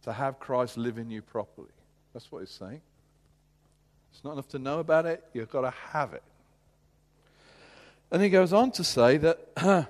to 0.03 0.13
have 0.13 0.39
Christ 0.39 0.77
live 0.77 0.97
in 0.97 1.11
you 1.11 1.21
properly. 1.21 1.69
That's 2.13 2.31
what 2.31 2.39
he's 2.39 2.49
saying. 2.49 2.81
It's 4.11 4.23
not 4.23 4.33
enough 4.33 4.47
to 4.49 4.59
know 4.59 4.79
about 4.79 5.05
it, 5.05 5.23
you've 5.33 5.51
got 5.51 5.61
to 5.61 5.73
have 5.91 6.13
it. 6.13 6.23
And 8.11 8.21
he 8.21 8.29
goes 8.29 8.51
on 8.51 8.71
to 8.71 8.83
say 8.83 9.17
that, 9.17 9.55
that 9.55 9.87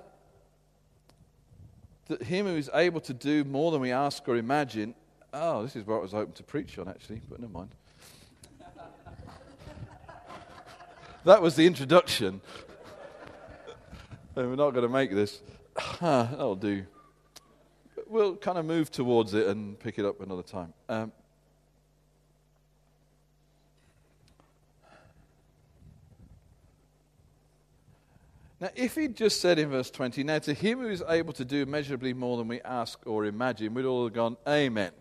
him 2.23 2.45
who 2.45 2.55
is 2.55 2.69
able 2.73 3.01
to 3.01 3.13
do 3.13 3.43
more 3.43 3.71
than 3.71 3.81
we 3.81 3.91
ask 3.91 4.27
or 4.27 4.35
imagine. 4.35 4.93
Oh, 5.33 5.63
this 5.63 5.75
is 5.75 5.87
what 5.87 5.95
I 5.95 5.99
was 5.99 6.11
hoping 6.11 6.33
to 6.33 6.43
preach 6.43 6.77
on, 6.77 6.87
actually, 6.87 7.21
but 7.29 7.39
never 7.39 7.53
mind. 7.53 7.69
That 11.25 11.41
was 11.41 11.55
the 11.55 11.65
introduction. 11.65 12.41
and 14.35 14.49
we're 14.49 14.55
not 14.55 14.71
going 14.71 14.85
to 14.85 14.89
make 14.89 15.11
this. 15.11 15.41
that'll 16.01 16.55
do. 16.55 16.85
We'll 18.07 18.35
kind 18.35 18.57
of 18.57 18.65
move 18.65 18.91
towards 18.91 19.33
it 19.33 19.47
and 19.47 19.79
pick 19.79 19.97
it 19.97 20.05
up 20.05 20.19
another 20.21 20.43
time. 20.43 20.73
Um, 20.89 21.11
Now, 28.61 28.69
if 28.75 28.93
he'd 28.93 29.15
just 29.15 29.41
said 29.41 29.57
in 29.57 29.71
verse 29.71 29.89
20, 29.89 30.23
Now 30.23 30.37
to 30.37 30.53
him 30.53 30.81
who 30.81 30.89
is 30.89 31.03
able 31.09 31.33
to 31.33 31.43
do 31.43 31.63
immeasurably 31.63 32.13
more 32.13 32.37
than 32.37 32.47
we 32.47 32.61
ask 32.61 32.99
or 33.07 33.25
imagine, 33.25 33.73
we'd 33.73 33.85
all 33.85 34.03
have 34.03 34.13
gone, 34.13 34.37
Amen. 34.47 34.91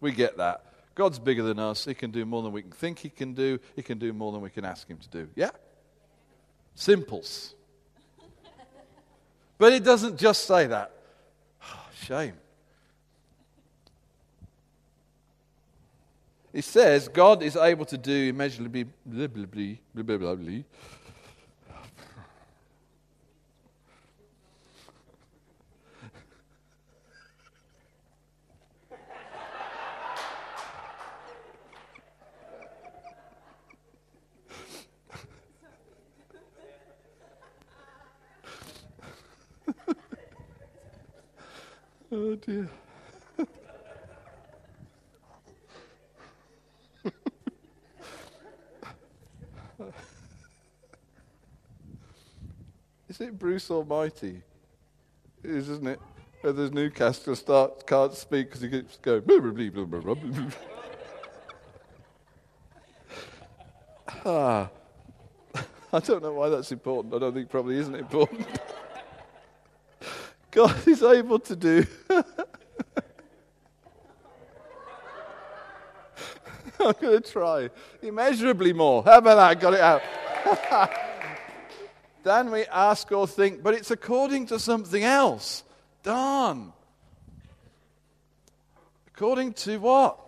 We 0.00 0.12
get 0.12 0.38
that. 0.38 0.65
God's 0.96 1.18
bigger 1.18 1.42
than 1.42 1.58
us. 1.58 1.84
He 1.84 1.94
can 1.94 2.10
do 2.10 2.24
more 2.24 2.42
than 2.42 2.52
we 2.52 2.62
can 2.62 2.70
think 2.72 2.98
he 2.98 3.10
can 3.10 3.34
do. 3.34 3.60
He 3.76 3.82
can 3.82 3.98
do 3.98 4.12
more 4.14 4.32
than 4.32 4.40
we 4.40 4.48
can 4.48 4.64
ask 4.64 4.88
him 4.88 4.96
to 4.96 5.08
do. 5.08 5.28
Yeah? 5.36 5.50
Simples. 6.74 7.54
But 9.58 9.74
it 9.74 9.84
doesn't 9.84 10.18
just 10.18 10.44
say 10.44 10.66
that. 10.66 10.90
Shame. 12.02 12.32
It 16.52 16.64
says 16.64 17.08
God 17.08 17.42
is 17.42 17.56
able 17.56 17.84
to 17.84 17.98
do 17.98 18.30
immeasurably. 18.30 18.84
Blah, 18.84 19.26
blah, 19.26 19.44
blah, 19.44 19.74
blah, 19.94 20.02
blah, 20.02 20.16
blah, 20.16 20.34
blah. 20.34 20.62
Oh 42.12 42.36
dear. 42.36 42.68
Is 53.08 53.20
it 53.20 53.38
Bruce 53.38 53.70
Almighty? 53.70 54.42
Isn't 55.42 55.86
it? 55.86 56.00
Where 56.42 56.52
there's 56.52 56.70
Newcastle 56.70 57.34
starts, 57.34 57.82
can't 57.84 58.14
speak 58.14 58.48
because 58.48 58.60
he 58.60 58.68
keeps 58.68 58.98
going. 58.98 59.22
Ah. 64.24 64.68
I 65.92 66.00
don't 66.00 66.22
know 66.22 66.32
why 66.32 66.50
that's 66.50 66.70
important. 66.70 67.14
I 67.14 67.18
don't 67.18 67.32
think 67.32 67.48
probably 67.48 67.78
isn't 67.78 67.94
important. 67.94 68.46
God 70.56 70.88
is 70.88 71.02
able 71.02 71.38
to 71.40 71.54
do. 71.54 71.86
I'm 76.80 76.94
going 76.98 77.20
to 77.20 77.30
try 77.30 77.68
immeasurably 78.00 78.72
more. 78.72 79.02
How 79.04 79.18
about 79.18 79.34
that? 79.34 79.60
Got 79.60 79.74
it 79.74 79.80
out. 79.80 80.00
than 82.22 82.50
we 82.50 82.64
ask 82.64 83.12
or 83.12 83.28
think, 83.28 83.62
but 83.62 83.74
it's 83.74 83.90
according 83.90 84.46
to 84.46 84.58
something 84.58 85.04
else. 85.04 85.62
Darn. 86.02 86.72
According 89.08 89.52
to 89.52 89.76
what? 89.76 90.18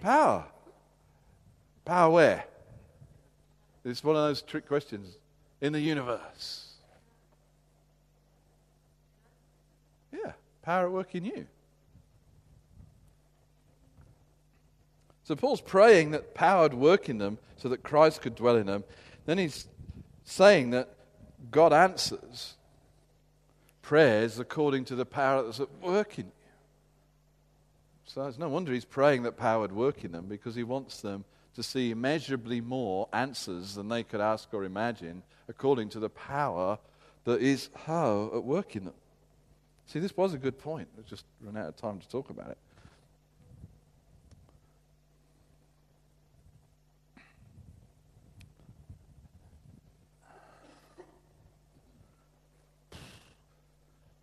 Power. 0.00 0.44
Power 1.84 2.12
where? 2.12 2.44
It's 3.84 4.04
one 4.04 4.14
of 4.14 4.22
those 4.22 4.42
trick 4.42 4.68
questions. 4.68 5.16
In 5.60 5.72
the 5.72 5.80
universe. 5.80 6.72
Yeah, 10.12 10.32
power 10.62 10.86
at 10.86 10.92
work 10.92 11.14
in 11.14 11.24
you. 11.24 11.46
So 15.24 15.36
Paul's 15.36 15.60
praying 15.60 16.10
that 16.12 16.34
power 16.34 16.62
would 16.62 16.74
work 16.74 17.08
in 17.08 17.18
them 17.18 17.38
so 17.56 17.68
that 17.68 17.82
Christ 17.82 18.22
could 18.22 18.34
dwell 18.34 18.56
in 18.56 18.66
them. 18.66 18.84
Then 19.24 19.38
he's 19.38 19.66
saying 20.24 20.70
that 20.70 20.88
God 21.50 21.72
answers 21.72 22.54
prayers 23.82 24.38
according 24.38 24.84
to 24.86 24.94
the 24.94 25.06
power 25.06 25.42
that's 25.42 25.60
at 25.60 25.68
work 25.80 26.18
in 26.18 26.26
you. 26.26 26.32
So 28.04 28.26
it's 28.26 28.38
no 28.38 28.48
wonder 28.48 28.72
he's 28.72 28.84
praying 28.84 29.22
that 29.22 29.36
power 29.36 29.60
would 29.60 29.72
work 29.72 30.04
in 30.04 30.12
them 30.12 30.26
because 30.26 30.54
he 30.54 30.64
wants 30.64 31.00
them 31.00 31.24
to 31.54 31.62
see 31.62 31.90
immeasurably 31.90 32.60
more 32.60 33.08
answers 33.12 33.74
than 33.74 33.88
they 33.88 34.02
could 34.02 34.20
ask 34.20 34.52
or 34.52 34.64
imagine 34.64 35.22
according 35.48 35.88
to 35.90 36.00
the 36.00 36.10
power 36.10 36.78
that 37.24 37.40
is 37.40 37.68
how 37.86 38.30
at 38.34 38.44
work 38.44 38.76
in 38.76 38.84
them. 38.84 38.94
See, 39.86 39.98
this 39.98 40.16
was 40.16 40.32
a 40.32 40.38
good 40.38 40.58
point. 40.58 40.88
I've 40.98 41.06
just 41.06 41.24
run 41.40 41.56
out 41.56 41.68
of 41.68 41.76
time 41.76 41.98
to 42.00 42.08
talk 42.08 42.30
about 42.30 42.50
it. 42.50 42.58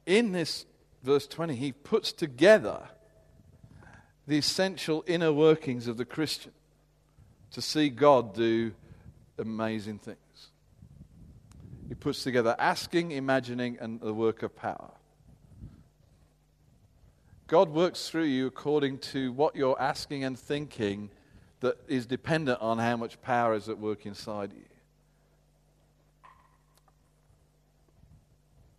in 0.10 0.32
this 0.32 0.66
verse 1.03 1.28
20, 1.28 1.55
he 1.55 1.72
puts 1.72 2.12
together 2.12 2.82
the 4.28 4.39
essential 4.39 5.03
inner 5.05 5.32
workings 5.32 5.88
of 5.88 5.97
the 5.97 6.05
Christian 6.05 6.51
to 7.51 7.62
see 7.62 7.89
God 7.89 8.34
do 8.34 8.74
amazing 9.38 9.99
things. 9.99 10.18
He 11.88 11.93
puts 11.93 12.24
together 12.24 12.55
asking, 12.57 13.12
imagining, 13.12 13.78
and 13.80 14.01
the 14.01 14.14
work 14.14 14.41
of 14.41 14.55
power. 14.55 14.91
God 17.49 17.69
works 17.69 18.07
through 18.07 18.25
you 18.25 18.45
according 18.45 18.99
to 18.99 19.31
what 19.31 19.55
you're 19.55 19.79
asking 19.81 20.23
and 20.23 20.37
thinking 20.37 21.09
that 21.61 21.77
is 21.87 22.05
dependent 22.05 22.61
on 22.61 22.77
how 22.77 22.95
much 22.95 23.19
power 23.23 23.55
is 23.55 23.67
at 23.67 23.79
work 23.79 24.05
inside 24.05 24.51
you. 24.53 24.65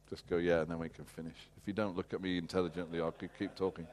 Just 0.08 0.24
go, 0.28 0.36
yeah, 0.36 0.60
and 0.60 0.70
then 0.70 0.78
we 0.78 0.88
can 0.88 1.04
finish. 1.04 1.34
If 1.60 1.66
you 1.66 1.72
don't 1.72 1.96
look 1.96 2.14
at 2.14 2.22
me 2.22 2.38
intelligently, 2.38 3.00
I'll 3.00 3.10
keep 3.10 3.56
talking. 3.56 3.88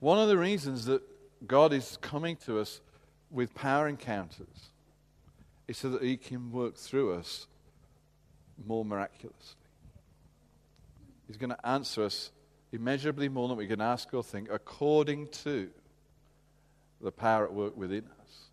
One 0.00 0.18
of 0.18 0.26
the 0.26 0.38
reasons 0.38 0.86
that 0.86 1.02
God 1.46 1.72
is 1.72 1.98
coming 2.00 2.34
to 2.46 2.58
us 2.58 2.80
with 3.30 3.54
power 3.54 3.86
encounters 3.86 4.70
is 5.68 5.76
so 5.76 5.88
that 5.90 6.02
He 6.02 6.16
can 6.16 6.50
work 6.50 6.74
through 6.74 7.14
us 7.14 7.46
more 8.66 8.84
miraculously. 8.84 9.54
He's 11.28 11.36
going 11.36 11.50
to 11.50 11.66
answer 11.66 12.02
us 12.02 12.32
immeasurably 12.72 13.28
more 13.28 13.46
than 13.46 13.56
we 13.56 13.68
can 13.68 13.80
ask 13.80 14.12
or 14.12 14.24
think 14.24 14.48
according 14.50 15.28
to 15.28 15.70
the 17.00 17.12
power 17.12 17.44
at 17.44 17.52
work 17.52 17.76
within 17.76 18.04
us. 18.20 18.46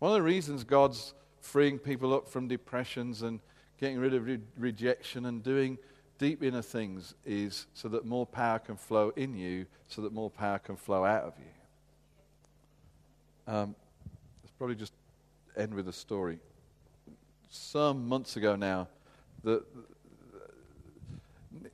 One 0.00 0.10
of 0.10 0.16
the 0.16 0.22
reasons 0.22 0.64
God's 0.64 1.14
freeing 1.40 1.78
people 1.78 2.12
up 2.12 2.28
from 2.28 2.48
depressions 2.48 3.22
and 3.22 3.40
getting 3.78 3.98
rid 3.98 4.14
of 4.14 4.26
re- 4.26 4.40
rejection 4.58 5.26
and 5.26 5.42
doing 5.42 5.78
deep 6.18 6.42
inner 6.42 6.62
things 6.62 7.14
is 7.24 7.66
so 7.74 7.88
that 7.88 8.04
more 8.04 8.26
power 8.26 8.58
can 8.58 8.76
flow 8.76 9.12
in 9.16 9.36
you, 9.36 9.66
so 9.88 10.02
that 10.02 10.12
more 10.12 10.30
power 10.30 10.58
can 10.58 10.76
flow 10.76 11.04
out 11.04 11.24
of 11.24 11.34
you. 11.38 13.52
Um, 13.52 13.74
let's 14.42 14.52
probably 14.56 14.76
just 14.76 14.92
end 15.56 15.74
with 15.74 15.88
a 15.88 15.92
story. 15.92 16.38
Some 17.50 18.08
months 18.08 18.36
ago 18.36 18.56
now, 18.56 18.88
the, 19.42 19.64
the, 19.74 19.82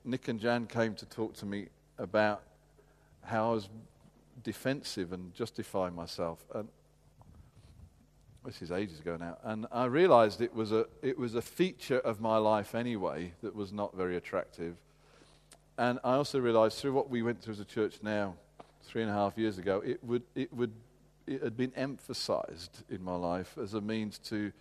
Nick 0.03 0.27
and 0.27 0.39
Jan 0.39 0.65
came 0.65 0.95
to 0.95 1.05
talk 1.05 1.33
to 1.35 1.45
me 1.45 1.67
about 1.97 2.43
how 3.23 3.51
I 3.51 3.53
was 3.53 3.69
defensive 4.43 5.13
and 5.13 5.33
justifying 5.33 5.95
myself. 5.95 6.43
And 6.53 6.69
this 8.45 8.61
is 8.61 8.71
ages 8.71 8.99
ago 8.99 9.17
now, 9.17 9.37
and 9.43 9.67
I 9.71 9.85
realized 9.85 10.41
it 10.41 10.53
was 10.55 10.71
a, 10.71 10.85
it 11.01 11.17
was 11.17 11.35
a 11.35 11.41
feature 11.41 11.99
of 11.99 12.21
my 12.21 12.37
life 12.37 12.73
anyway 12.73 13.33
that 13.41 13.53
was 13.53 13.73
not 13.73 13.95
very 13.95 14.15
attractive. 14.15 14.75
And 15.77 15.99
I 16.03 16.13
also 16.13 16.39
realized 16.39 16.77
through 16.77 16.93
what 16.93 17.09
we 17.09 17.21
went 17.21 17.41
through 17.41 17.53
as 17.53 17.59
a 17.59 17.65
church 17.65 17.99
now, 18.01 18.35
three 18.83 19.01
and 19.01 19.11
a 19.11 19.13
half 19.13 19.37
years 19.37 19.57
ago, 19.57 19.81
it, 19.85 20.03
would, 20.03 20.23
it, 20.35 20.53
would, 20.53 20.73
it 21.27 21.43
had 21.43 21.55
been 21.55 21.73
emphasized 21.75 22.83
in 22.89 23.03
my 23.03 23.15
life 23.15 23.57
as 23.61 23.73
a 23.73 23.81
means 23.81 24.17
to 24.19 24.51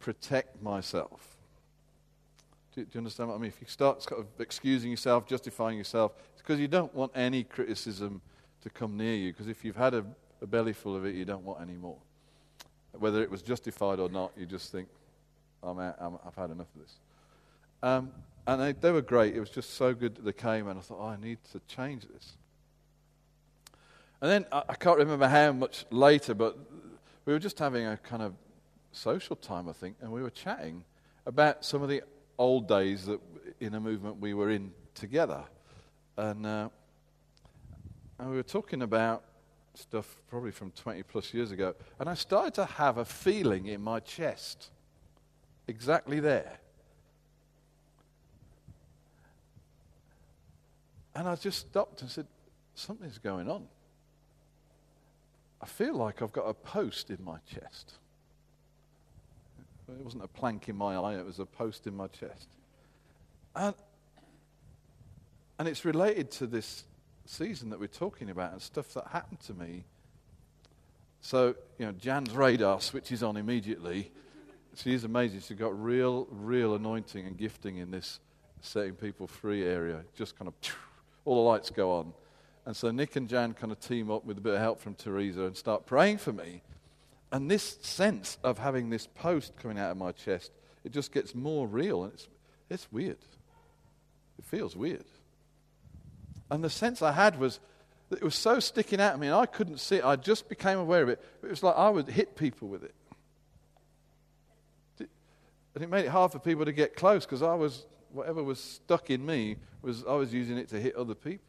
protect 0.00 0.62
myself. 0.62 1.36
Do, 2.74 2.82
do 2.82 2.88
you 2.92 2.98
understand 2.98 3.28
what 3.28 3.36
I 3.36 3.38
mean? 3.38 3.48
If 3.48 3.60
you 3.60 3.66
start 3.66 4.02
sort 4.02 4.20
of 4.20 4.26
excusing 4.38 4.90
yourself, 4.90 5.26
justifying 5.26 5.78
yourself, 5.78 6.12
it's 6.32 6.42
because 6.42 6.60
you 6.60 6.68
don't 6.68 6.94
want 6.94 7.12
any 7.14 7.44
criticism 7.44 8.20
to 8.62 8.70
come 8.70 8.96
near 8.96 9.14
you, 9.14 9.32
because 9.32 9.48
if 9.48 9.64
you've 9.64 9.76
had 9.76 9.94
a, 9.94 10.04
a 10.42 10.46
belly 10.46 10.72
full 10.72 10.94
of 10.94 11.04
it, 11.04 11.14
you 11.14 11.24
don't 11.24 11.44
want 11.44 11.60
any 11.60 11.76
more 11.76 11.96
whether 12.98 13.22
it 13.22 13.30
was 13.30 13.42
justified 13.42 13.98
or 13.98 14.08
not, 14.08 14.32
you 14.36 14.46
just 14.46 14.72
think, 14.72 14.88
I'm 15.62 15.78
out, 15.78 15.96
i 16.00 16.08
have 16.24 16.34
had 16.34 16.50
enough 16.50 16.66
of 16.74 16.82
this. 16.82 16.94
Um, 17.82 18.10
and 18.46 18.60
they, 18.60 18.72
they, 18.72 18.90
were 18.90 19.02
great. 19.02 19.36
It 19.36 19.40
was 19.40 19.50
just 19.50 19.74
so 19.74 19.94
good 19.94 20.16
that 20.16 20.24
they 20.24 20.32
came, 20.32 20.68
and 20.68 20.78
I 20.78 20.82
thought, 20.82 20.98
oh, 21.00 21.06
I 21.06 21.16
need 21.16 21.38
to 21.52 21.60
change 21.68 22.06
this. 22.12 22.32
And 24.20 24.30
then 24.30 24.46
I, 24.50 24.62
I 24.70 24.74
can't 24.74 24.98
remember 24.98 25.28
how 25.28 25.52
much 25.52 25.84
later, 25.90 26.34
but 26.34 26.58
we 27.24 27.32
were 27.32 27.38
just 27.38 27.58
having 27.58 27.86
a 27.86 27.96
kind 27.98 28.22
of 28.22 28.34
social 28.92 29.36
time, 29.36 29.68
I 29.68 29.72
think, 29.72 29.96
and 30.00 30.10
we 30.10 30.22
were 30.22 30.30
chatting 30.30 30.84
about 31.26 31.64
some 31.64 31.82
of 31.82 31.88
the 31.88 32.02
old 32.40 32.66
days 32.66 33.04
that 33.04 33.20
in 33.60 33.74
a 33.74 33.80
movement 33.80 34.18
we 34.18 34.32
were 34.32 34.50
in 34.50 34.72
together. 34.94 35.44
And, 36.16 36.46
uh, 36.46 36.70
and 38.18 38.30
we 38.30 38.36
were 38.36 38.42
talking 38.42 38.80
about 38.82 39.24
stuff 39.74 40.16
probably 40.28 40.50
from 40.50 40.70
20 40.72 41.02
plus 41.02 41.34
years 41.34 41.52
ago, 41.52 41.74
and 41.98 42.08
I 42.08 42.14
started 42.14 42.54
to 42.54 42.64
have 42.64 42.96
a 42.96 43.04
feeling 43.04 43.66
in 43.66 43.82
my 43.82 44.00
chest, 44.00 44.70
exactly 45.68 46.18
there. 46.18 46.58
And 51.14 51.28
I 51.28 51.36
just 51.36 51.58
stopped 51.58 52.00
and 52.00 52.10
said, 52.10 52.26
Something's 52.74 53.18
going 53.18 53.50
on. 53.50 53.66
I 55.60 55.66
feel 55.66 55.94
like 55.94 56.22
I've 56.22 56.32
got 56.32 56.44
a 56.44 56.54
post 56.54 57.10
in 57.10 57.22
my 57.22 57.36
chest. 57.52 57.98
It 59.98 60.04
wasn't 60.04 60.24
a 60.24 60.28
plank 60.28 60.68
in 60.68 60.76
my 60.76 60.94
eye, 60.96 61.18
it 61.18 61.24
was 61.24 61.38
a 61.38 61.46
post 61.46 61.86
in 61.86 61.96
my 61.96 62.06
chest. 62.08 62.48
And, 63.54 63.74
and 65.58 65.68
it's 65.68 65.84
related 65.84 66.30
to 66.32 66.46
this 66.46 66.84
season 67.26 67.70
that 67.70 67.80
we're 67.80 67.86
talking 67.86 68.30
about 68.30 68.52
and 68.52 68.62
stuff 68.62 68.94
that 68.94 69.08
happened 69.08 69.40
to 69.40 69.54
me. 69.54 69.84
So, 71.20 71.54
you 71.78 71.86
know, 71.86 71.92
Jan's 71.92 72.32
radar 72.32 72.80
switches 72.80 73.22
on 73.22 73.36
immediately. 73.36 74.10
She 74.74 74.94
is 74.94 75.04
amazing. 75.04 75.40
She's 75.40 75.58
got 75.58 75.80
real, 75.80 76.26
real 76.30 76.74
anointing 76.74 77.26
and 77.26 77.36
gifting 77.36 77.76
in 77.76 77.90
this 77.90 78.20
setting 78.62 78.94
people 78.94 79.26
free 79.26 79.64
area. 79.64 80.02
Just 80.14 80.38
kind 80.38 80.48
of, 80.48 80.54
all 81.24 81.36
the 81.36 81.48
lights 81.50 81.70
go 81.70 81.92
on. 81.92 82.12
And 82.66 82.76
so 82.76 82.90
Nick 82.90 83.16
and 83.16 83.28
Jan 83.28 83.54
kind 83.54 83.72
of 83.72 83.80
team 83.80 84.10
up 84.10 84.24
with 84.24 84.38
a 84.38 84.40
bit 84.40 84.54
of 84.54 84.60
help 84.60 84.80
from 84.80 84.94
Teresa 84.94 85.42
and 85.42 85.56
start 85.56 85.86
praying 85.86 86.18
for 86.18 86.32
me. 86.32 86.62
And 87.32 87.50
this 87.50 87.78
sense 87.82 88.38
of 88.42 88.58
having 88.58 88.90
this 88.90 89.06
post 89.06 89.56
coming 89.56 89.78
out 89.78 89.90
of 89.90 89.96
my 89.96 90.12
chest, 90.12 90.50
it 90.84 90.92
just 90.92 91.12
gets 91.12 91.34
more 91.34 91.66
real. 91.66 92.04
And 92.04 92.12
it's, 92.12 92.28
it's 92.68 92.88
weird. 92.90 93.18
It 94.38 94.44
feels 94.44 94.74
weird. 94.74 95.04
And 96.50 96.64
the 96.64 96.70
sense 96.70 97.02
I 97.02 97.12
had 97.12 97.38
was 97.38 97.60
that 98.08 98.18
it 98.18 98.24
was 98.24 98.34
so 98.34 98.58
sticking 98.58 99.00
out 99.00 99.14
at 99.14 99.20
me, 99.20 99.28
and 99.28 99.36
I 99.36 99.46
couldn't 99.46 99.78
see 99.78 99.96
it. 99.96 100.04
I 100.04 100.16
just 100.16 100.48
became 100.48 100.78
aware 100.78 101.02
of 101.02 101.08
it. 101.08 101.22
It 101.42 101.50
was 101.50 101.62
like 101.62 101.76
I 101.76 101.88
would 101.88 102.08
hit 102.08 102.34
people 102.34 102.68
with 102.68 102.82
it. 102.82 102.94
And 105.74 105.84
it 105.84 105.88
made 105.88 106.04
it 106.04 106.08
hard 106.08 106.32
for 106.32 106.40
people 106.40 106.64
to 106.64 106.72
get 106.72 106.96
close 106.96 107.24
because 107.24 107.42
I 107.42 107.54
was, 107.54 107.86
whatever 108.12 108.42
was 108.42 108.58
stuck 108.58 109.08
in 109.08 109.24
me, 109.24 109.56
was 109.82 110.04
I 110.04 110.14
was 110.14 110.34
using 110.34 110.58
it 110.58 110.68
to 110.70 110.80
hit 110.80 110.96
other 110.96 111.14
people. 111.14 111.46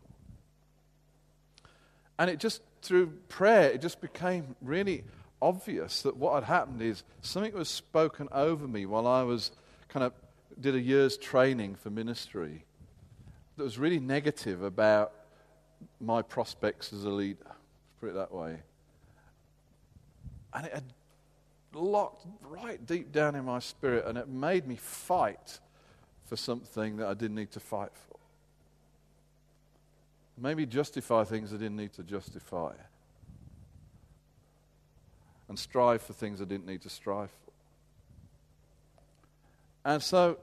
And 2.19 2.29
it 2.29 2.39
just, 2.39 2.61
through 2.83 3.07
prayer, 3.29 3.71
it 3.71 3.81
just 3.81 3.99
became 3.99 4.55
really 4.61 5.03
obvious 5.41 6.03
that 6.03 6.17
what 6.17 6.35
had 6.35 6.43
happened 6.43 6.81
is 6.81 7.03
something 7.21 7.53
was 7.53 7.69
spoken 7.69 8.27
over 8.31 8.67
me 8.67 8.85
while 8.85 9.07
I 9.07 9.23
was 9.23 9.51
kind 9.89 10.05
of 10.05 10.13
did 10.59 10.75
a 10.75 10.79
year's 10.79 11.17
training 11.17 11.75
for 11.75 11.89
ministry 11.89 12.65
that 13.57 13.63
was 13.63 13.77
really 13.77 13.99
negative 13.99 14.61
about 14.61 15.13
my 15.99 16.21
prospects 16.21 16.93
as 16.93 17.05
a 17.05 17.09
leader, 17.09 17.51
put 17.99 18.09
it 18.09 18.13
that 18.13 18.31
way. 18.31 18.57
And 20.53 20.65
it 20.65 20.73
had 20.73 20.93
locked 21.73 22.25
right 22.41 22.85
deep 22.85 23.11
down 23.11 23.35
in 23.35 23.45
my 23.45 23.59
spirit, 23.59 24.05
and 24.05 24.17
it 24.17 24.27
made 24.27 24.67
me 24.67 24.75
fight 24.75 25.59
for 26.25 26.35
something 26.35 26.97
that 26.97 27.07
I 27.07 27.13
didn't 27.13 27.35
need 27.35 27.51
to 27.51 27.59
fight 27.59 27.91
for. 27.93 28.17
Maybe 30.37 30.65
justify 30.65 31.23
things 31.23 31.53
I 31.53 31.57
didn't 31.57 31.77
need 31.77 31.93
to 31.93 32.03
justify. 32.03 32.73
And 35.51 35.59
strive 35.59 36.01
for 36.01 36.13
things 36.13 36.41
I 36.41 36.45
didn't 36.45 36.65
need 36.65 36.81
to 36.83 36.89
strive 36.89 37.29
for. 37.29 37.51
And 39.83 40.01
so 40.01 40.37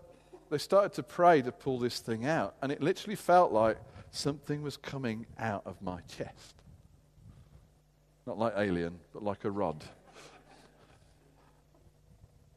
they 0.51 0.59
started 0.59 0.93
to 0.97 1.03
pray 1.03 1.41
to 1.41 1.51
pull 1.51 1.79
this 1.79 2.01
thing 2.01 2.27
out, 2.27 2.57
and 2.61 2.71
it 2.71 2.83
literally 2.83 3.17
felt 3.17 3.51
like 3.51 3.79
something 4.11 4.61
was 4.61 4.77
coming 4.77 5.25
out 5.39 5.63
of 5.65 5.81
my 5.81 6.03
chest. 6.15 6.57
Not 8.27 8.39
like 8.39 8.53
alien, 8.59 8.99
but 9.15 9.23
like 9.23 9.47
a 9.47 9.51
rod. 9.51 9.83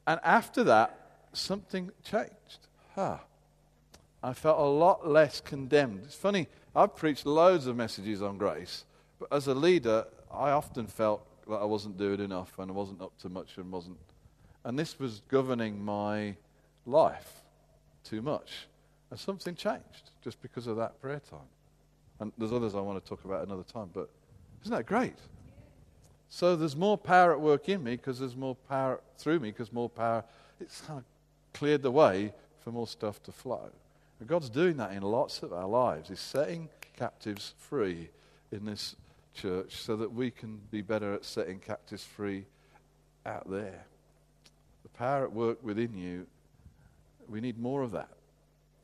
And 0.06 0.20
after 0.22 0.66
that, 0.66 1.30
something 1.32 1.90
changed. 2.04 2.68
Huh. 2.96 3.20
I 4.22 4.34
felt 4.34 4.60
a 4.60 4.64
lot 4.64 5.08
less 5.08 5.40
condemned. 5.40 6.02
It's 6.04 6.16
funny, 6.16 6.50
I've 6.76 6.98
preached 6.98 7.26
loads 7.26 7.66
of 7.66 7.78
messages 7.78 8.22
on 8.22 8.38
grace, 8.38 8.84
but 9.20 9.32
as 9.32 9.48
a 9.48 9.54
leader, 9.54 10.06
I 10.30 10.52
often 10.52 10.88
felt 10.88 11.26
that 11.52 11.58
I 11.58 11.66
wasn't 11.66 11.98
doing 11.98 12.20
enough 12.20 12.58
and 12.60 12.72
I 12.72 12.74
wasn't 12.74 13.02
up 13.02 13.18
to 13.20 13.30
much 13.30 13.58
and 13.58 13.72
wasn't. 13.72 13.98
And 14.64 14.78
this 14.78 15.00
was 15.00 15.22
governing 15.28 15.84
my 15.84 16.36
life 16.86 17.42
too 18.04 18.22
much. 18.22 18.68
And 19.10 19.20
something 19.20 19.56
changed 19.56 20.12
just 20.24 20.42
because 20.42 20.68
of 20.68 20.78
that 20.78 21.00
prayer 21.02 21.22
time. 21.30 21.40
And 22.20 22.32
there's 22.38 22.54
others 22.54 22.76
I 22.76 22.80
want 22.80 23.04
to 23.04 23.08
talk 23.08 23.26
about 23.26 23.46
another 23.46 23.64
time, 23.64 23.90
but 23.94 24.10
isn't 24.64 24.76
that 24.76 24.86
great? 24.86 25.16
So 26.30 26.56
there's 26.56 26.76
more 26.76 26.98
power 26.98 27.34
at 27.34 27.42
work 27.42 27.68
in 27.68 27.84
me 27.84 27.98
because 27.98 28.20
there's 28.20 28.38
more 28.38 28.56
power 28.56 29.02
through 29.18 29.40
me 29.40 29.52
because 29.52 29.74
more 29.74 29.90
power, 29.90 30.24
it's 30.60 30.82
kind 30.82 31.00
of 31.00 31.06
cleared 31.54 31.82
the 31.82 31.92
way 31.92 32.34
for 32.60 32.72
more 32.72 32.88
stuff 32.88 33.22
to 33.24 33.32
flow. 33.32 33.70
And 34.20 34.30
God's 34.30 34.50
doing 34.50 34.78
that 34.78 34.94
in 34.94 35.02
lots 35.02 35.44
of 35.44 35.52
our 35.52 35.68
lives. 35.68 36.10
He's 36.10 36.20
setting 36.20 36.70
captives 36.96 37.54
free 37.58 38.10
in 38.52 38.66
this 38.66 38.96
church 39.34 39.78
so 39.78 39.96
that 39.96 40.12
we 40.12 40.32
can 40.32 40.60
be 40.72 40.82
better 40.82 41.14
at 41.14 41.26
setting 41.26 41.60
captives 41.60 42.04
free 42.04 42.46
out 43.26 43.50
there. 43.50 43.86
The 44.84 44.90
power 44.90 45.24
at 45.24 45.34
work 45.34 45.64
within 45.64 45.96
you, 45.98 46.28
we 47.28 47.42
need 47.42 47.58
more 47.58 47.82
of 47.82 47.92
that 47.92 48.10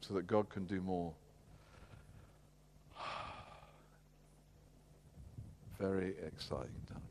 so 0.02 0.14
that 0.14 0.28
God 0.28 0.50
can 0.50 0.66
do 0.66 0.82
more. 0.82 1.12
Very 5.80 6.14
exciting 6.26 6.70
times. 6.88 7.02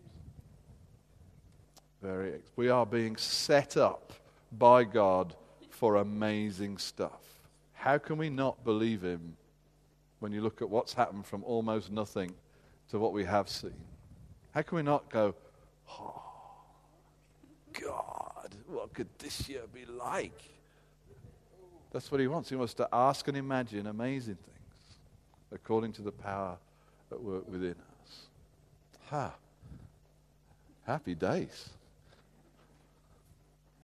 Very 2.03 2.35
ex- 2.35 2.51
we 2.57 2.69
are 2.69 2.87
being 2.87 3.17
set 3.17 3.77
up 3.77 4.13
by 4.53 4.85
God 4.85 5.35
for 5.71 5.97
amazing 5.97 6.79
stuff. 6.79 7.21
How 7.75 7.99
can 7.99 8.17
we 8.17 8.31
not 8.31 8.65
believe 8.65 9.03
him 9.03 9.37
when 10.21 10.33
you 10.33 10.41
look 10.41 10.63
at 10.63 10.71
what's 10.71 10.95
happened 10.95 11.27
from 11.27 11.45
almost 11.45 11.91
nothing 11.91 12.33
to 12.91 12.99
what 12.99 13.13
we 13.13 13.25
have 13.25 13.49
seen? 13.49 13.75
How 14.53 14.63
can 14.63 14.77
we 14.77 14.83
not 14.83 15.11
go, 15.11 15.35
oh, 15.91 16.23
God, 17.73 18.55
what 18.67 18.93
could 18.95 19.09
this 19.19 19.49
year 19.49 19.63
be 19.73 19.85
like? 19.85 20.41
That's 21.93 22.11
what 22.11 22.21
he 22.21 22.27
wants. 22.27 22.49
He 22.51 22.57
wants 22.57 22.75
to 22.75 22.89
ask 22.93 23.27
and 23.29 23.37
imagine 23.37 23.87
amazing 23.87 24.37
things 24.37 24.99
according 25.53 25.93
to 25.95 26.03
the 26.03 26.13
power 26.13 26.57
that 27.11 27.23
work 27.23 27.49
within 27.49 27.75
us. 28.03 28.27
Ha. 29.11 29.35
Happy 30.85 31.15
days. 31.15 31.71